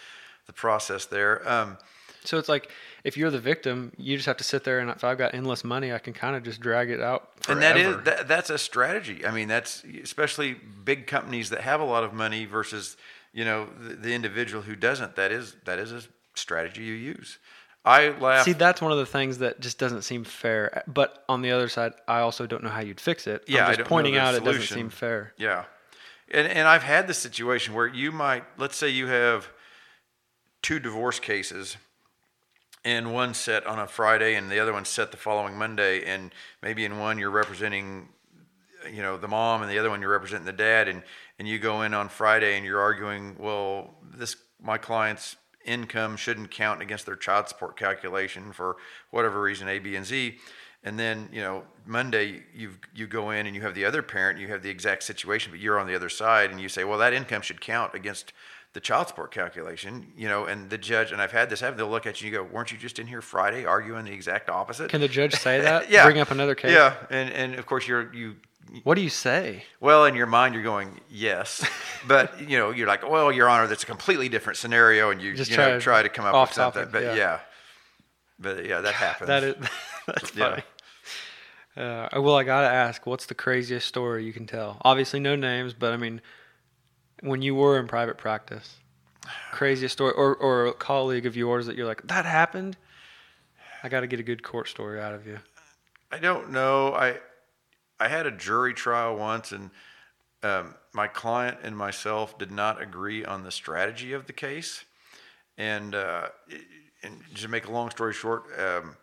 the 0.47 0.53
process 0.53 1.07
there. 1.07 1.49
Um, 1.51 1.79
So 2.24 2.38
it's 2.38 2.48
like 2.48 2.70
if 3.04 3.16
you're 3.16 3.30
the 3.30 3.40
victim, 3.40 3.92
you 3.96 4.16
just 4.16 4.26
have 4.26 4.37
to 4.38 4.44
sit 4.44 4.64
there, 4.64 4.78
and 4.80 4.90
if 4.90 5.04
I've 5.04 5.18
got 5.18 5.35
endless 5.35 5.64
money, 5.64 5.92
I 5.92 5.98
can 5.98 6.12
kind 6.12 6.37
of 6.37 6.42
just 6.42 6.61
drag 6.61 6.90
it 6.90 7.00
out. 7.00 7.30
and 7.48 7.62
that 7.62 7.76
is 7.76 7.96
that, 8.04 8.28
that's 8.28 8.50
a 8.50 8.59
strategy. 8.59 9.26
I 9.26 9.30
mean, 9.30 9.48
that's 9.48 9.85
especially 10.02 10.56
big 10.85 11.06
companies 11.06 11.50
that 11.50 11.62
have 11.62 11.80
a 11.80 11.85
lot 11.85 12.04
of 12.04 12.12
money 12.12 12.44
versus 12.44 12.96
you 13.33 13.44
know 13.44 13.68
the, 13.78 13.94
the 13.94 14.14
individual 14.14 14.62
who 14.62 14.76
doesn't. 14.76 15.16
That 15.16 15.33
is 15.33 15.56
that 15.64 15.78
is 15.78 15.92
a 15.92 16.02
strategy 16.35 16.83
you 16.83 16.94
use. 16.94 17.38
I 17.85 18.11
laugh. 18.11 18.44
See, 18.44 18.52
that's 18.52 18.83
one 18.83 18.92
of 18.92 18.98
the 18.98 19.06
things 19.06 19.38
that 19.38 19.61
just 19.61 19.78
doesn't 19.78 20.02
seem 20.02 20.24
fair. 20.24 20.83
But 20.87 21.24
on 21.28 21.40
the 21.40 21.52
other 21.52 21.68
side, 21.68 21.92
I 22.06 22.20
also 22.20 22.46
don't 22.46 22.62
know 22.62 22.68
how 22.68 22.80
you'd 22.80 23.00
fix 23.00 23.26
it. 23.26 23.44
Yeah, 23.46 23.66
I'm 23.66 23.76
just 23.76 23.88
pointing 23.88 24.16
out 24.16 24.35
it 24.35 24.44
doesn't 24.44 24.62
seem 24.62 24.90
fair. 24.90 25.33
Yeah. 25.38 25.64
And 26.30 26.46
and 26.46 26.68
I've 26.68 26.83
had 26.83 27.06
the 27.06 27.14
situation 27.14 27.74
where 27.74 27.87
you 27.87 28.12
might 28.12 28.44
let's 28.59 28.76
say 28.76 28.88
you 28.90 29.06
have 29.06 29.48
two 30.62 30.78
divorce 30.78 31.18
cases 31.18 31.76
and 32.85 33.12
one 33.12 33.35
set 33.35 33.66
on 33.66 33.79
a 33.79 33.87
Friday 33.87 34.35
and 34.35 34.51
the 34.51 34.59
other 34.59 34.73
one 34.73 34.85
set 34.85 35.11
the 35.11 35.16
following 35.16 35.57
Monday. 35.57 36.05
And 36.05 36.33
maybe 36.62 36.85
in 36.85 36.99
one 36.99 37.19
you're 37.19 37.31
representing 37.31 38.09
you 38.90 39.03
know 39.03 39.19
the 39.19 39.29
mom 39.29 39.61
and 39.61 39.71
the 39.71 39.79
other 39.79 39.90
one 39.90 40.01
you're 40.01 40.11
representing 40.11 40.47
the 40.47 40.53
dad. 40.53 40.88
And 40.88 41.03
and 41.38 41.47
you 41.47 41.59
go 41.59 41.83
in 41.83 41.95
on 41.95 42.09
Friday 42.09 42.57
and 42.57 42.64
you're 42.64 42.81
arguing 42.81 43.37
well 43.38 43.95
this 44.03 44.37
my 44.62 44.79
client's 44.79 45.37
income 45.64 46.16
shouldn't 46.16 46.51
count 46.51 46.81
against 46.81 47.07
their 47.07 47.16
child 47.16 47.49
support 47.49 47.77
calculation 47.77 48.53
for 48.53 48.77
whatever 49.11 49.40
reason 49.40 49.69
A 49.69 49.79
B 49.79 49.97
and 49.97 50.07
Z. 50.07 50.37
And 50.83 50.99
then 50.99 51.29
you 51.31 51.43
know 51.43 51.64
Monday 51.85 52.45
you 52.55 52.73
you 52.95 53.07
go 53.07 53.31
in 53.31 53.47
and 53.47 53.55
you 53.55 53.61
have 53.62 53.75
the 53.75 53.85
other 53.85 54.03
parent 54.03 54.38
you 54.38 54.49
have 54.49 54.62
the 54.62 54.71
exact 54.71 55.03
situation 55.03 55.53
but 55.53 55.61
you're 55.61 55.79
on 55.79 55.87
the 55.87 55.95
other 55.95 56.09
side 56.09 56.51
and 56.51 56.59
you 56.59 56.71
say 56.71 56.85
well 56.85 56.99
that 56.99 57.12
income 57.12 57.43
should 57.43 57.61
count 57.61 57.95
against 57.95 58.33
the 58.72 58.80
child 58.80 59.09
support 59.09 59.30
calculation 59.32 60.12
you 60.16 60.28
know 60.28 60.45
and 60.45 60.70
the 60.70 60.78
judge 60.78 61.11
and 61.12 61.20
I've 61.20 61.32
had 61.32 61.51
this 61.51 61.61
happen 61.61 61.76
they'll 61.76 61.88
look 61.88 62.07
at 62.07 62.20
you 62.20 62.26
and 62.28 62.32
you 62.34 62.38
go 62.42 62.45
weren't 62.55 62.70
you 62.70 62.78
just 62.78 62.99
in 62.99 63.07
here 63.07 63.20
Friday 63.20 63.64
arguing 63.64 64.05
the 64.05 64.12
exact 64.12 64.49
opposite 64.49 64.90
Can 64.90 65.01
the 65.01 65.09
judge 65.09 65.34
say 65.34 65.61
that? 65.68 65.90
yeah 65.90 66.05
Bring 66.05 66.18
up 66.20 66.30
another 66.30 66.55
case? 66.55 66.72
yeah 66.72 66.95
and 67.11 67.30
and 67.32 67.55
of 67.57 67.66
course 67.66 67.86
you're 67.88 68.12
you 68.14 68.36
What 68.84 68.95
do 68.95 69.01
you 69.01 69.11
say? 69.11 69.64
well, 69.80 70.05
in 70.05 70.14
your 70.14 70.26
mind, 70.26 70.55
you're 70.55 70.62
going 70.62 71.01
yes, 71.11 71.66
but 72.07 72.40
you 72.49 72.57
know, 72.59 72.70
you're 72.70 72.86
like, 72.86 73.03
well, 73.11 73.32
Your 73.32 73.49
Honor, 73.49 73.66
that's 73.66 73.82
a 73.82 73.86
completely 73.86 74.28
different 74.28 74.59
scenario, 74.59 75.11
and 75.11 75.20
you 75.20 75.34
Just 75.34 75.51
you 75.51 75.57
try 75.57 75.66
know, 75.68 75.74
to- 75.78 75.80
try 75.80 76.03
to 76.03 76.09
come 76.09 76.24
up 76.26 76.34
with 76.49 76.53
something. 76.55 76.82
topic, 76.82 76.92
but 76.92 77.03
yeah. 77.03 77.14
yeah. 77.16 77.40
but 78.38 78.64
yeah, 78.66 78.80
that 78.82 78.95
happens. 79.07 79.26
That 79.28 79.42
is 79.42 79.55
that's 80.07 80.36
Yeah. 80.36 80.51
funny. 80.51 80.62
Uh, 81.76 82.20
well, 82.20 82.36
I 82.36 82.45
gotta 82.45 82.68
ask, 82.68 83.07
what's 83.07 83.26
the 83.26 83.34
craziest 83.34 83.86
story 83.88 84.24
you 84.24 84.32
can 84.32 84.47
tell? 84.47 84.76
Obviously, 84.82 85.20
no 85.20 85.34
names, 85.36 85.72
but 85.72 85.92
I 85.92 85.97
mean, 85.97 86.20
when 87.21 87.43
you 87.43 87.55
were 87.55 87.79
in 87.79 87.87
private 87.87 88.18
practice, 88.18 88.77
craziest 89.53 89.93
story, 89.93 90.12
or 90.14 90.35
or 90.37 90.66
a 90.66 90.73
colleague 90.73 91.27
of 91.27 91.37
yours 91.37 91.66
that 91.66 91.77
you're 91.77 91.87
like, 91.87 92.03
that 92.07 92.25
happened. 92.25 92.77
I 93.83 93.89
got 93.89 94.01
to 94.01 94.07
get 94.07 94.21
a 94.21 94.23
good 94.23 94.43
court 94.43 94.68
story 94.68 95.01
out 95.01 95.14
of 95.14 95.27
you. 95.27 95.39
I 96.11 96.18
don't 96.18 96.51
know. 96.51 96.95
I 96.95 97.18
I 97.99 98.09
had 98.09 98.27
a 98.27 98.31
jury 98.31 98.75
trial 98.75 99.16
once, 99.16 99.53
and 99.53 99.71
um, 100.43 100.75
my 100.93 101.07
client 101.07 101.59
and 101.62 101.77
myself 101.77 102.39
did 102.39 102.51
not 102.51 102.81
agree 102.81 103.25
on 103.25 103.45
the 103.45 103.51
strategy 103.51 104.12
of 104.12 104.27
the 104.27 104.33
case. 104.33 104.85
And 105.59 105.95
uh, 105.95 106.29
and 107.03 107.23
to 107.37 107.49
make 107.49 107.66
a 107.66 107.71
long 107.71 107.91
story 107.91 108.14
short, 108.14 108.45
um, 108.59 108.97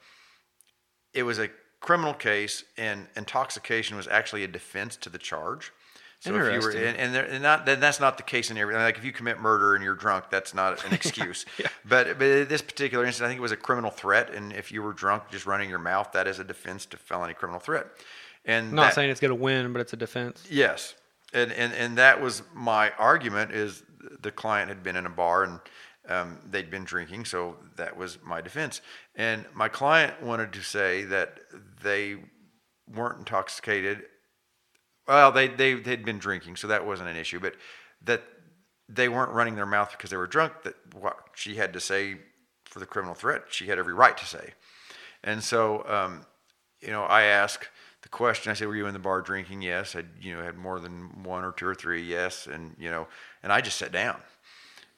it 1.13 1.23
was 1.23 1.39
a 1.39 1.49
criminal 1.79 2.13
case, 2.13 2.63
and 2.77 3.07
intoxication 3.15 3.95
was 3.95 4.07
actually 4.07 4.43
a 4.43 4.47
defense 4.47 4.95
to 4.97 5.09
the 5.09 5.17
charge. 5.17 5.71
So 6.19 6.35
if 6.35 6.51
you 6.51 6.59
were, 6.59 6.71
and, 6.71 7.15
and, 7.15 7.43
not, 7.43 7.67
then 7.67 7.79
that's 7.79 7.99
not 7.99 8.17
the 8.17 8.23
case 8.23 8.49
in 8.49 8.57
every. 8.57 8.73
Like 8.73 8.97
if 8.97 9.05
you 9.05 9.11
commit 9.11 9.39
murder 9.39 9.75
and 9.75 9.83
you're 9.83 9.95
drunk, 9.95 10.25
that's 10.31 10.53
not 10.53 10.83
an 10.83 10.93
excuse. 10.93 11.45
But 11.85 12.17
but 12.17 12.49
this 12.49 12.61
particular 12.61 13.05
instance, 13.05 13.25
I 13.25 13.27
think 13.27 13.37
it 13.37 13.41
was 13.41 13.51
a 13.51 13.57
criminal 13.57 13.91
threat, 13.91 14.33
and 14.33 14.51
if 14.51 14.71
you 14.71 14.81
were 14.81 14.93
drunk, 14.93 15.29
just 15.29 15.45
running 15.45 15.69
your 15.69 15.79
mouth, 15.79 16.11
that 16.13 16.27
is 16.27 16.39
a 16.39 16.43
defense 16.43 16.87
to 16.87 16.97
felony 16.97 17.35
criminal 17.35 17.59
threat. 17.59 17.85
And 18.45 18.69
I'm 18.69 18.75
not 18.75 18.81
that- 18.83 18.95
saying 18.95 19.11
it's 19.11 19.19
going 19.19 19.29
to 19.29 19.35
win, 19.35 19.73
but 19.73 19.79
it's 19.79 19.93
a 19.93 19.97
defense. 19.97 20.43
Yes, 20.49 20.95
and 21.33 21.51
and 21.51 21.71
and 21.73 21.97
that 21.99 22.19
was 22.19 22.41
my 22.53 22.91
argument. 22.97 23.51
Is 23.51 23.83
the 24.21 24.31
client 24.31 24.69
had 24.69 24.81
been 24.81 24.95
in 24.95 25.05
a 25.05 25.11
bar 25.11 25.43
and 25.43 25.59
um, 26.09 26.39
they'd 26.49 26.71
been 26.71 26.83
drinking, 26.83 27.25
so 27.25 27.57
that 27.75 27.95
was 27.95 28.17
my 28.23 28.41
defense. 28.41 28.81
And 29.15 29.45
my 29.53 29.67
client 29.67 30.21
wanted 30.21 30.53
to 30.53 30.61
say 30.61 31.03
that 31.03 31.39
they 31.83 32.17
weren't 32.93 33.19
intoxicated. 33.19 34.03
Well, 35.07 35.31
they 35.31 35.47
they 35.47 35.75
they'd 35.75 36.03
been 36.03 36.19
drinking, 36.19 36.57
so 36.57 36.67
that 36.67 36.85
wasn't 36.85 37.09
an 37.09 37.15
issue. 37.15 37.39
But 37.39 37.55
that 38.03 38.23
they 38.89 39.09
weren't 39.09 39.31
running 39.31 39.55
their 39.55 39.65
mouth 39.65 39.91
because 39.91 40.09
they 40.09 40.17
were 40.17 40.27
drunk. 40.27 40.63
That 40.63 40.75
what 40.93 41.17
she 41.33 41.55
had 41.55 41.73
to 41.73 41.79
say 41.79 42.17
for 42.65 42.79
the 42.79 42.85
criminal 42.85 43.15
threat, 43.15 43.43
she 43.49 43.67
had 43.67 43.79
every 43.79 43.93
right 43.93 44.17
to 44.17 44.25
say. 44.25 44.53
And 45.23 45.43
so, 45.43 45.85
um, 45.87 46.25
you 46.81 46.89
know, 46.89 47.03
I 47.03 47.23
ask 47.23 47.67
the 48.01 48.09
question. 48.09 48.51
I 48.51 48.53
said, 48.53 48.67
"Were 48.67 48.75
you 48.75 48.85
in 48.85 48.93
the 48.93 48.99
bar 48.99 49.21
drinking?" 49.21 49.61
Yes. 49.61 49.95
I, 49.95 50.03
you 50.19 50.35
know, 50.35 50.43
had 50.43 50.55
more 50.55 50.79
than 50.79 51.23
one 51.23 51.43
or 51.43 51.51
two 51.51 51.67
or 51.67 51.75
three. 51.75 52.01
Yes. 52.01 52.47
And 52.47 52.75
you 52.77 52.89
know, 52.89 53.07
and 53.43 53.51
I 53.51 53.61
just 53.61 53.77
sat 53.77 53.91
down. 53.91 54.21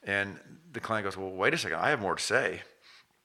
And 0.03 0.39
the 0.71 0.79
client 0.79 1.05
goes, 1.05 1.17
"Well, 1.17 1.31
wait 1.31 1.53
a 1.53 1.57
second. 1.57 1.79
I 1.79 1.89
have 1.89 2.01
more 2.01 2.15
to 2.15 2.23
say." 2.23 2.61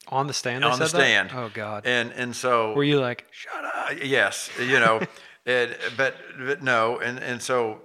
On 0.08 0.26
the 0.26 0.34
stand, 0.34 0.64
on 0.64 0.78
the 0.78 0.86
said 0.86 0.98
that? 0.98 1.02
stand. 1.02 1.30
Oh 1.34 1.50
God. 1.52 1.86
And 1.86 2.12
and 2.12 2.36
so 2.36 2.74
Were 2.74 2.84
you 2.84 3.00
like, 3.00 3.26
shut 3.30 3.64
up? 3.64 3.92
Yes. 4.02 4.50
You 4.58 4.78
know, 4.78 5.00
and 5.46 5.76
but 5.96 6.14
but 6.38 6.62
no. 6.62 6.98
And 6.98 7.18
and 7.18 7.42
so 7.42 7.80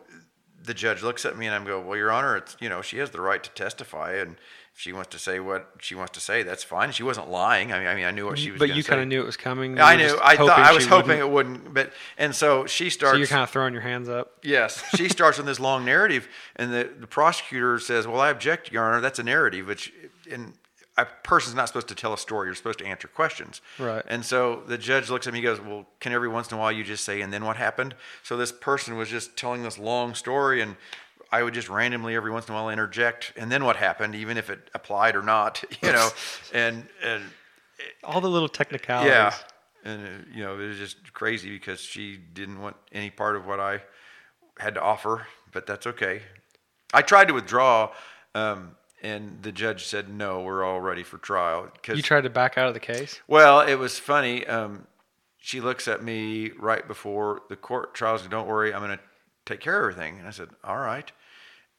the 0.64 0.74
judge 0.74 1.01
looks 1.03 1.26
at 1.26 1.38
me 1.38 1.45
and 1.45 1.55
I'm 1.55 1.66
go, 1.66 1.80
well, 1.80 1.97
Your 1.97 2.12
Honor, 2.12 2.38
it's 2.38 2.55
you 2.60 2.70
know 2.70 2.82
she 2.82 2.97
has 2.99 3.12
the 3.12 3.22
right 3.22 3.43
to 3.43 3.49
testify 3.51 4.14
and. 4.16 4.38
If 4.76 4.84
she 4.84 4.93
wants 4.93 5.10
to 5.10 5.20
say 5.20 5.41
what 5.41 5.72
she 5.82 5.93
wants 5.93 6.14
to 6.14 6.22
say, 6.22 6.43
that's 6.43 6.64
fine. 6.64 6.93
She 6.93 7.03
wasn't 7.03 7.30
lying. 7.30 7.74
I 7.74 7.80
mean, 7.80 7.88
I 7.89 7.95
mean, 7.95 8.05
I 8.05 8.12
knew 8.12 8.28
what 8.28 8.39
she 8.39 8.51
was. 8.51 8.60
but 8.60 8.74
you 8.74 8.82
kind 8.82 9.01
of 9.01 9.10
knew 9.10 9.20
it 9.22 9.26
was 9.26 9.36
coming. 9.36 9.76
You 9.76 9.84
I 9.84 9.97
knew. 9.97 10.18
I 10.24 10.38
thought. 10.38 10.57
I 10.57 10.72
was 10.72 10.86
hoping 10.86 11.07
wouldn't- 11.20 11.28
it 11.28 11.32
wouldn't. 11.34 11.74
But 11.74 11.91
and 12.18 12.34
so 12.34 12.66
she 12.66 12.89
starts. 12.89 13.16
So 13.16 13.18
you're 13.18 13.28
kind 13.28 13.43
of 13.43 13.49
throwing 13.49 13.74
your 13.74 13.82
hands 13.82 14.07
up. 14.07 14.38
Yes, 14.41 14.82
she 14.95 15.10
starts 15.18 15.38
on 15.38 15.45
this 15.45 15.60
long 15.60 15.84
narrative, 15.84 16.30
and 16.55 16.72
the, 16.72 16.89
the 16.97 17.07
prosecutor 17.07 17.78
says, 17.80 18.07
"Well, 18.07 18.22
I 18.22 18.30
object, 18.30 18.72
Your 18.72 18.86
Honor. 18.86 19.01
That's 19.01 19.20
a 19.20 19.24
narrative, 19.24 19.68
which 19.68 19.91
and 20.32 20.53
a 21.01 21.07
person's 21.23 21.55
not 21.55 21.67
supposed 21.67 21.87
to 21.89 21.95
tell 21.95 22.13
a 22.13 22.17
story. 22.17 22.47
You're 22.47 22.55
supposed 22.55 22.79
to 22.79 22.85
answer 22.85 23.07
questions." 23.07 23.61
Right. 23.77 24.03
And 24.07 24.23
so 24.25 24.63
the 24.67 24.77
judge 24.77 25.09
looks 25.09 25.27
at 25.27 25.33
me, 25.33 25.39
and 25.39 25.45
goes, 25.45 25.61
"Well, 25.61 25.87
can 25.99 26.11
every 26.13 26.27
once 26.29 26.51
in 26.51 26.57
a 26.57 26.59
while 26.59 26.71
you 26.71 26.83
just 26.83 27.03
say, 27.05 27.21
and 27.21 27.31
then 27.33 27.45
what 27.45 27.57
happened?" 27.57 27.95
So 28.23 28.37
this 28.37 28.51
person 28.51 28.97
was 28.97 29.09
just 29.09 29.35
telling 29.37 29.63
this 29.63 29.77
long 29.77 30.15
story, 30.15 30.61
and 30.61 30.75
I 31.31 31.43
would 31.43 31.53
just 31.53 31.69
randomly 31.69 32.15
every 32.15 32.31
once 32.31 32.47
in 32.47 32.53
a 32.53 32.57
while 32.57 32.69
interject, 32.69 33.33
and 33.37 33.51
then 33.51 33.63
what 33.63 33.75
happened, 33.75 34.15
even 34.15 34.37
if 34.37 34.49
it 34.49 34.69
applied 34.73 35.15
or 35.15 35.21
not, 35.21 35.63
you 35.81 35.91
know, 35.91 36.09
and 36.53 36.87
and 37.03 37.23
All 38.03 38.19
the 38.21 38.29
little 38.29 38.49
technicalities. 38.49 39.11
yeah, 39.11 39.33
and 39.85 40.05
uh, 40.05 40.09
you 40.33 40.43
know 40.43 40.59
it 40.59 40.67
was 40.67 40.77
just 40.77 41.13
crazy 41.13 41.51
because 41.51 41.79
she 41.79 42.17
didn't 42.17 42.59
want 42.61 42.75
any 42.91 43.09
part 43.09 43.35
of 43.35 43.45
what 43.45 43.59
I 43.59 43.81
had 44.57 44.73
to 44.75 44.81
offer, 44.81 45.27
but 45.53 45.65
that's 45.65 45.87
okay. 45.87 46.21
I 46.93 47.01
tried 47.03 47.27
to 47.29 47.33
withdraw, 47.35 47.91
um, 48.35 48.75
and 49.01 49.41
the 49.41 49.51
judge 49.51 49.85
said 49.85 50.09
no, 50.09 50.41
we're 50.41 50.63
all 50.63 50.81
ready 50.81 51.03
for 51.03 51.17
trial. 51.17 51.69
Cause, 51.83 51.97
You 51.97 52.01
tried 52.03 52.21
to 52.21 52.29
back 52.29 52.57
out 52.57 52.67
of 52.67 52.73
the 52.73 52.79
case. 52.79 53.19
well, 53.27 53.61
it 53.61 53.75
was 53.75 53.97
funny. 53.99 54.45
Um, 54.45 54.87
she 55.37 55.61
looks 55.61 55.87
at 55.87 56.03
me 56.03 56.51
right 56.59 56.85
before 56.87 57.41
the 57.49 57.55
court 57.55 57.93
trial. 57.95 58.17
Says, 58.17 58.27
"Don't 58.27 58.47
worry, 58.47 58.73
I'm 58.73 58.81
going 58.83 58.97
to 58.97 59.03
take 59.45 59.61
care 59.61 59.79
of 59.79 59.91
everything." 59.93 60.19
And 60.19 60.27
I 60.27 60.31
said, 60.31 60.49
"All 60.63 60.77
right." 60.77 61.11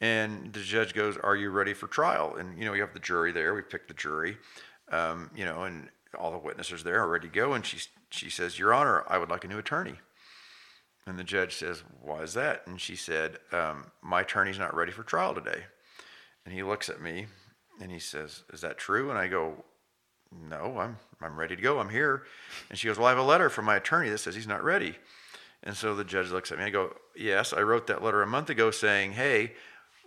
And 0.00 0.52
the 0.54 0.60
judge 0.60 0.94
goes, 0.94 1.18
"Are 1.18 1.36
you 1.36 1.50
ready 1.50 1.74
for 1.74 1.86
trial?" 1.86 2.36
And 2.36 2.58
you 2.58 2.64
know, 2.64 2.72
you 2.72 2.80
have 2.80 2.94
the 2.94 3.00
jury 3.00 3.32
there. 3.32 3.54
We 3.54 3.60
picked 3.62 3.88
the 3.88 3.94
jury, 3.94 4.38
um, 4.90 5.30
you 5.34 5.44
know, 5.44 5.64
and 5.64 5.90
all 6.18 6.30
the 6.30 6.38
witnesses 6.38 6.82
there 6.84 7.00
are 7.02 7.08
ready 7.08 7.28
to 7.28 7.34
go. 7.34 7.52
And 7.52 7.64
she 7.66 7.78
she 8.10 8.30
says, 8.30 8.58
"Your 8.58 8.72
Honor, 8.72 9.04
I 9.08 9.18
would 9.18 9.28
like 9.28 9.44
a 9.44 9.48
new 9.48 9.58
attorney." 9.58 9.96
And 11.06 11.18
the 11.18 11.24
judge 11.24 11.54
says, 11.56 11.82
"Why 12.00 12.22
is 12.22 12.32
that?" 12.34 12.66
And 12.66 12.80
she 12.80 12.96
said, 12.96 13.38
um, 13.52 13.90
"My 14.00 14.22
attorney's 14.22 14.58
not 14.58 14.74
ready 14.74 14.92
for 14.92 15.02
trial 15.02 15.34
today." 15.34 15.64
And 16.44 16.54
he 16.54 16.62
looks 16.62 16.88
at 16.88 17.00
me, 17.00 17.26
and 17.80 17.90
he 17.90 17.98
says, 17.98 18.44
"Is 18.52 18.62
that 18.62 18.78
true?" 18.78 19.10
And 19.10 19.18
I 19.18 19.28
go, 19.28 19.64
no, 20.32 20.78
I'm 20.78 20.96
I'm 21.20 21.38
ready 21.38 21.56
to 21.56 21.62
go. 21.62 21.80
I'm 21.80 21.88
here. 21.88 22.22
And 22.68 22.78
she 22.78 22.86
goes, 22.86 22.96
Well, 22.96 23.06
I 23.06 23.10
have 23.10 23.18
a 23.18 23.22
letter 23.22 23.50
from 23.50 23.64
my 23.64 23.76
attorney 23.76 24.08
that 24.10 24.18
says 24.18 24.34
he's 24.34 24.46
not 24.46 24.62
ready. 24.62 24.96
And 25.62 25.76
so 25.76 25.94
the 25.94 26.04
judge 26.04 26.30
looks 26.30 26.50
at 26.50 26.58
me. 26.58 26.64
I 26.64 26.70
go, 26.70 26.94
Yes, 27.16 27.52
I 27.52 27.60
wrote 27.62 27.86
that 27.88 28.02
letter 28.02 28.22
a 28.22 28.26
month 28.26 28.48
ago 28.48 28.70
saying, 28.70 29.12
Hey, 29.12 29.52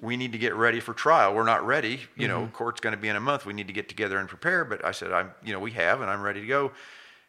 we 0.01 0.17
need 0.17 0.31
to 0.31 0.37
get 0.37 0.55
ready 0.55 0.79
for 0.79 0.93
trial. 0.93 1.33
We're 1.33 1.43
not 1.43 1.65
ready. 1.65 2.01
You 2.17 2.27
know, 2.27 2.41
mm-hmm. 2.41 2.51
court's 2.51 2.81
going 2.81 2.95
to 2.95 3.01
be 3.01 3.09
in 3.09 3.15
a 3.15 3.21
month. 3.21 3.45
We 3.45 3.53
need 3.53 3.67
to 3.67 3.73
get 3.73 3.89
together 3.89 4.17
and 4.17 4.27
prepare. 4.27 4.65
But 4.65 4.83
I 4.83 4.91
said, 4.91 5.11
I'm, 5.11 5.31
you 5.43 5.53
know, 5.53 5.59
we 5.59 5.71
have, 5.71 6.01
and 6.01 6.09
I'm 6.09 6.21
ready 6.21 6.41
to 6.41 6.47
go. 6.47 6.71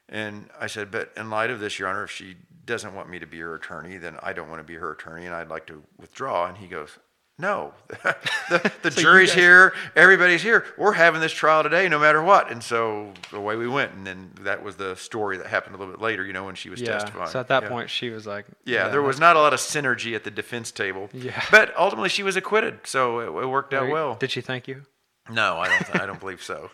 And 0.09 0.49
I 0.59 0.67
said, 0.67 0.91
but 0.91 1.13
in 1.17 1.31
light 1.31 1.51
of 1.51 1.61
this, 1.61 1.79
Your 1.79 1.89
Honor, 1.89 2.05
if 2.05 2.11
she 2.11 2.37
doesn't 2.65 2.95
want 2.95 3.09
me 3.09 3.19
to 3.19 3.27
be 3.27 3.39
her 3.41 3.55
attorney, 3.55 3.97
then 3.97 4.17
I 4.23 4.33
don't 4.33 4.49
want 4.49 4.61
to 4.61 4.65
be 4.65 4.75
her 4.75 4.93
attorney, 4.93 5.27
and 5.27 5.35
I'd 5.35 5.49
like 5.49 5.67
to 5.67 5.83
withdraw. 5.99 6.47
And 6.47 6.57
he 6.57 6.67
goes, 6.67 6.99
No, 7.37 7.75
the, 7.89 8.73
the 8.83 8.91
So 8.93 9.01
jury's 9.01 9.31
guys- 9.31 9.39
here, 9.39 9.73
everybody's 9.97 10.41
here. 10.43 10.65
We're 10.79 10.93
having 10.93 11.21
this 11.21 11.33
trial 11.33 11.65
today, 11.65 11.89
no 11.89 11.99
matter 11.99 12.23
what. 12.23 12.51
And 12.53 12.63
so 12.63 13.13
away 13.33 13.57
we 13.57 13.67
went. 13.67 13.93
And 13.95 14.07
then 14.07 14.31
that 14.43 14.63
was 14.63 14.77
the 14.77 14.95
story 14.95 15.37
that 15.39 15.47
happened 15.47 15.75
a 15.75 15.79
little 15.79 15.93
bit 15.93 16.01
later. 16.01 16.25
You 16.25 16.33
know, 16.33 16.45
when 16.45 16.55
she 16.55 16.71
was 16.71 16.81
Yeah. 16.81 16.93
testifying. 16.99 17.31
So 17.31 17.41
at 17.41 17.49
that 17.49 17.65
Yeah. 17.65 17.69
point, 17.71 17.91
she 17.91 18.11
was 18.11 18.25
like, 18.25 18.47
Yeah, 18.65 18.87
there 18.89 19.03
was 19.03 19.19
not 19.19 19.35
a 19.35 19.41
lot 19.41 19.53
of 19.53 19.59
synergy 19.59 20.15
at 20.15 20.23
the 20.23 20.31
defense 20.31 20.71
table. 20.71 21.11
Yeah. 21.13 21.43
But 21.51 21.75
ultimately, 21.77 22.09
she 22.09 22.23
was 22.23 22.37
acquitted, 22.37 22.81
so 22.85 23.19
it, 23.19 23.43
it 23.43 23.47
worked 23.49 23.75
out 23.75 23.87
you- 23.89 23.93
well. 23.93 24.15
Did 24.15 24.31
she 24.31 24.41
thank 24.41 24.69
you? 24.69 24.83
no, 25.29 25.57
I 25.59 25.69
don't. 25.69 26.01
I 26.03 26.07
don't 26.07 26.21
believe 26.25 26.43
so. 26.43 26.71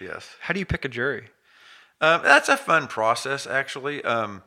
Yes. 0.00 0.28
How 0.40 0.52
do 0.52 0.60
you 0.60 0.66
pick 0.66 0.84
a 0.84 0.88
jury? 0.88 1.28
Um, 2.02 2.20
that's 2.22 2.50
a 2.50 2.56
fun 2.58 2.86
process, 2.88 3.46
actually. 3.46 4.04
Um, 4.04 4.42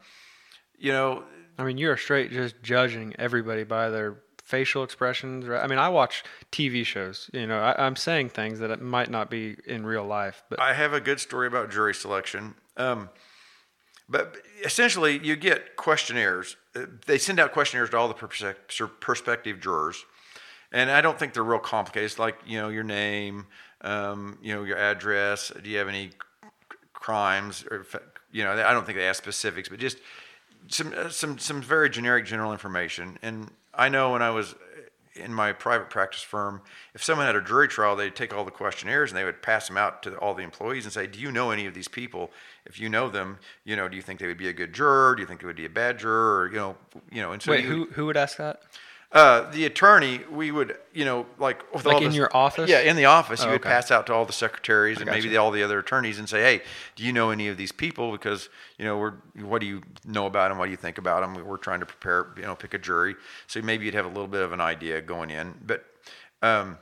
you 0.78 0.92
know, 0.92 1.24
I 1.58 1.64
mean, 1.64 1.80
you're 1.80 1.98
straight 1.98 2.32
just 2.32 2.62
judging 2.62 3.16
everybody 3.18 3.64
by 3.64 3.90
their 3.90 4.18
facial 4.50 4.84
expressions. 4.84 5.46
Right? 5.46 5.64
I 5.64 5.68
mean, 5.68 5.80
I 5.80 5.90
watch 5.90 6.24
TV 6.52 6.84
shows. 6.86 7.30
You 7.34 7.46
know, 7.46 7.60
I, 7.60 7.86
I'm 7.86 7.96
saying 7.96 8.30
things 8.30 8.60
that 8.60 8.82
might 8.82 9.10
not 9.10 9.30
be 9.30 9.56
in 9.66 9.86
real 9.86 10.06
life, 10.06 10.44
but 10.50 10.60
I 10.60 10.74
have 10.74 10.94
a 10.94 11.00
good 11.00 11.20
story 11.20 11.48
about 11.48 11.70
jury 11.72 11.94
selection. 11.94 12.56
Um, 12.76 13.10
but 14.10 14.38
essentially, 14.66 15.20
you 15.24 15.36
get 15.36 15.76
questionnaires. 15.76 16.58
Uh, 16.76 16.86
They 17.06 17.20
send 17.20 17.40
out 17.40 17.52
questionnaires 17.52 17.92
to 17.92 17.98
all 17.98 18.08
the 18.08 18.88
prospective 19.00 19.60
jurors, 19.62 20.04
and 20.72 20.90
I 20.90 21.02
don't 21.02 21.18
think 21.20 21.34
they're 21.34 21.44
real 21.44 21.60
complicated. 21.60 22.10
It's 22.10 22.20
like 22.20 22.38
you 22.46 22.60
know 22.60 22.70
your 22.70 22.84
name, 22.84 23.46
um, 23.82 24.40
you 24.42 24.56
know 24.56 24.64
your 24.64 24.78
address. 24.78 25.52
Do 25.64 25.70
you 25.70 25.78
have 25.78 25.88
any 25.88 26.10
crimes? 26.94 27.64
Or 27.70 27.86
you 28.32 28.44
know, 28.44 28.54
I 28.54 28.74
don't 28.74 28.86
think 28.86 28.98
they 28.98 29.08
ask 29.08 29.22
specifics, 29.22 29.70
but 29.70 29.80
just 29.80 29.98
some 30.70 30.92
uh, 30.98 31.10
some 31.10 31.38
some 31.38 31.62
very 31.62 31.90
generic 31.90 32.26
general 32.26 32.52
information. 32.52 33.20
And 33.22 33.52
I 33.80 33.90
know 33.90 34.12
when 34.12 34.22
I 34.22 34.30
was 34.32 34.54
eh, 35.16 35.24
in 35.24 35.34
my 35.34 35.54
private 35.54 35.90
practice 35.90 36.22
firm, 36.22 36.62
if 36.94 37.04
someone 37.04 37.26
had 37.26 37.36
a 37.36 37.42
jury 37.42 37.68
trial, 37.68 37.96
they'd 37.96 38.16
take 38.16 38.34
all 38.34 38.46
the 38.46 38.52
questionnaires 38.52 39.12
and 39.12 39.18
they 39.18 39.24
would 39.24 39.42
pass 39.42 39.68
them 39.68 39.78
out 39.78 40.04
to 40.04 40.16
all 40.18 40.34
the 40.34 40.44
employees 40.44 40.86
and 40.86 40.94
say, 40.94 41.08
"Do 41.08 41.20
you 41.20 41.32
know 41.32 41.52
any 41.52 41.66
of 41.66 41.74
these 41.74 41.88
people? 41.88 42.32
If 42.66 42.80
you 42.80 42.90
know 42.90 43.10
them, 43.10 43.40
you 43.64 43.76
know, 43.76 43.88
do 43.88 43.96
you 43.96 44.02
think 44.04 44.20
they 44.20 44.28
would 44.28 44.38
be 44.38 44.50
a 44.50 44.54
good 44.54 44.74
juror? 44.74 45.16
Do 45.16 45.22
you 45.22 45.28
think 45.28 45.40
they 45.42 45.48
would 45.48 45.56
be 45.56 45.66
a 45.66 45.70
bad 45.70 45.98
juror? 46.00 46.42
Or, 46.42 46.48
you 46.48 46.58
know, 46.58 46.78
you 47.12 47.22
know." 47.22 47.32
And 47.32 47.42
so 47.42 47.52
wait, 47.52 47.64
you- 47.64 47.70
who 47.70 47.86
who 47.94 48.06
would 48.08 48.18
ask 48.18 48.38
that? 48.38 48.62
Uh, 49.12 49.50
the 49.52 49.66
attorney, 49.66 50.22
we 50.32 50.52
would, 50.52 50.78
you 50.94 51.04
know, 51.04 51.26
like 51.40 51.64
with 51.74 51.86
Like 51.86 51.96
all 51.96 52.02
in 52.02 52.08
this- 52.10 52.16
your 52.16 52.30
office? 52.36 52.70
Yeah, 52.70 52.82
in 52.82 52.96
the 52.96 53.06
office, 53.06 53.42
you 53.42 53.48
Oh, 53.48 53.52
would 53.54 53.62
okay. 53.62 53.70
pass 53.70 53.90
out 53.90 54.06
to 54.08 54.14
all 54.14 54.26
the 54.26 54.34
secretaries 54.34 55.00
and 55.02 55.10
maybe 55.10 55.30
the, 55.30 55.38
all 55.38 55.50
the 55.50 55.64
other 55.64 55.80
attorneys 55.80 56.20
and 56.20 56.30
say, 56.30 56.42
"Hey, 56.42 56.62
do 56.96 57.04
you 57.04 57.12
know 57.12 57.32
any 57.32 57.48
of 57.48 57.58
these 57.58 57.72
people? 57.72 58.12
Because 58.12 58.50
you 58.78 58.86
know, 58.86 58.98
we're 58.98 59.14
what 59.44 59.62
do 59.62 59.68
you 59.68 59.82
know 60.06 60.28
about 60.28 60.50
them? 60.50 60.60
What 60.60 60.66
do 60.66 60.72
you 60.72 60.78
think 60.78 61.00
about 61.00 61.22
them? 61.22 61.44
We're 61.44 61.58
trying 61.58 61.80
to 61.80 61.88
prepare, 61.88 62.28
you 62.38 62.44
know, 62.44 62.56
pick 62.56 62.74
a 62.76 62.78
jury. 62.78 63.16
So 63.48 63.62
maybe 63.64 63.86
you'd 63.86 63.96
have 63.96 64.06
a 64.06 64.10
little 64.10 64.28
bit 64.28 64.42
of 64.44 64.52
an 64.54 64.62
idea 64.62 65.02
going 65.02 65.32
in, 65.32 65.56
but 65.66 65.86
um, 66.44 66.78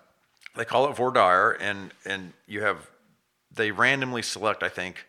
they 0.56 0.66
call 0.66 0.90
it 0.90 0.96
voir 0.98 1.12
dire, 1.12 1.52
and 1.62 1.94
and 2.06 2.34
you 2.46 2.62
have 2.62 2.90
they 3.54 3.72
randomly 3.72 4.22
select, 4.22 4.64
I 4.64 4.70
think, 4.70 5.06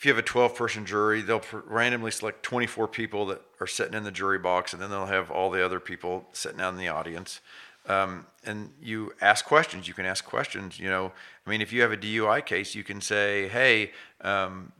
if 0.00 0.06
you 0.06 0.10
have 0.10 0.18
a 0.18 0.22
12 0.22 0.54
person 0.54 0.86
jury, 0.86 1.20
they'll 1.20 1.44
randomly 1.66 2.10
select 2.10 2.42
24 2.42 2.88
people 2.88 3.26
that 3.26 3.42
are 3.60 3.66
sitting 3.66 3.92
in 3.92 4.02
the 4.02 4.10
jury 4.10 4.38
box, 4.38 4.72
and 4.72 4.80
then 4.80 4.88
they'll 4.88 5.04
have 5.04 5.30
all 5.30 5.50
the 5.50 5.62
other 5.62 5.78
people 5.78 6.26
sitting 6.32 6.58
out 6.58 6.72
in 6.72 6.78
the 6.78 6.88
audience. 6.88 7.42
Um, 7.84 8.26
and 8.42 8.70
you 8.80 9.12
ask 9.20 9.44
questions. 9.44 9.86
You 9.86 9.92
can 9.92 10.06
ask 10.06 10.24
questions. 10.24 10.78
You 10.78 10.88
know, 10.88 11.12
I 11.46 11.50
mean, 11.50 11.60
if 11.60 11.70
you 11.70 11.82
have 11.82 11.92
a 11.92 11.98
DUI 11.98 12.46
case, 12.46 12.74
you 12.74 12.82
can 12.82 13.02
say, 13.02 13.48
"Hey, 13.48 13.92
um, 14.22 14.72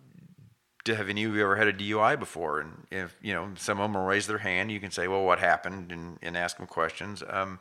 "Do 0.85 0.95
have 0.95 1.11
any 1.11 1.25
of 1.25 1.35
you 1.35 1.43
ever 1.43 1.57
had 1.57 1.69
a 1.69 1.73
DUI 1.75 2.19
before?" 2.19 2.61
And 2.61 2.87
if 2.91 3.15
you 3.21 3.35
know 3.35 3.51
some 3.59 3.79
of 3.79 3.85
them 3.85 4.01
will 4.01 4.09
raise 4.09 4.27
their 4.27 4.39
hand, 4.39 4.73
you 4.73 4.81
can 4.81 4.91
say, 4.91 5.07
"Well, 5.07 5.25
what 5.25 5.39
happened?" 5.39 5.93
and, 5.93 6.19
and 6.23 6.35
ask 6.35 6.57
them 6.57 6.67
questions. 6.67 7.23
Um, 7.29 7.61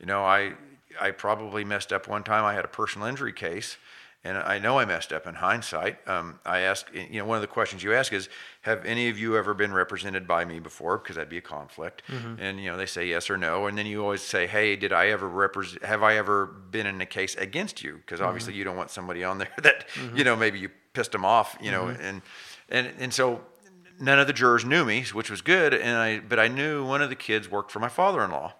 you 0.00 0.06
know, 0.06 0.24
I 0.24 0.54
I 1.00 1.12
probably 1.12 1.64
messed 1.64 1.92
up 1.92 2.08
one 2.08 2.24
time. 2.24 2.44
I 2.44 2.54
had 2.54 2.64
a 2.64 2.68
personal 2.68 3.06
injury 3.06 3.32
case, 3.32 3.76
and 4.24 4.36
I 4.36 4.58
know 4.58 4.78
I 4.78 4.84
messed 4.84 5.12
up 5.12 5.26
in 5.26 5.34
hindsight. 5.34 6.06
Um, 6.08 6.40
I 6.44 6.60
asked, 6.60 6.92
you 6.92 7.20
know, 7.20 7.24
one 7.24 7.36
of 7.36 7.40
the 7.40 7.46
questions 7.46 7.82
you 7.82 7.94
ask 7.94 8.12
is, 8.12 8.28
"Have 8.62 8.84
any 8.84 9.08
of 9.08 9.18
you 9.18 9.36
ever 9.36 9.54
been 9.54 9.72
represented 9.72 10.26
by 10.26 10.44
me 10.44 10.58
before?" 10.58 10.98
Because 10.98 11.16
that'd 11.16 11.28
be 11.28 11.38
a 11.38 11.42
conflict. 11.42 12.02
Mm-hmm. 12.08 12.40
And 12.40 12.60
you 12.60 12.70
know, 12.70 12.76
they 12.76 12.86
say 12.86 13.06
yes 13.06 13.30
or 13.30 13.36
no, 13.36 13.66
and 13.66 13.78
then 13.78 13.86
you 13.86 14.02
always 14.02 14.22
say, 14.22 14.46
"Hey, 14.46 14.76
did 14.76 14.92
I 14.92 15.08
ever 15.08 15.28
represent? 15.28 15.84
Have 15.84 16.02
I 16.02 16.16
ever 16.16 16.46
been 16.46 16.86
in 16.86 17.00
a 17.00 17.06
case 17.06 17.36
against 17.36 17.82
you?" 17.82 17.96
Because 17.96 18.18
mm-hmm. 18.18 18.28
obviously 18.28 18.54
you 18.54 18.64
don't 18.64 18.76
want 18.76 18.90
somebody 18.90 19.22
on 19.22 19.38
there 19.38 19.52
that 19.62 19.88
mm-hmm. 19.90 20.16
you 20.16 20.24
know 20.24 20.34
maybe 20.34 20.58
you 20.58 20.70
pissed 20.92 21.12
them 21.12 21.24
off, 21.24 21.56
you 21.60 21.70
know, 21.70 21.88
and 21.88 22.22
and 22.68 22.92
and 22.98 23.14
so 23.14 23.40
none 24.00 24.18
of 24.18 24.26
the 24.26 24.32
jurors 24.32 24.64
knew 24.64 24.84
me, 24.84 25.04
which 25.12 25.30
was 25.30 25.40
good. 25.40 25.74
And 25.74 25.96
I, 25.96 26.20
but 26.20 26.38
I 26.38 26.48
knew 26.48 26.84
one 26.84 27.02
of 27.02 27.08
the 27.08 27.16
kids 27.16 27.50
worked 27.50 27.70
for 27.70 27.80
my 27.80 27.88
father-in-law. 27.88 28.54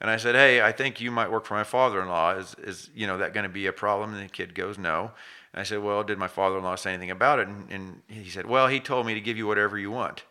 And 0.00 0.10
I 0.10 0.16
said, 0.18 0.34
"Hey, 0.34 0.60
I 0.60 0.72
think 0.72 1.00
you 1.00 1.10
might 1.10 1.30
work 1.30 1.46
for 1.46 1.54
my 1.54 1.64
father-in-law. 1.64 2.32
Is 2.36 2.54
is 2.62 2.90
you 2.94 3.06
know 3.06 3.18
that 3.18 3.32
going 3.32 3.44
to 3.44 3.52
be 3.52 3.66
a 3.66 3.72
problem?" 3.72 4.14
And 4.14 4.22
the 4.24 4.28
kid 4.32 4.54
goes, 4.54 4.76
"No." 4.78 5.10
And 5.52 5.60
I 5.60 5.64
said, 5.64 5.82
"Well, 5.82 6.02
did 6.04 6.18
my 6.18 6.28
father-in-law 6.28 6.74
say 6.76 6.90
anything 6.92 7.10
about 7.10 7.38
it?" 7.38 7.48
And, 7.48 7.70
and 7.70 8.02
he 8.08 8.28
said, 8.28 8.46
"Well, 8.46 8.68
he 8.68 8.78
told 8.80 9.06
me 9.06 9.14
to 9.14 9.20
give 9.20 9.36
you 9.38 9.46
whatever 9.46 9.78
you 9.78 9.90
want." 9.90 10.24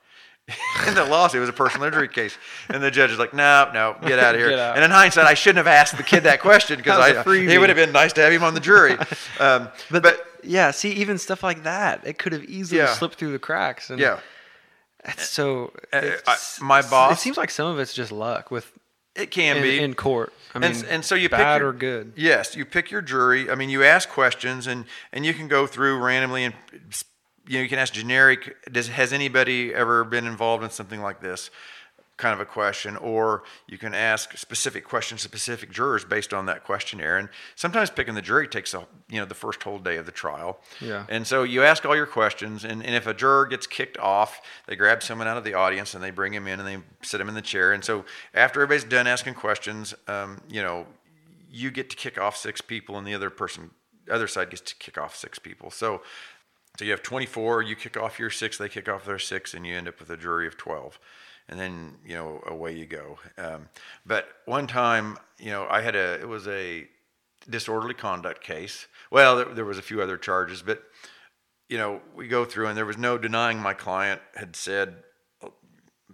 in 0.88 0.94
the 0.94 1.04
lawsuit, 1.04 1.40
it 1.40 1.42
was 1.42 1.50
a 1.50 1.54
personal 1.54 1.88
injury 1.88 2.08
case, 2.08 2.38
and 2.70 2.84
the 2.84 2.92
judge 2.92 3.10
is 3.10 3.18
like, 3.18 3.34
"No, 3.34 3.72
no, 3.74 3.96
get 4.08 4.20
out 4.20 4.36
of 4.36 4.42
here." 4.42 4.52
Out. 4.56 4.76
And 4.76 4.86
in 4.86 4.92
hindsight, 4.92 5.26
I 5.26 5.34
shouldn't 5.34 5.58
have 5.58 5.66
asked 5.68 5.98
the 5.98 6.04
kid 6.04 6.22
that 6.26 6.40
question 6.40 6.78
because 6.78 7.00
That 7.00 7.16
was 7.16 7.18
a 7.18 7.20
I 7.22 7.24
freebie. 7.24 7.50
it 7.50 7.58
would 7.58 7.70
have 7.70 7.76
been 7.76 7.92
nice 7.92 8.14
to 8.14 8.22
have 8.22 8.32
him 8.32 8.44
on 8.44 8.54
the 8.54 8.60
jury. 8.60 8.96
Um, 9.40 9.70
But, 9.90 10.04
but 10.04 10.24
yeah, 10.44 10.70
see, 10.70 10.92
even 10.92 11.18
stuff 11.18 11.42
like 11.42 11.64
that, 11.64 12.06
it 12.06 12.20
could 12.20 12.32
have 12.34 12.44
easily 12.44 12.80
Yeah. 12.82 12.94
slipped 12.94 13.16
through 13.16 13.32
the 13.32 13.40
cracks. 13.40 13.90
And 13.90 14.00
yeah, 14.00 14.20
it's 15.04 15.28
so. 15.28 15.74
Uh, 15.92 15.98
it's- 15.98 16.60
I- 16.62 16.64
my 16.64 16.82
boss. 16.84 17.18
It 17.18 17.22
seems 17.22 17.38
like 17.38 17.50
some 17.50 17.66
of 17.66 17.80
it's 17.80 17.96
just 17.96 18.12
luck 18.12 18.52
with 18.52 18.72
it 19.16 19.32
can 19.32 19.58
in, 19.58 19.64
be 19.64 19.80
in 19.80 19.94
court. 19.94 20.34
I 20.54 20.60
mean, 20.60 20.72
and, 20.72 20.86
and 20.86 21.06
so 21.06 21.16
you 21.16 21.30
bad 21.30 21.56
pick 21.56 21.60
your, 21.62 21.70
or 21.70 21.74
good. 21.74 22.14
Yes, 22.16 22.56
you 22.56 22.66
pick 22.66 22.92
your 22.92 23.02
jury. 23.02 23.50
I 23.50 23.56
mean, 23.56 23.70
you 23.70 23.84
ask 23.84 24.10
questions, 24.10 24.68
and 24.68 24.86
and 25.12 25.26
you 25.26 25.34
can 25.34 25.48
go 25.48 25.68
through 25.68 26.00
randomly, 26.00 26.46
and 26.46 26.56
you 27.48 27.58
know 27.58 27.64
you 27.64 27.70
can 27.70 27.80
ask 27.80 27.94
generic. 27.94 28.56
Does 28.72 28.88
has 28.88 29.12
anybody 29.14 29.74
ever 29.74 30.04
been 30.04 30.26
involved 30.26 30.64
in 30.64 30.70
something 30.70 31.02
like 31.02 31.22
this? 31.22 31.50
Kind 32.18 32.34
of 32.34 32.40
a 32.40 32.46
question, 32.46 32.96
or 32.96 33.44
you 33.68 33.78
can 33.78 33.94
ask 33.94 34.38
specific 34.38 34.86
questions 34.86 35.22
to 35.22 35.28
specific 35.28 35.70
jurors 35.70 36.06
based 36.06 36.34
on 36.34 36.46
that 36.46 36.64
questionnaire. 36.64 37.18
And 37.18 37.28
sometimes 37.56 37.90
picking 37.90 38.16
the 38.16 38.22
jury 38.22 38.48
takes 38.48 38.74
a, 38.74 38.88
you 39.10 39.20
know 39.20 39.26
the 39.26 39.36
first 39.36 39.62
whole 39.64 39.80
day 39.80 39.98
of 39.98 40.06
the 40.06 40.14
trial. 40.14 40.62
Yeah. 40.80 41.06
And 41.10 41.28
so 41.28 41.44
you 41.44 41.64
ask 41.64 41.86
all 41.86 41.96
your 41.96 42.06
questions, 42.06 42.64
and, 42.64 42.82
and 42.86 42.96
if 42.96 43.06
a 43.06 43.14
juror 43.14 43.46
gets 43.48 43.68
kicked 43.68 43.98
off, 43.98 44.40
they 44.66 44.78
grab 44.78 45.04
someone 45.04 45.28
out 45.28 45.38
of 45.38 45.44
the 45.44 45.56
audience 45.56 45.94
and 45.94 46.02
they 46.02 46.12
bring 46.12 46.34
him 46.34 46.48
in 46.48 46.60
and 46.60 46.68
they 46.68 46.78
sit 47.02 47.20
him 47.20 47.28
in 47.28 47.36
the 47.36 47.42
chair. 47.42 47.74
And 47.74 47.84
so 47.84 48.06
after 48.34 48.62
everybody's 48.62 48.90
done 48.90 49.08
asking 49.08 49.34
questions, 49.34 49.94
um, 50.08 50.40
you 50.50 50.62
know, 50.62 50.88
you 51.56 51.72
get 51.72 51.90
to 51.90 51.96
kick 51.96 52.18
off 52.18 52.36
six 52.36 52.60
people, 52.60 52.98
and 52.98 53.08
the 53.08 53.14
other 53.14 53.30
person, 53.30 53.72
other 54.12 54.28
side 54.28 54.50
gets 54.50 54.62
to 54.62 54.76
kick 54.76 54.98
off 54.98 55.16
six 55.16 55.40
people. 55.40 55.72
So, 55.72 56.02
so 56.78 56.84
you 56.84 56.92
have 56.92 57.02
24. 57.02 57.62
You 57.62 57.76
kick 57.76 57.96
off 57.96 58.20
your 58.20 58.30
six, 58.30 58.58
they 58.58 58.68
kick 58.68 58.90
off 58.90 59.06
their 59.06 59.20
six, 59.20 59.54
and 59.54 59.66
you 59.66 59.76
end 59.76 59.88
up 59.88 60.00
with 60.00 60.10
a 60.10 60.18
jury 60.18 60.48
of 60.48 60.58
12. 60.58 61.00
And 61.48 61.60
then 61.60 61.98
you 62.06 62.16
know 62.16 62.42
away 62.48 62.76
you 62.76 62.86
go. 62.86 63.20
Um, 63.38 63.70
but 64.06 64.28
one 64.46 64.66
time, 64.68 65.18
you 65.38 65.52
know, 65.52 65.68
I 65.70 65.82
had 65.82 65.96
a 65.96 66.20
it 66.22 66.28
was 66.28 66.48
a 66.48 66.88
disorderly 67.50 67.94
conduct 67.94 68.44
case. 68.44 68.88
Well, 69.12 69.36
there, 69.38 69.46
there 69.46 69.66
was 69.66 69.78
a 69.78 69.84
few 69.84 70.02
other 70.02 70.18
charges, 70.18 70.64
but 70.64 70.82
you 71.70 71.78
know, 71.78 72.02
we 72.16 72.28
go 72.28 72.46
through 72.46 72.68
and 72.68 72.78
there 72.78 72.86
was 72.86 72.98
no 72.98 73.18
denying 73.18 73.60
my 73.60 73.74
client 73.74 74.22
had 74.36 74.56
said 74.56 75.04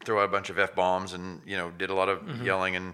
throw 0.06 0.20
out 0.20 0.26
a 0.26 0.32
bunch 0.32 0.50
of 0.50 0.58
f 0.58 0.76
bombs 0.76 1.14
and 1.14 1.42
you 1.46 1.56
know 1.56 1.72
did 1.72 1.90
a 1.90 1.94
lot 1.94 2.10
of 2.10 2.44
yelling 2.44 2.76
and 2.76 2.94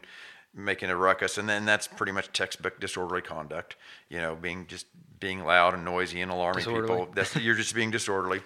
making 0.53 0.89
a 0.89 0.95
ruckus, 0.95 1.37
and 1.37 1.47
then 1.47 1.65
that's 1.65 1.87
pretty 1.87 2.11
much 2.11 2.31
textbook 2.33 2.79
disorderly 2.79 3.21
conduct. 3.21 3.75
You 4.09 4.19
know, 4.19 4.35
being 4.35 4.65
just 4.67 4.85
being 5.19 5.43
loud 5.43 5.73
and 5.73 5.83
noisy 5.83 6.21
and 6.21 6.31
alarming 6.31 6.63
Disorderly. 6.63 6.99
people. 6.99 7.11
That's 7.15 7.35
you're 7.37 7.55
just 7.55 7.73
being 7.73 7.89
disorderly. 7.89 8.41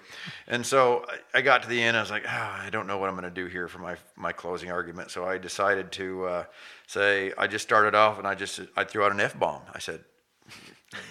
And 0.48 0.64
so 0.64 1.04
I- 1.34 1.42
got 1.42 1.62
to 1.64 1.68
the 1.68 1.82
end. 1.82 1.98
I 1.98 2.00
was 2.00 2.10
like, 2.10 2.24
ah, 2.26 2.62
I 2.64 2.70
don't 2.70 2.86
know 2.86 2.96
what 2.96 3.10
I'm 3.10 3.14
going 3.14 3.24
to 3.28 3.30
do 3.30 3.46
here 3.46 3.68
for 3.68 3.78
my 3.78 3.96
my 4.16 4.32
closing 4.32 4.70
argument. 4.70 5.10
So 5.10 5.26
I 5.26 5.36
decided 5.36 5.92
to 5.92 6.24
uh, 6.24 6.44
say 6.86 7.32
I 7.36 7.46
just 7.46 7.62
started 7.64 7.94
off 7.94 8.18
and 8.18 8.26
I 8.26 8.34
just 8.34 8.60
I 8.76 8.84
threw 8.84 9.04
out 9.04 9.12
an 9.12 9.20
f 9.20 9.38
bomb. 9.38 9.60
I 9.74 9.80
said, 9.80 10.02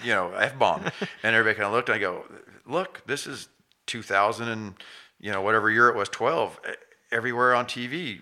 you 0.03 0.13
know, 0.13 0.31
f 0.33 0.57
bomb, 0.57 0.81
and 1.23 1.35
everybody 1.35 1.55
kind 1.55 1.67
of 1.67 1.73
looked. 1.73 1.89
and 1.89 1.95
I 1.95 1.99
go, 1.99 2.25
look, 2.65 3.03
this 3.05 3.27
is 3.27 3.47
2000 3.85 4.47
and 4.47 4.73
you 5.19 5.31
know 5.31 5.41
whatever 5.41 5.69
year 5.69 5.89
it 5.89 5.95
was, 5.95 6.09
12. 6.09 6.59
E- 6.67 6.73
Everywhere 7.11 7.53
on 7.53 7.65
TV, 7.65 8.21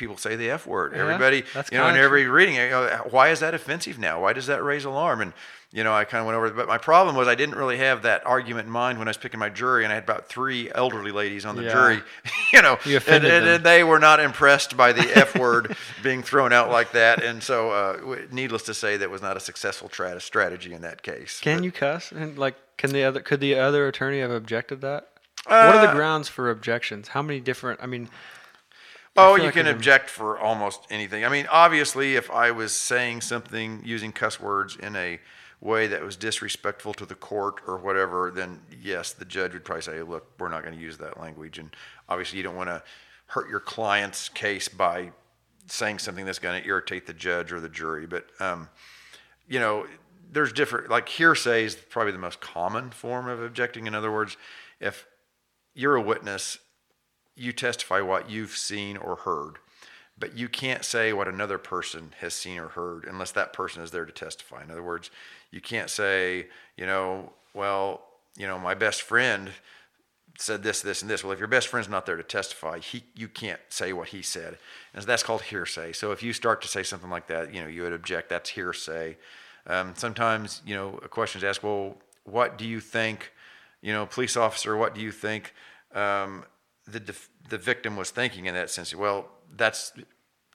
people 0.00 0.16
say 0.16 0.34
the 0.34 0.50
f 0.50 0.66
word. 0.66 0.92
Yeah, 0.92 1.02
Everybody, 1.02 1.44
you 1.70 1.78
know, 1.78 1.86
in 1.88 1.96
every 1.96 2.26
reading, 2.26 2.56
you 2.56 2.70
know, 2.70 3.06
why 3.10 3.28
is 3.28 3.38
that 3.40 3.54
offensive 3.54 3.98
now? 3.98 4.20
Why 4.20 4.32
does 4.32 4.46
that 4.46 4.64
raise 4.64 4.84
alarm? 4.84 5.20
And 5.20 5.32
you 5.72 5.84
know, 5.84 5.92
I 5.94 6.02
kind 6.04 6.18
of 6.20 6.26
went 6.26 6.36
over. 6.36 6.50
But 6.50 6.66
my 6.66 6.78
problem 6.78 7.14
was 7.14 7.28
I 7.28 7.36
didn't 7.36 7.54
really 7.54 7.76
have 7.78 8.02
that 8.02 8.26
argument 8.26 8.66
in 8.66 8.72
mind 8.72 8.98
when 8.98 9.06
I 9.06 9.10
was 9.10 9.16
picking 9.18 9.38
my 9.38 9.50
jury, 9.50 9.84
and 9.84 9.92
I 9.92 9.94
had 9.94 10.02
about 10.02 10.28
three 10.28 10.68
elderly 10.74 11.12
ladies 11.12 11.46
on 11.46 11.54
the 11.54 11.62
Yeah. 11.62 11.72
jury. 11.72 12.02
You 12.52 12.62
know, 12.62 12.78
You 12.84 12.98
and, 13.06 13.24
and, 13.24 13.46
and 13.46 13.64
they 13.64 13.84
were 13.84 14.00
not 14.00 14.18
impressed 14.18 14.76
by 14.76 14.92
the 14.92 15.06
f 15.16 15.38
word 15.44 15.76
being 16.02 16.20
thrown 16.24 16.52
out 16.52 16.68
like 16.68 16.90
that. 16.92 17.22
And 17.22 17.40
so, 17.40 17.70
uh, 17.70 18.16
needless 18.32 18.62
to 18.64 18.74
say, 18.74 18.96
that 18.96 19.08
was 19.08 19.22
not 19.22 19.36
a 19.36 19.40
successful 19.40 19.88
tra- 19.88 20.18
strategy 20.20 20.72
in 20.72 20.82
that 20.82 21.04
case. 21.04 21.38
Can 21.38 21.58
But- 21.58 21.64
you 21.64 21.70
cuss? 21.70 22.10
And 22.10 22.36
like, 22.36 22.56
can 22.76 22.90
the 22.90 23.04
other 23.04 23.20
could 23.20 23.38
the 23.38 23.54
other 23.56 23.86
attorney 23.86 24.18
have 24.20 24.32
objected 24.32 24.80
that? 24.80 25.06
what 25.46 25.54
are 25.76 25.80
the 25.86 25.90
Uh, 25.90 25.94
grounds 25.94 26.28
for 26.28 26.50
objections? 26.50 27.08
How 27.08 27.22
many 27.22 27.38
different? 27.38 27.78
I 27.80 27.86
mean, 27.86 28.08
Oh, 29.16 29.36
you 29.36 29.44
like 29.44 29.54
can 29.54 29.66
object 29.66 30.08
for 30.08 30.38
almost 30.38 30.86
anything. 30.90 31.24
I 31.24 31.28
mean, 31.28 31.46
obviously, 31.50 32.16
if 32.16 32.30
I 32.30 32.52
was 32.52 32.72
saying 32.72 33.22
something 33.22 33.82
using 33.84 34.12
cuss 34.12 34.40
words 34.40 34.76
in 34.76 34.94
a 34.96 35.18
way 35.60 35.86
that 35.88 36.02
was 36.02 36.16
disrespectful 36.16 36.94
to 36.94 37.04
the 37.04 37.14
court 37.14 37.60
or 37.66 37.76
whatever, 37.76 38.30
then 38.34 38.60
yes, 38.80 39.12
the 39.12 39.24
judge 39.24 39.52
would 39.52 39.64
probably 39.64 39.82
say, 39.82 40.02
"Look, 40.02 40.26
we're 40.38 40.48
not 40.48 40.62
going 40.62 40.74
to 40.74 40.80
use 40.80 40.96
that 40.98 41.20
language." 41.20 41.58
And 41.58 41.70
obviously, 42.08 42.38
you 42.38 42.44
don't 42.44 42.56
want 42.56 42.70
to 42.70 42.82
hurt 43.26 43.48
your 43.48 43.60
client's 43.60 44.28
case 44.28 44.68
by 44.68 45.10
saying 45.66 45.98
something 45.98 46.24
that's 46.24 46.38
going 46.38 46.60
to 46.60 46.66
irritate 46.68 47.06
the 47.06 47.12
judge 47.12 47.52
or 47.52 47.60
the 47.60 47.68
jury. 47.68 48.06
But 48.06 48.26
um, 48.38 48.68
you 49.48 49.58
know, 49.58 49.86
there's 50.32 50.52
different. 50.52 50.88
Like 50.88 51.08
hearsay 51.08 51.64
is 51.64 51.74
probably 51.74 52.12
the 52.12 52.18
most 52.18 52.40
common 52.40 52.90
form 52.90 53.28
of 53.28 53.42
objecting. 53.42 53.86
In 53.86 53.94
other 53.94 54.12
words, 54.12 54.36
if 54.80 55.06
you're 55.74 55.96
a 55.96 56.02
witness 56.02 56.58
you 57.40 57.52
testify 57.52 58.00
what 58.00 58.28
you've 58.28 58.56
seen 58.56 58.96
or 58.98 59.16
heard, 59.16 59.54
but 60.18 60.36
you 60.36 60.48
can't 60.48 60.84
say 60.84 61.12
what 61.12 61.26
another 61.26 61.56
person 61.56 62.12
has 62.20 62.34
seen 62.34 62.58
or 62.58 62.68
heard 62.68 63.04
unless 63.06 63.32
that 63.32 63.54
person 63.54 63.82
is 63.82 63.90
there 63.90 64.04
to 64.04 64.12
testify. 64.12 64.62
In 64.62 64.70
other 64.70 64.82
words, 64.82 65.10
you 65.50 65.60
can't 65.60 65.88
say, 65.88 66.48
you 66.76 66.84
know, 66.84 67.32
well, 67.54 68.02
you 68.36 68.46
know, 68.46 68.58
my 68.58 68.74
best 68.74 69.00
friend 69.02 69.50
said 70.38 70.62
this, 70.62 70.82
this, 70.82 71.00
and 71.00 71.10
this. 71.10 71.24
Well, 71.24 71.32
if 71.32 71.38
your 71.38 71.48
best 71.48 71.68
friend's 71.68 71.88
not 71.88 72.04
there 72.04 72.16
to 72.16 72.22
testify, 72.22 72.78
he 72.78 73.04
you 73.14 73.28
can't 73.28 73.60
say 73.70 73.92
what 73.94 74.08
he 74.08 74.20
said, 74.20 74.58
and 74.92 75.02
that's 75.04 75.22
called 75.22 75.42
hearsay. 75.42 75.92
So 75.92 76.12
if 76.12 76.22
you 76.22 76.32
start 76.34 76.60
to 76.62 76.68
say 76.68 76.82
something 76.82 77.10
like 77.10 77.26
that, 77.28 77.54
you 77.54 77.62
know, 77.62 77.68
you 77.68 77.82
would 77.82 77.92
object. 77.92 78.28
That's 78.28 78.50
hearsay. 78.50 79.16
Um, 79.66 79.94
sometimes, 79.96 80.62
you 80.66 80.74
know, 80.74 80.98
a 81.02 81.08
question 81.08 81.38
is 81.38 81.44
asked. 81.44 81.62
Well, 81.62 81.96
what 82.24 82.58
do 82.58 82.66
you 82.66 82.80
think? 82.80 83.32
You 83.82 83.94
know, 83.94 84.04
police 84.04 84.36
officer, 84.36 84.76
what 84.76 84.94
do 84.94 85.00
you 85.00 85.10
think 85.10 85.54
um, 85.94 86.44
the 86.86 87.00
def- 87.00 87.29
the 87.48 87.58
victim 87.58 87.96
was 87.96 88.10
thinking 88.10 88.46
in 88.46 88.54
that 88.54 88.70
sense? 88.70 88.94
Well, 88.94 89.28
that's 89.56 89.92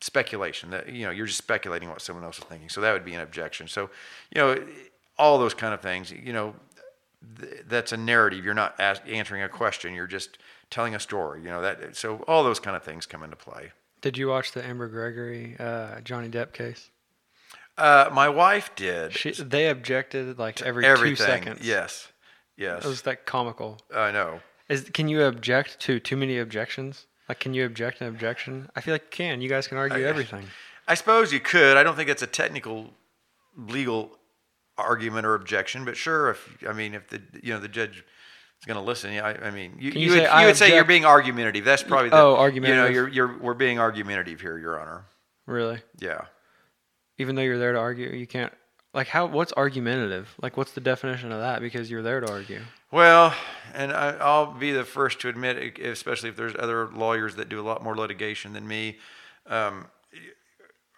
speculation. 0.02 0.70
That 0.72 0.90
you 0.90 1.06
know, 1.06 1.12
you're 1.12 1.26
just 1.26 1.38
speculating 1.38 1.90
what 1.90 2.02
someone 2.02 2.24
else 2.24 2.38
is 2.38 2.44
thinking. 2.46 2.70
So 2.70 2.82
that 2.82 2.94
would 2.94 3.06
be 3.06 3.14
an 3.14 3.22
objection. 3.22 3.68
So, 3.68 3.90
you 4.34 4.42
know, 4.42 4.66
all 5.18 5.38
those 5.38 5.54
kind 5.54 5.74
of 5.74 5.82
things. 5.82 6.12
You 6.12 6.34
know, 6.34 6.56
th- 7.40 7.64
that's 7.68 7.92
a 7.92 7.98
narrative. 7.98 8.44
You're 8.46 8.54
not 8.54 8.76
ask, 8.80 9.02
answering 9.08 9.42
a 9.44 9.50
question. 9.50 9.94
You're 9.94 10.08
just 10.08 10.38
telling 10.70 10.96
a 10.96 11.00
story. 11.00 11.42
You 11.42 11.50
know 11.50 11.62
that. 11.62 11.96
So 11.96 12.24
all 12.28 12.44
those 12.44 12.60
kind 12.60 12.76
of 12.76 12.84
things 12.84 13.06
come 13.06 13.24
into 13.24 13.36
play. 13.36 13.72
did 14.02 14.18
you 14.18 14.28
watch 14.28 14.52
the 14.52 14.64
Amber 14.64 14.88
Gregory 14.88 15.56
uh, 15.60 16.02
Johnny 16.02 16.30
Depp 16.30 16.54
case? 16.54 16.90
Uh, 17.78 18.10
my 18.14 18.30
wife 18.30 18.74
did 18.78 19.12
She, 19.12 19.32
they 19.32 19.68
objected 19.70 20.40
like 20.40 20.62
every 20.62 20.86
everything. 20.86 21.16
two 21.18 21.22
seconds. 21.24 21.68
Yes, 21.68 22.08
yes. 22.56 22.86
it 22.86 22.88
was 22.88 23.02
that 23.02 23.26
comical. 23.26 23.80
I 23.94 24.12
know. 24.12 24.40
Is 24.70 24.90
can 24.94 25.08
you 25.08 25.24
object 25.24 25.80
to 25.82 26.00
too 26.00 26.18
many 26.18 26.38
objections? 26.40 27.06
Like, 27.30 27.40
can 27.40 27.54
you 27.54 27.66
object 27.66 28.02
an 28.02 28.08
objection? 28.08 28.70
I 28.76 28.82
feel 28.82 28.94
like 28.94 29.04
you 29.04 29.10
can. 29.12 29.42
You 29.42 29.50
guys 29.50 29.68
can 29.68 29.78
argue 29.78 30.06
I- 30.06 30.10
everything. 30.10 30.48
I 30.88 30.94
suppose 30.94 31.34
you 31.34 31.40
could. 31.40 31.78
I 31.78 31.84
don't 31.84 31.96
think 31.96 32.10
it's 32.10 32.22
a 32.22 32.28
technical, 32.28 32.94
legal 33.58 34.12
argument 34.78 35.26
or 35.26 35.34
objection, 35.34 35.84
but 35.86 35.98
sure. 35.98 36.30
If 36.32 36.58
I 36.68 36.74
mean, 36.74 36.94
if 36.94 37.08
the 37.08 37.22
you 37.42 37.54
know 37.54 37.60
the 37.60 37.68
judge 37.68 37.98
is 38.60 38.66
going 38.68 38.78
to 38.78 38.84
listen, 38.84 39.12
yeah. 39.14 39.26
I, 39.26 39.48
I 39.48 39.52
mean, 39.52 39.74
you, 39.80 39.92
you, 39.92 40.00
you 40.02 40.10
would, 40.12 40.18
say, 40.18 40.24
you 40.24 40.30
"I 40.30 40.46
would 40.46 40.56
say 40.58 40.76
you're 40.76 40.84
being 40.84 41.06
argumentative. 41.06 41.66
That's 41.66 41.82
probably 41.84 42.10
the, 42.10 42.18
Oh, 42.18 42.30
You 42.30 42.36
know, 42.36 42.42
argumentative. 42.42 42.94
you're 42.94 43.08
you're 43.08 43.38
we're 43.40 43.54
being 43.56 43.80
argumentative 43.80 44.40
here, 44.42 44.58
Your 44.60 44.80
Honor. 44.80 45.06
Really, 45.48 45.80
Yeah. 46.00 46.26
even 47.18 47.36
though 47.36 47.42
you're 47.44 47.58
there 47.60 47.74
to 47.74 47.80
argue, 47.80 48.10
you 48.10 48.28
can't 48.28 48.54
Like 48.96 49.08
how? 49.08 49.26
What's 49.26 49.52
argumentative? 49.54 50.34
Like 50.42 50.56
what's 50.56 50.72
the 50.72 50.82
definition 50.82 51.34
of 51.34 51.42
that? 51.42 51.62
Because 51.62 51.92
you're 51.92 52.02
there 52.02 52.22
to 52.22 52.32
argue. 52.32 52.62
Well, 52.92 53.36
and 53.74 53.92
I, 53.92 54.12
I'll 54.12 54.54
be 54.54 54.72
the 54.72 54.86
first 54.86 55.20
to 55.20 55.30
admit, 55.30 55.78
especially 55.80 56.30
if 56.30 56.38
there's 56.38 56.56
other 56.58 56.88
lawyers 56.88 57.36
that 57.36 57.50
do 57.50 57.60
a 57.60 57.66
lot 57.66 57.84
more 57.84 57.96
litigation 57.96 58.54
than 58.54 58.66
me, 58.66 58.98
um, 59.48 59.88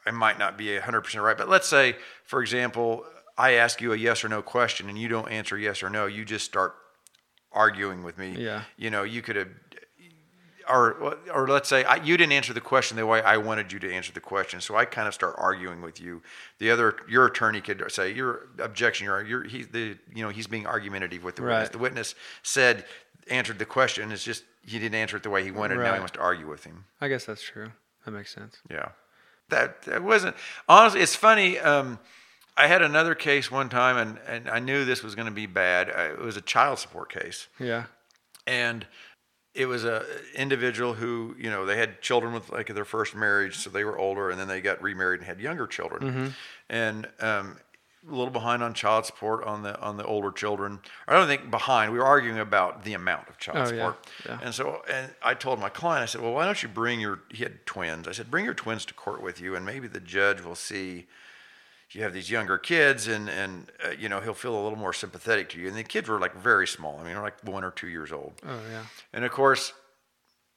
I 0.05 0.11
might 0.11 0.37
not 0.37 0.59
be 0.59 0.67
100% 0.67 1.23
right. 1.23 1.35
But 1.35 1.49
let's 1.49 1.67
say, 1.67 1.95
for 2.23 2.41
example, 2.41 3.03
I 3.35 3.53
ask 3.53 3.81
you 3.81 3.93
a 3.93 3.97
yes 3.97 4.23
or 4.23 4.29
no 4.29 4.43
question 4.43 4.89
and 4.89 4.97
you 4.97 5.07
don't 5.07 5.29
answer 5.29 5.57
yes 5.57 5.81
or 5.81 5.89
no. 5.89 6.05
You 6.05 6.23
just 6.23 6.45
start 6.45 6.75
arguing 7.51 8.03
with 8.03 8.17
me. 8.19 8.35
Yeah. 8.37 8.63
You 8.77 8.91
know, 8.91 9.03
you 9.03 9.23
could 9.23 9.35
have, 9.35 9.49
or 10.69 11.17
or 11.33 11.47
let's 11.47 11.69
say 11.69 11.83
I, 11.83 11.95
you 11.95 12.17
didn't 12.17 12.33
answer 12.33 12.53
the 12.53 12.61
question 12.61 12.97
the 12.97 13.05
way 13.05 13.21
I 13.21 13.37
wanted 13.37 13.71
you 13.71 13.79
to 13.79 13.93
answer 13.93 14.11
the 14.11 14.19
question, 14.19 14.61
so 14.61 14.75
I 14.75 14.85
kind 14.85 15.07
of 15.07 15.13
start 15.13 15.35
arguing 15.37 15.81
with 15.81 15.99
you. 16.01 16.21
The 16.59 16.71
other, 16.71 16.95
your 17.09 17.25
attorney 17.25 17.61
could 17.61 17.83
say 17.91 18.11
your 18.13 18.47
objection, 18.59 19.05
your, 19.05 19.23
your 19.25 19.43
he's 19.43 19.67
the 19.67 19.97
you 20.13 20.23
know 20.23 20.29
he's 20.29 20.47
being 20.47 20.67
argumentative 20.67 21.23
with 21.23 21.35
the 21.35 21.43
witness. 21.43 21.69
The 21.69 21.77
witness 21.77 22.15
said 22.43 22.85
answered 23.29 23.59
the 23.59 23.65
question. 23.65 24.11
It's 24.11 24.23
just 24.23 24.43
he 24.65 24.79
didn't 24.79 24.95
answer 24.95 25.17
it 25.17 25.23
the 25.23 25.29
way 25.29 25.43
he 25.43 25.51
wanted. 25.51 25.77
Now 25.79 25.93
he 25.93 25.99
wants 25.99 26.13
to 26.13 26.19
argue 26.19 26.47
with 26.47 26.63
him. 26.63 26.85
I 27.01 27.07
guess 27.07 27.25
that's 27.25 27.41
true. 27.43 27.71
That 28.05 28.11
makes 28.11 28.33
sense. 28.33 28.57
Yeah, 28.69 28.89
that 29.49 29.81
that 29.83 30.03
wasn't 30.03 30.35
honestly. 30.67 31.01
It's 31.01 31.15
funny. 31.15 31.59
Um, 31.59 31.99
I 32.59 32.65
had 32.67 32.81
another 32.81 33.13
case 33.13 33.51
one 33.51 33.69
time, 33.69 33.97
and 33.97 34.17
and 34.27 34.49
I 34.49 34.59
knew 34.59 34.83
this 34.85 35.03
was 35.03 35.13
going 35.15 35.27
to 35.27 35.33
be 35.33 35.45
bad. 35.45 35.89
Uh, 35.89 36.13
It 36.13 36.19
was 36.19 36.37
a 36.37 36.41
child 36.41 36.79
support 36.79 37.11
case 37.11 37.47
Yeah. 37.59 37.83
and 38.47 38.87
it 39.57 39.65
was 39.65 39.83
a 39.83 40.05
individual 40.35 40.93
who 40.93 41.35
you 41.37 41.49
know 41.49 41.65
they 41.65 41.77
had 41.77 42.01
children 42.01 42.33
with 42.33 42.49
like 42.51 42.67
their 42.73 42.85
first 42.85 43.15
marriage 43.15 43.55
so 43.57 43.69
they 43.69 43.83
were 43.83 43.97
older 43.97 44.29
and 44.29 44.39
then 44.39 44.47
they 44.47 44.61
got 44.61 44.81
remarried 44.81 45.19
and 45.19 45.27
had 45.27 45.39
younger 45.41 45.67
children. 45.67 46.33
And 46.69 47.07
um, 47.19 47.57
a 48.07 48.11
little 48.11 48.29
behind 48.31 48.63
on 48.63 48.73
child 48.73 49.05
support 49.05 49.43
on 49.43 49.63
the 49.63 49.77
on 49.81 49.97
the 49.97 50.05
older 50.05 50.31
children. 50.31 50.79
I 51.07 51.13
don't 51.13 51.27
think 51.27 51.49
behind 51.51 51.91
we 51.91 51.97
were 51.97 52.05
arguing 52.05 52.39
about 52.39 52.83
the 52.85 52.93
amount 52.93 53.27
of 53.29 53.37
child 53.37 53.57
Oh, 53.57 53.61
yeah, 53.61 53.67
support. 53.67 54.07
Yeah. 54.25 54.39
and 54.43 54.53
so 54.53 54.81
and 54.89 55.11
i 55.21 55.33
told 55.33 55.59
my 55.59 55.69
client 55.69 56.03
i 56.03 56.05
said 56.05 56.21
well 56.21 56.31
why 56.33 56.45
don't 56.45 56.61
you 56.63 56.69
bring 56.69 56.99
your 57.01 57.19
he 57.29 57.43
had 57.43 57.65
twins. 57.65 58.07
I 58.07 58.11
said 58.13 58.31
bring 58.31 58.45
your 58.45 58.53
twins 58.53 58.85
to 58.85 58.93
court 58.93 59.21
with 59.21 59.41
you 59.41 59.55
and 59.55 59.65
maybe 59.65 59.87
the 59.87 59.99
judge 59.99 60.41
will 60.41 60.55
see 60.55 61.07
you 61.91 62.03
have 62.03 62.13
these 62.13 62.29
younger 62.29 62.57
kids 62.57 63.07
and 63.07 63.29
and 63.29 63.71
uh, 63.85 63.89
you 63.97 64.09
know 64.09 64.19
he'll 64.19 64.33
feel 64.33 64.53
a 64.59 64.63
little 64.63 64.77
more 64.77 64.93
sympathetic 64.93 65.49
to 65.49 65.59
you 65.59 65.67
and 65.67 65.75
the 65.77 65.83
kids 65.83 66.07
were 66.09 66.19
like 66.19 66.35
very 66.35 66.67
small 66.67 66.95
i 66.99 67.03
mean 67.03 67.13
they're 67.13 67.21
like 67.21 67.41
one 67.43 67.63
or 67.63 67.71
two 67.71 67.87
years 67.87 68.11
old 68.11 68.33
Oh 68.45 68.59
yeah. 68.71 68.83
and 69.13 69.23
of 69.25 69.31
course, 69.31 69.73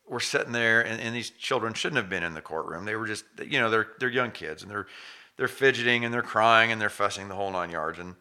we're 0.09 0.19
sitting 0.19 0.51
there, 0.53 0.81
and, 0.81 1.01
and 1.01 1.15
these 1.15 1.31
children 1.31 1.73
shouldn't 1.73 1.99
have 1.99 2.11
been 2.11 2.25
in 2.25 2.35
the 2.35 2.41
courtroom. 2.41 2.85
They 2.85 2.97
were 2.97 3.07
just, 3.07 3.25
you 3.47 3.61
know, 3.61 3.71
they're 3.71 3.87
they're 4.01 4.09
young 4.09 4.33
kids, 4.33 4.63
and 4.63 4.69
they're 4.71 4.89
they're 5.37 5.47
fidgeting 5.47 6.05
and 6.05 6.13
they're 6.13 6.21
crying 6.21 6.73
and 6.73 6.81
they're 6.81 6.91
fussing 6.91 7.29
the 7.29 7.37
whole 7.37 7.53
nine 7.53 7.71
yards. 7.71 8.01
And 8.01 8.17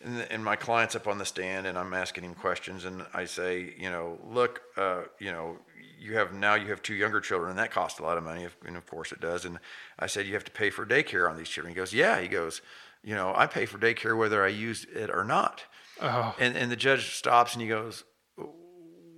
and, 0.00 0.26
and 0.30 0.42
my 0.42 0.56
client's 0.56 0.94
up 0.96 1.06
on 1.06 1.18
the 1.18 1.26
stand, 1.26 1.66
and 1.66 1.76
I'm 1.76 1.92
asking 1.92 2.24
him 2.24 2.34
questions, 2.34 2.86
and 2.86 3.04
I 3.12 3.26
say, 3.26 3.74
you 3.76 3.90
know, 3.90 4.18
look, 4.24 4.62
uh, 4.78 5.02
you 5.18 5.30
know, 5.30 5.58
you 5.98 6.16
have 6.16 6.32
now 6.32 6.54
you 6.54 6.68
have 6.68 6.82
two 6.82 6.94
younger 6.94 7.20
children, 7.20 7.50
and 7.50 7.58
that 7.58 7.70
costs 7.70 7.98
a 7.98 8.02
lot 8.02 8.18
of 8.18 8.24
money, 8.24 8.46
and 8.66 8.76
of 8.76 8.86
course 8.86 9.12
it 9.12 9.20
does. 9.20 9.44
And 9.44 9.58
I 9.98 10.06
said, 10.06 10.26
you 10.26 10.34
have 10.34 10.44
to 10.44 10.52
pay 10.52 10.70
for 10.70 10.84
daycare 10.86 11.30
on 11.30 11.36
these 11.36 11.48
children. 11.48 11.74
He 11.74 11.76
goes, 11.76 11.92
yeah. 11.92 12.20
He 12.20 12.28
goes, 12.28 12.62
you 13.02 13.14
know, 13.14 13.32
I 13.36 13.46
pay 13.46 13.66
for 13.66 13.78
daycare 13.78 14.16
whether 14.16 14.44
I 14.44 14.48
use 14.48 14.84
it 14.92 15.10
or 15.10 15.24
not. 15.24 15.62
Oh. 16.00 16.34
And 16.38 16.56
and 16.56 16.70
the 16.70 16.76
judge 16.76 17.14
stops 17.14 17.54
and 17.54 17.62
he 17.62 17.68
goes, 17.68 18.04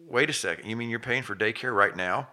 "Wait 0.07 0.31
a 0.31 0.33
second. 0.33 0.68
You 0.68 0.76
mean 0.76 0.91
you're 0.91 1.01
paying 1.01 1.22
for 1.22 1.35
daycare 1.35 1.74
right 1.74 1.97
now?" 1.97 2.29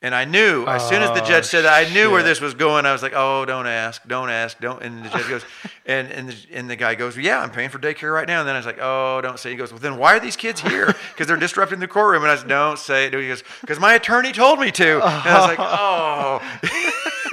And 0.00 0.14
I 0.14 0.24
knew 0.24 0.64
as 0.66 0.88
soon 0.88 1.02
as 1.02 1.10
the 1.10 1.24
Oh, 1.24 1.26
judge 1.26 1.46
said 1.46 1.62
that, 1.62 1.74
I 1.74 1.92
knew 1.92 2.12
where 2.12 2.22
this 2.22 2.40
was 2.40 2.54
going. 2.54 2.86
I 2.86 2.92
was 2.92 3.02
like, 3.02 3.14
"Oh, 3.16 3.44
don't 3.44 3.66
ask, 3.66 4.06
don't 4.06 4.30
ask, 4.30 4.60
don't." 4.60 4.80
And 4.80 5.04
the 5.04 5.08
judge 5.08 5.28
goes, 5.28 5.44
and 5.86 6.08
and 6.12 6.28
the, 6.28 6.36
and 6.52 6.70
the 6.70 6.76
guy 6.76 6.94
goes, 6.94 7.16
"Yeah, 7.16 7.40
I'm 7.40 7.50
paying 7.50 7.68
for 7.68 7.80
daycare 7.80 8.14
right 8.14 8.28
now." 8.28 8.38
And 8.38 8.48
then 8.48 8.54
I 8.54 8.58
was 8.60 8.66
like, 8.66 8.78
"Oh, 8.80 9.20
don't 9.20 9.40
say." 9.40 9.50
He 9.50 9.56
goes, 9.56 9.72
"Well, 9.72 9.80
then 9.80 9.96
why 9.96 10.14
are 10.14 10.20
these 10.20 10.36
kids 10.36 10.60
here? 10.60 10.94
Because 11.12 11.26
they're 11.26 11.36
disrupting 11.36 11.80
the 11.80 11.88
courtroom." 11.88 12.22
And 12.22 12.30
I 12.30 12.36
said, 12.36 12.46
"Don't 12.46 12.78
say 12.78 13.06
it." 13.06 13.14
He 13.14 13.26
goes, 13.26 13.42
"Because 13.60 13.80
my 13.80 13.94
attorney 13.94 14.30
told 14.30 14.60
me 14.60 14.70
to." 14.70 14.94
And 14.94 15.02
I 15.02 15.40
was 15.40 15.48
like, 15.48 15.58
"Oh." 15.60 16.40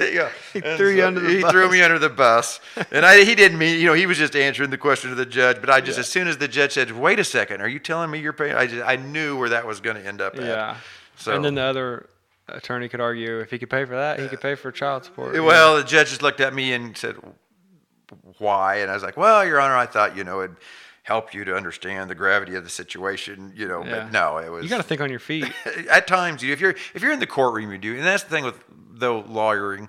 yeah. 0.00 0.30
He 0.52 0.60
threw 0.60 0.90
you 0.90 1.04
under 1.04 1.20
the 1.20 1.28
He 1.28 1.42
threw 1.42 1.70
me 1.70 1.82
under 1.82 2.00
the 2.00 2.10
bus, 2.10 2.58
and 2.90 3.06
I 3.06 3.22
he 3.22 3.36
didn't 3.36 3.58
mean 3.58 3.78
you 3.78 3.86
know 3.86 3.94
he 3.94 4.06
was 4.06 4.18
just 4.18 4.34
answering 4.34 4.70
the 4.70 4.78
question 4.78 5.10
to 5.10 5.16
the 5.16 5.24
judge. 5.24 5.60
But 5.60 5.70
I 5.70 5.80
just 5.80 6.00
as 6.00 6.08
soon 6.08 6.26
as 6.26 6.38
the 6.38 6.48
judge 6.48 6.72
said, 6.72 6.90
"Wait 6.90 7.20
a 7.20 7.24
second, 7.24 7.60
are 7.60 7.68
you 7.68 7.78
telling 7.78 8.10
me 8.10 8.18
you're 8.18 8.32
paying?" 8.32 8.56
I 8.56 8.66
just 8.66 8.84
I 8.84 8.96
knew 8.96 9.38
where 9.38 9.50
that 9.50 9.68
was 9.68 9.80
going 9.80 9.96
to 9.96 10.04
end 10.04 10.20
up. 10.20 10.34
At. 10.34 10.42
Yeah. 10.42 10.76
So 11.16 11.32
And 11.32 11.44
then 11.44 11.54
the 11.54 11.62
other 11.62 12.08
attorney 12.48 12.88
could 12.88 13.00
argue 13.00 13.40
if 13.40 13.50
he 13.50 13.58
could 13.58 13.70
pay 13.70 13.84
for 13.84 13.96
that, 13.96 14.20
he 14.20 14.28
could 14.28 14.40
pay 14.40 14.54
for 14.54 14.70
child 14.72 15.04
support. 15.04 15.34
know? 15.34 15.44
well, 15.44 15.76
the 15.76 15.84
judge 15.84 16.08
just 16.10 16.22
looked 16.22 16.40
at 16.40 16.54
me 16.54 16.72
and 16.72 16.96
said, 16.96 17.16
"Why?" 18.38 18.76
And 18.76 18.90
I 18.90 18.94
was 18.94 19.02
like, 19.02 19.16
"Well, 19.16 19.44
Your 19.44 19.60
Honor, 19.60 19.76
I 19.76 19.86
thought 19.86 20.16
you 20.16 20.24
know 20.24 20.42
it'd 20.42 20.56
help 21.02 21.32
you 21.34 21.44
to 21.44 21.54
understand 21.54 22.10
the 22.10 22.14
gravity 22.14 22.54
of 22.54 22.64
the 22.64 22.70
situation, 22.70 23.52
you 23.56 23.66
know." 23.66 23.84
Yeah. 23.84 24.04
But 24.04 24.12
no, 24.12 24.38
it 24.38 24.50
was. 24.50 24.64
you 24.64 24.70
got 24.70 24.78
to 24.78 24.82
think 24.82 25.00
on 25.00 25.10
your 25.10 25.18
feet. 25.18 25.46
at 25.90 26.06
times 26.06 26.42
you 26.42 26.52
if 26.52 26.60
you're 26.60 26.74
if 26.94 27.02
you're 27.02 27.12
in 27.12 27.20
the 27.20 27.26
courtroom 27.26 27.70
you 27.70 27.78
do 27.78 27.94
and 27.96 28.04
that's 28.04 28.22
the 28.24 28.30
thing 28.30 28.44
with 28.44 28.58
though 28.68 29.20
lawyering 29.28 29.88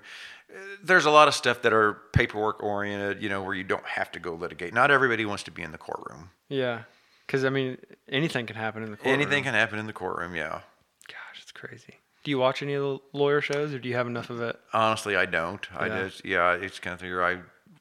there's 0.83 1.05
a 1.05 1.11
lot 1.11 1.27
of 1.27 1.35
stuff 1.35 1.61
that 1.61 1.71
are 1.73 1.93
paperwork 2.13 2.61
oriented 2.63 3.21
you 3.21 3.29
know 3.29 3.41
where 3.43 3.53
you 3.53 3.63
don't 3.63 3.85
have 3.85 4.11
to 4.11 4.19
go 4.19 4.33
litigate 4.33 4.73
not 4.73 4.91
everybody 4.91 5.25
wants 5.25 5.43
to 5.43 5.51
be 5.51 5.61
in 5.61 5.71
the 5.71 5.77
courtroom 5.77 6.29
yeah. 6.49 6.83
Because 7.25 7.43
I 7.43 7.49
mean, 7.49 7.77
anything 8.07 8.45
can 8.45 8.55
happen 8.55 8.83
in 8.83 8.91
the 8.91 8.97
courtroom. 8.97 9.13
anything 9.13 9.43
can 9.43 9.53
happen 9.53 9.79
in 9.79 9.85
the 9.85 9.93
courtroom 9.93 10.35
yeah 10.35 10.61
Gosh, 11.07 11.41
it's 11.41 11.51
crazy. 11.51 11.95
Do 12.27 12.31
you 12.31 12.39
watch 12.39 12.61
any 12.61 12.73
of 12.73 12.83
the 12.83 12.99
lawyer 13.17 13.39
shows, 13.39 13.73
or 13.73 13.79
do 13.79 13.87
you 13.87 13.95
have 13.95 14.05
enough 14.05 14.29
of 14.29 14.41
it? 14.41 14.59
honestly 14.73 15.15
i 15.15 15.25
don't. 15.25 15.65
I 15.73 15.87
just 15.87 16.25
yeah 16.25 16.55
it's 16.55 16.77
kind 16.77 16.93
of 16.93 16.99
thing 16.99 17.13
i 17.13 17.37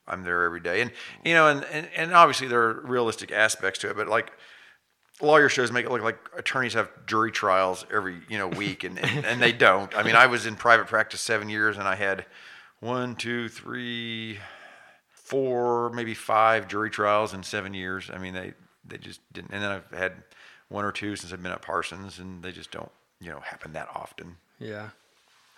i'm 0.07 0.22
there 0.22 0.44
every 0.44 0.61
day. 0.61 0.82
And 0.82 0.92
you 1.24 1.34
know 1.34 1.49
and, 1.49 1.64
and 1.64 1.88
and 1.97 2.14
obviously 2.14 2.47
there 2.47 2.62
are 2.62 2.80
realistic 2.82 3.32
aspects 3.32 3.80
to 3.80 3.90
it 3.90 3.97
but 3.97 4.07
like 4.07 4.30
lawyer 5.20 5.49
shows 5.49 5.72
make 5.72 5.84
it 5.84 5.90
look 5.90 6.01
like 6.01 6.20
attorneys 6.38 6.74
have 6.74 6.88
jury 7.07 7.32
trials 7.32 7.86
every 7.92 8.20
you 8.28 8.38
know 8.38 8.47
week 8.47 8.84
and, 8.84 9.01
and, 9.01 9.26
and 9.26 9.42
they 9.42 9.51
don't. 9.51 9.92
I 9.99 10.05
mean 10.05 10.14
i 10.14 10.26
was 10.26 10.47
in 10.47 10.55
private 10.55 10.86
practice 10.86 11.20
seven 11.20 11.49
years 11.49 11.76
and 11.76 11.88
i 11.88 11.97
had 11.97 12.24
one 12.78 13.16
two 13.16 13.49
three 13.49 14.38
four 15.11 15.90
maybe 15.90 16.14
five 16.14 16.68
jury 16.68 16.90
trials 16.90 17.34
in 17.34 17.42
seven 17.42 17.74
years. 17.74 18.12
I 18.14 18.18
mean 18.18 18.34
they 18.34 18.55
they 18.86 18.99
just 18.99 19.20
didn't. 19.32 19.51
And 19.53 19.61
then 19.61 19.72
i've 19.72 19.90
had 19.90 20.12
one 20.68 20.84
or 20.84 20.92
two 20.92 21.16
since 21.16 21.32
i've 21.32 21.42
been 21.42 21.51
at 21.51 21.62
parsons 21.62 22.20
and 22.20 22.44
they 22.44 22.53
just 22.53 22.70
don't 22.70 22.92
you 23.20 23.30
know 23.30 23.40
happen 23.40 23.72
that 23.72 23.88
often 23.94 24.36
Yeah. 24.58 24.90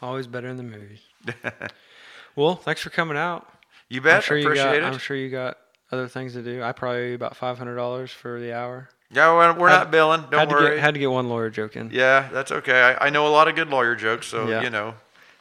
Always 0.00 0.26
better 0.28 0.46
in 0.48 0.56
the 0.56 0.62
movies. 0.62 1.00
well, 2.36 2.54
thanks 2.54 2.80
for 2.80 2.90
coming 2.90 3.16
out. 3.16 3.48
you 3.88 4.00
bet 4.00 4.16
I'm 4.16 4.22
sure 4.22 4.36
I 4.36 4.40
you 4.40 4.46
appreciate 4.46 4.64
got. 4.64 4.74
it 4.76 4.82
I'm 4.84 4.98
sure 4.98 5.16
you 5.16 5.28
got 5.30 5.59
other 5.90 6.06
things 6.06 6.34
to 6.34 6.42
do. 6.42 6.62
I 6.62 6.72
probably 6.72 6.98
owe 7.00 7.06
you 7.09 7.14
about 7.14 7.36
five 7.36 7.59
hundred 7.59 7.76
dollars 7.76 8.11
for 8.12 8.38
the 8.38 8.52
hour. 8.54 8.88
yeah 9.11 9.32
we're, 9.34 9.59
we're 9.59 9.68
Had- 9.70 9.76
not 9.78 9.90
billing 9.90 10.20
don't 10.30 10.34
had 10.40 10.50
worry 10.50 10.68
to 10.70 10.74
get 10.76 10.80
had 10.84 10.94
to 10.94 11.00
get 11.00 11.11
one 11.11 11.28
lawyer 11.28 11.50
joke 11.50 11.74
in. 11.76 11.90
Yeah, 11.90 12.28
that's 12.32 12.52
okay. 12.52 12.80
I, 12.98 13.06
I 13.06 13.11
know 13.11 13.26
a 13.26 13.30
lot 13.30 13.48
of 13.48 13.54
good 13.56 13.68
lawyer 13.70 13.96
jokes, 13.96 14.26
so 14.28 14.48
Yeah. 14.48 14.62
you 14.62 14.70
know. 14.70 14.94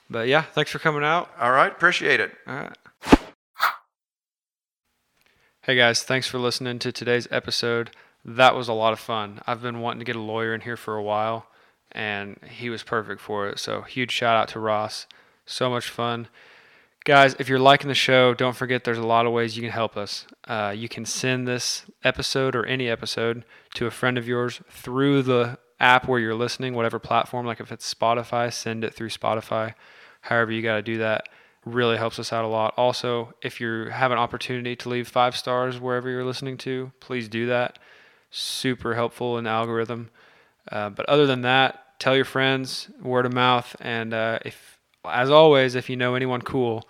But 0.10 0.28
yeah, 0.28 0.42
thanks 0.42 0.72
for 0.72 0.80
coming 0.80 1.04
out. 1.04 1.30
All 1.40 1.52
right, 1.52 1.72
appreciate 1.72 2.20
it. 2.22 2.32
All 2.48 2.56
right. 2.56 2.78
Hey 5.62 5.76
guys, 5.76 6.02
thanks 6.04 6.28
for 6.28 6.40
listening 6.40 6.80
to 6.80 6.92
today's 6.92 7.28
episode. 7.30 7.92
That 8.24 8.56
was 8.56 8.68
a 8.70 8.74
lot 8.74 8.94
of 8.94 9.00
fun. 9.00 9.42
I've 9.46 9.62
been 9.62 9.82
wanting 9.82 10.00
to 10.00 10.06
get 10.06 10.16
a 10.16 10.22
lawyer 10.22 10.54
in 10.56 10.62
here 10.62 10.78
for 10.78 10.96
a 10.96 11.04
while, 11.04 11.48
and 11.98 12.40
he 12.48 12.70
was 12.70 12.84
perfect 12.84 13.20
for 13.20 13.50
it. 13.50 13.58
So, 13.58 13.82
huge 13.82 14.12
shout 14.12 14.38
out 14.38 14.48
to 14.50 14.60
Ross. 14.60 15.08
So 15.48 15.68
much 15.70 15.90
fun. 15.90 16.28
Guys, 17.06 17.36
if 17.40 17.50
you're 17.50 17.58
liking 17.58 17.88
the 17.88 17.96
show, 17.96 18.36
don't 18.36 18.56
forget 18.56 18.84
there's 18.84 19.00
a 19.00 19.06
lot 19.06 19.26
of 19.26 19.32
ways 19.32 19.58
you 19.58 19.64
can 19.64 19.72
help 19.72 19.98
us. 19.98 20.28
Uh, 20.48 20.74
you 20.76 20.88
can 20.88 21.06
send 21.06 21.48
this 21.48 21.86
episode 22.04 22.56
or 22.56 22.66
any 22.66 22.88
episode 22.88 23.46
to 23.74 23.88
a 23.88 23.92
friend 23.92 24.18
of 24.18 24.28
yours 24.28 24.62
through 24.70 25.24
the 25.24 25.58
app 25.80 26.08
where 26.08 26.20
you're 26.20 26.36
listening, 26.36 26.76
whatever 26.76 27.00
platform. 27.00 27.48
Like 27.48 27.60
if 27.60 27.72
it's 27.72 27.92
Spotify, 27.92 28.54
send 28.54 28.84
it 28.84 28.94
through 28.94 29.10
Spotify. 29.10 29.74
However, 30.22 30.52
you 30.52 30.62
got 30.62 30.76
to 30.76 30.82
do 30.84 31.00
that. 31.00 31.30
Really 31.66 31.98
helps 31.98 32.20
us 32.20 32.32
out 32.32 32.46
a 32.46 32.48
lot. 32.48 32.76
Also, 32.78 33.34
if 33.42 33.60
you 33.60 33.86
have 33.86 34.12
an 34.12 34.20
opportunity 34.20 34.76
to 34.76 34.90
leave 34.90 35.08
five 35.08 35.36
stars 35.36 35.80
wherever 35.80 36.10
you're 36.10 36.26
listening 36.26 36.58
to, 36.60 36.92
please 37.00 37.28
do 37.28 37.48
that. 37.48 37.80
Super 38.30 38.94
helpful 38.94 39.38
in 39.40 39.46
the 39.46 39.50
algorithm. 39.50 40.12
Uh, 40.72 40.90
but 40.90 41.08
other 41.08 41.26
than 41.26 41.42
that, 41.42 41.87
tell 42.00 42.16
your 42.16 42.26
friends, 42.26 42.90
word 43.02 43.26
of 43.26 43.34
mouth, 43.34 43.76
and 43.80 44.14
uh, 44.14 44.40
if, 44.46 44.80
as 45.06 45.30
always, 45.30 45.76
if 45.76 45.90
you 45.90 45.96
know 45.96 46.16
anyone 46.16 46.42
cool, 46.42 46.88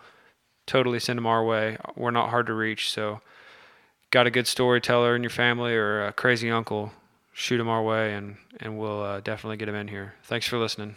totally 0.65 0.99
send 0.99 1.17
them 1.17 1.25
our 1.25 1.43
way. 1.43 1.77
We're 1.95 2.11
not 2.11 2.29
hard 2.29 2.47
to 2.47 2.53
reach, 2.53 2.91
so 2.91 3.21
got 4.11 4.27
a 4.27 4.31
good 4.31 4.47
storyteller 4.47 5.15
in 5.15 5.23
your 5.23 5.29
family 5.29 5.73
or 5.73 6.05
a 6.05 6.13
crazy 6.13 6.49
uncle, 6.49 6.91
shoot 7.33 7.57
them 7.57 7.69
our 7.69 7.83
way, 7.83 8.13
and 8.13 8.37
and 8.59 8.77
we'll 8.77 9.01
uh, 9.01 9.19
definitely 9.21 9.57
get 9.57 9.65
them 9.65 9.75
in 9.75 9.87
here. 9.87 10.15
Thanks 10.23 10.47
for 10.47 10.57
listening. 10.57 10.95